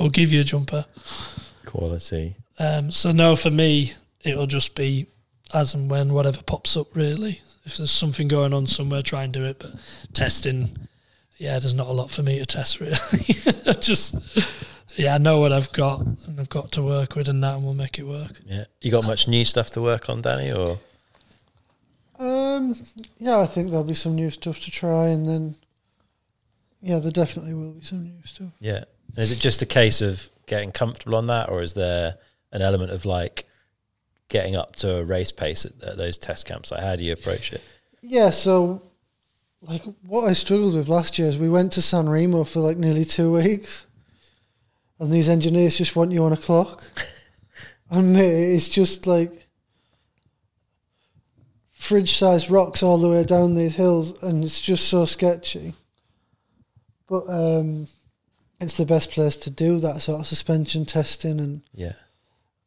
[0.00, 0.84] I'll give you a jumper.
[1.66, 2.34] Quality.
[2.58, 5.06] Um, so no, for me, it'll just be
[5.54, 6.94] as and when whatever pops up.
[6.94, 9.58] Really, if there's something going on somewhere, try and do it.
[9.58, 9.72] But
[10.14, 10.76] testing,
[11.36, 12.80] yeah, there's not a lot for me to test.
[12.80, 12.96] Really,
[13.80, 14.16] just
[14.96, 17.64] yeah, I know what I've got and I've got to work with, and that, and
[17.64, 18.40] we'll make it work.
[18.46, 18.64] Yeah.
[18.80, 20.80] You got much new stuff to work on, Danny, or
[22.18, 22.74] Um,
[23.18, 25.54] yeah, I think there'll be some new stuff to try, and then
[26.80, 28.48] yeah, there definitely will be some new stuff.
[28.60, 28.84] yeah?
[29.16, 32.16] Is it just a case of getting comfortable on that, or is there
[32.50, 33.44] an element of like
[34.28, 36.70] getting up to a race pace at, at those test camps?
[36.70, 37.62] Like, how do you approach it?
[38.02, 38.82] Yeah, so
[39.62, 42.76] like what I struggled with last year is we went to San Remo for like
[42.76, 43.86] nearly two weeks,
[44.98, 46.84] and these engineers just want you on a clock,
[47.90, 49.46] and it's just like
[51.72, 55.72] fridge-sized rocks all the way down these hills, and it's just so sketchy.
[57.08, 57.86] But um,
[58.60, 61.92] it's the best place to do that sort of suspension testing, and Yeah.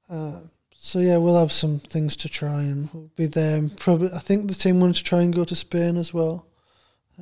[0.10, 0.40] uh,
[0.84, 3.56] so yeah, we'll have some things to try, and we'll be there.
[3.56, 6.48] And probably, I think the team wants to try and go to Spain as well.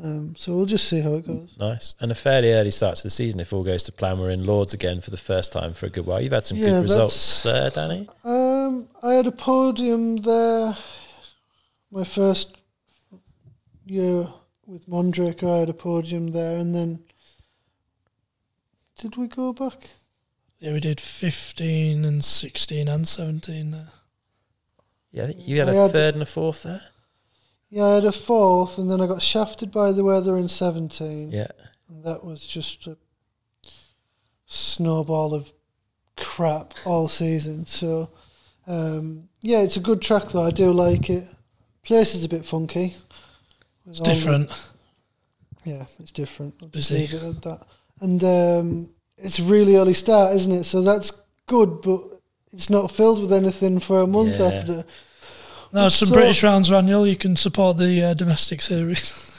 [0.01, 1.57] Um, so we'll just see how it goes.
[1.59, 1.93] Nice.
[1.99, 4.17] And a fairly early start to the season if all goes to plan.
[4.17, 6.21] We're in Lourdes again for the first time for a good while.
[6.21, 8.07] You've had some Yeah, good results there, Danny.
[8.23, 10.73] Um, I had a podium there.
[11.91, 12.55] My first
[13.85, 14.25] year
[14.67, 17.03] with Mondraker, I had a podium there, and then
[18.99, 19.89] did we go back?
[20.59, 23.87] Yeah, we did 15 and 16 and 17 there.
[25.11, 26.81] Yeah, I think you had I a had- third and a fourth there.
[27.69, 31.31] Yeah, I had a fourth, and then I got shafted by the weather in seventeen.
[31.31, 31.47] Yeah.
[31.87, 32.97] and that was just a
[34.45, 35.51] snowball of
[36.17, 37.65] crap all season.
[37.67, 38.09] So,
[38.67, 40.43] um, yeah, it's a good track though.
[40.43, 41.25] I do like it.
[41.83, 42.95] Place is a bit funky.
[43.87, 44.49] It's different.
[45.63, 46.55] yeah, it's different.
[46.61, 46.99] I'll just Busy.
[47.07, 47.67] leave it at that.
[48.01, 48.89] And um,
[49.21, 50.63] it's a really early start, isn't it?
[50.65, 51.11] So that's
[51.47, 52.01] good, but
[52.53, 54.45] it's not filled with anything for a month Yeah.
[54.47, 54.85] after.
[55.71, 57.05] No, some So- British rounds annual.
[57.05, 59.13] You can support the uh, domestic series.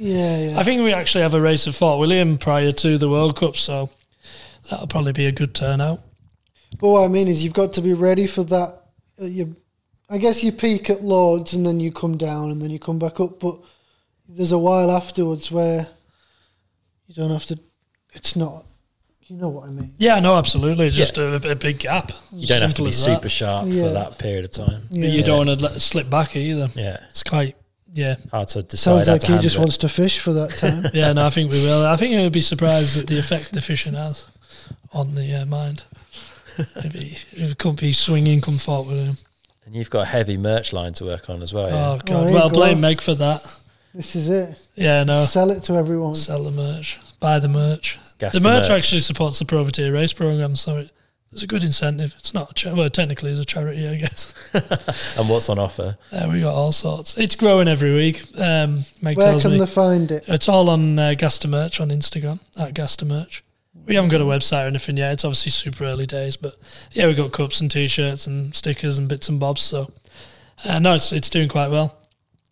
[0.00, 0.60] Yeah, yeah.
[0.60, 3.56] I think we actually have a race at Fort William prior to the World Cup,
[3.56, 3.90] so
[4.70, 6.00] that'll probably be a good turnout.
[6.78, 8.78] But what I mean is, you've got to be ready for that.
[9.20, 9.56] Uh, You,
[10.08, 13.00] I guess you peak at Lourdes and then you come down and then you come
[13.00, 13.40] back up.
[13.40, 13.58] But
[14.28, 15.88] there's a while afterwards where
[17.08, 17.58] you don't have to.
[18.14, 18.66] It's not.
[19.28, 19.94] You know what I mean?
[19.98, 20.86] Yeah, no, absolutely.
[20.86, 22.12] It's just a, a big gap.
[22.32, 23.16] You don't have to be as that.
[23.16, 23.82] super sharp Yeah.
[23.84, 24.82] for that period of time.
[24.90, 26.70] But you don't want to let it slip back either.
[26.74, 26.96] Yeah.
[27.10, 27.54] It's quite,
[27.92, 28.16] yeah.
[28.30, 29.04] Hard to decide.
[29.04, 29.58] Sounds like to he just it.
[29.58, 30.84] wants to fish for that time.
[30.94, 31.84] Yeah, no, I think we will.
[31.86, 34.26] I think you'll be surprised at the effect the fishing has
[34.94, 35.82] on the uh, mind.
[36.82, 39.18] Maybe it could be swinging come forward with him.
[39.66, 41.68] And you've got a heavy merch line to work on as well.
[41.68, 41.90] Yeah.
[41.90, 42.28] Oh, God.
[42.28, 42.54] you well, go.
[42.54, 43.42] blame Meg for that.
[43.94, 44.58] this is it.
[44.74, 45.22] Yeah, no.
[45.26, 46.14] Sell it to everyone.
[46.14, 46.98] Sell the merch.
[47.20, 47.98] Buy the merch.
[48.18, 48.70] Gas the to merch, merch.
[48.78, 50.92] actually supports the Privateer race program, so it,
[51.30, 52.14] it's a good incentive.
[52.18, 54.34] It's not a cha- well, technically, it's a charity, I guess.
[55.18, 55.96] And what's on offer?
[56.10, 57.16] Uh, we got all sorts.
[57.18, 58.22] It's growing every week.
[58.36, 60.24] Um, Meg Where tells can me they find it?
[60.26, 63.44] it's all on uh, Gasta Merch on Instagram at Gasta Merch.
[63.86, 65.12] We haven't got a website or anything yet.
[65.12, 66.54] It's obviously super early days, but
[66.92, 69.62] yeah, we got cups and t-shirts and stickers and bits and bobs.
[69.62, 69.90] So
[70.64, 71.96] uh, no, it's it's doing quite well.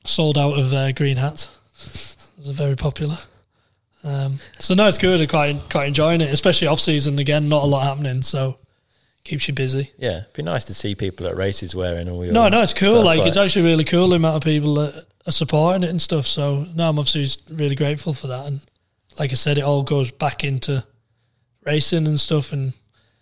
[0.05, 1.49] Sold out of uh, green hats.
[2.39, 3.19] They're very popular.
[4.07, 5.21] Um, so no, it's good.
[5.21, 7.49] I'm quite quite enjoying it, especially off season again.
[7.49, 8.57] Not a lot happening, so
[9.25, 9.91] keeps you busy.
[9.99, 12.33] Yeah, it'd be nice to see people at races wearing all your.
[12.33, 12.93] No, no, it's cool.
[12.93, 16.01] stuff, Like, it's actually really cool the amount of people that are supporting it and
[16.01, 16.27] stuff.
[16.27, 18.47] So no, I'm obviously really grateful for that.
[18.47, 18.61] And
[19.19, 20.85] like I said, it all goes back into
[21.65, 22.53] racing and stuff.
[22.53, 22.75] And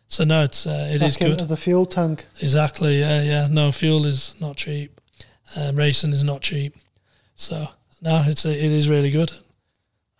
[0.08, 1.48] So no, it's uh, it is Back into good.
[1.48, 2.26] the fuel tank.
[2.42, 3.00] Exactly.
[3.00, 3.46] Yeah, yeah.
[3.50, 5.00] No, fuel is not cheap.
[5.56, 6.74] Um, racing is not cheap.
[7.36, 7.68] So
[8.02, 9.32] no, it's it is really good.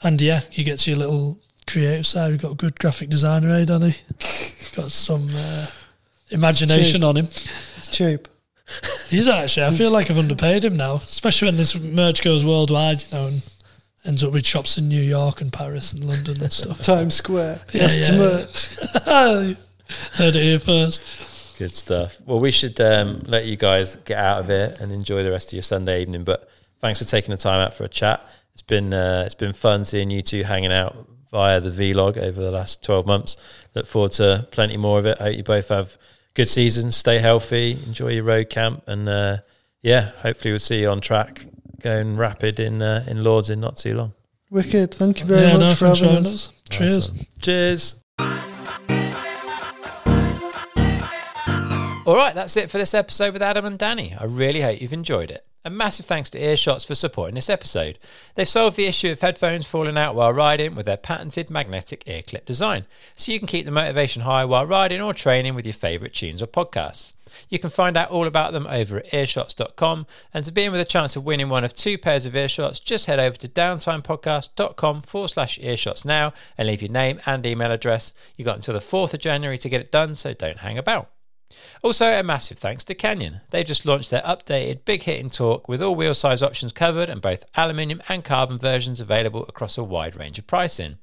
[0.05, 2.31] And yeah, you get to your little creative side.
[2.31, 3.95] We've got a good graphic designer, eh, Danny?
[4.77, 5.67] got some uh,
[6.31, 7.29] imagination on him.
[7.79, 8.29] It's cheap.
[9.09, 9.67] He's actually.
[9.67, 13.03] I feel like I've underpaid him now, especially when this merch goes worldwide.
[13.11, 13.51] You know, and
[14.05, 16.83] ends up with shops in New York and Paris and London and stuff.
[16.83, 17.61] Times Square.
[17.73, 18.19] Yeah, Yes, yeah, to yeah.
[18.19, 19.57] merch.
[20.13, 21.03] Heard it here first.
[21.59, 22.21] Good stuff.
[22.27, 25.49] Well, we should um, let you guys get out of here and enjoy the rest
[25.49, 26.25] of your Sunday evening.
[26.25, 26.51] But
[26.81, 28.27] thanks for taking the time out for a chat.
[28.55, 32.41] It's been uh, it's been fun seeing you two hanging out via the vlog over
[32.41, 33.37] the last twelve months.
[33.75, 35.19] Look forward to plenty more of it.
[35.21, 35.99] I hope you both have
[36.35, 36.97] good seasons.
[36.97, 37.79] Stay healthy.
[37.87, 39.39] Enjoy your road camp, and uh,
[39.83, 41.47] yeah, hopefully we'll see you on track
[41.83, 44.13] going rapid in uh, in Lourdes in not too long.
[44.51, 44.95] Wicked.
[44.95, 46.49] Thank you very yeah, much no, for having having us.
[46.49, 46.53] us.
[46.71, 47.11] Cheers.
[47.11, 47.27] Nice one.
[47.43, 48.04] Cheers.
[52.07, 54.15] All right, that's it for this episode with Adam and Danny.
[54.21, 55.47] I really hope you've enjoyed it.
[55.65, 57.99] A massive thanks to Earshots for supporting this episode.
[58.35, 62.21] They've solved the issue of headphones falling out while riding with their patented magnetic ear
[62.21, 65.73] clip design, so you can keep the motivation high while riding or training with your
[65.73, 67.15] favourite tunes or podcasts.
[67.49, 70.83] You can find out all about them over at earshots.com, and to be in with
[70.83, 75.01] a chance of winning one of two pairs of earshots, just head over to downtimepodcast.com
[75.01, 78.13] forward slash earshots now and leave your name and email address.
[78.37, 81.09] You've got until the 4th of January to get it done, so don't hang about.
[81.83, 83.41] Also, a massive thanks to Canyon.
[83.51, 87.21] They just launched their updated big hitting Torque with all wheel size options covered and
[87.21, 90.99] both aluminium and carbon versions available across a wide range of pricing.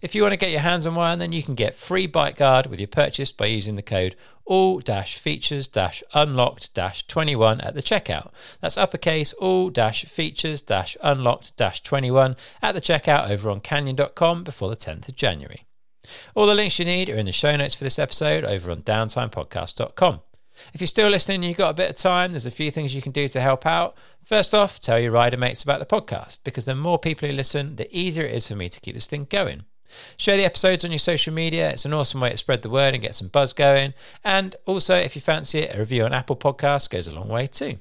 [0.00, 2.36] If you want to get your hands on one, then you can get free bike
[2.36, 5.70] guard with your purchase by using the code all features
[6.14, 8.32] unlocked 21 at the checkout.
[8.60, 10.64] That's uppercase all features
[11.00, 15.64] unlocked 21 at the checkout over on canyon.com before the 10th of January.
[16.34, 18.82] All the links you need are in the show notes for this episode over on
[18.82, 20.20] downtimepodcast.com.
[20.74, 22.94] If you're still listening and you've got a bit of time, there's a few things
[22.94, 23.96] you can do to help out.
[24.22, 27.76] First off, tell your rider mates about the podcast because the more people who listen,
[27.76, 29.64] the easier it is for me to keep this thing going.
[30.16, 31.70] Share the episodes on your social media.
[31.70, 33.94] It's an awesome way to spread the word and get some buzz going.
[34.24, 37.46] And also, if you fancy it, a review on Apple Podcasts goes a long way
[37.46, 37.78] too.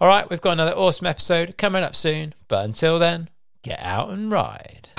[0.00, 2.34] All right, we've got another awesome episode coming up soon.
[2.46, 3.30] But until then,
[3.62, 4.90] get out and ride.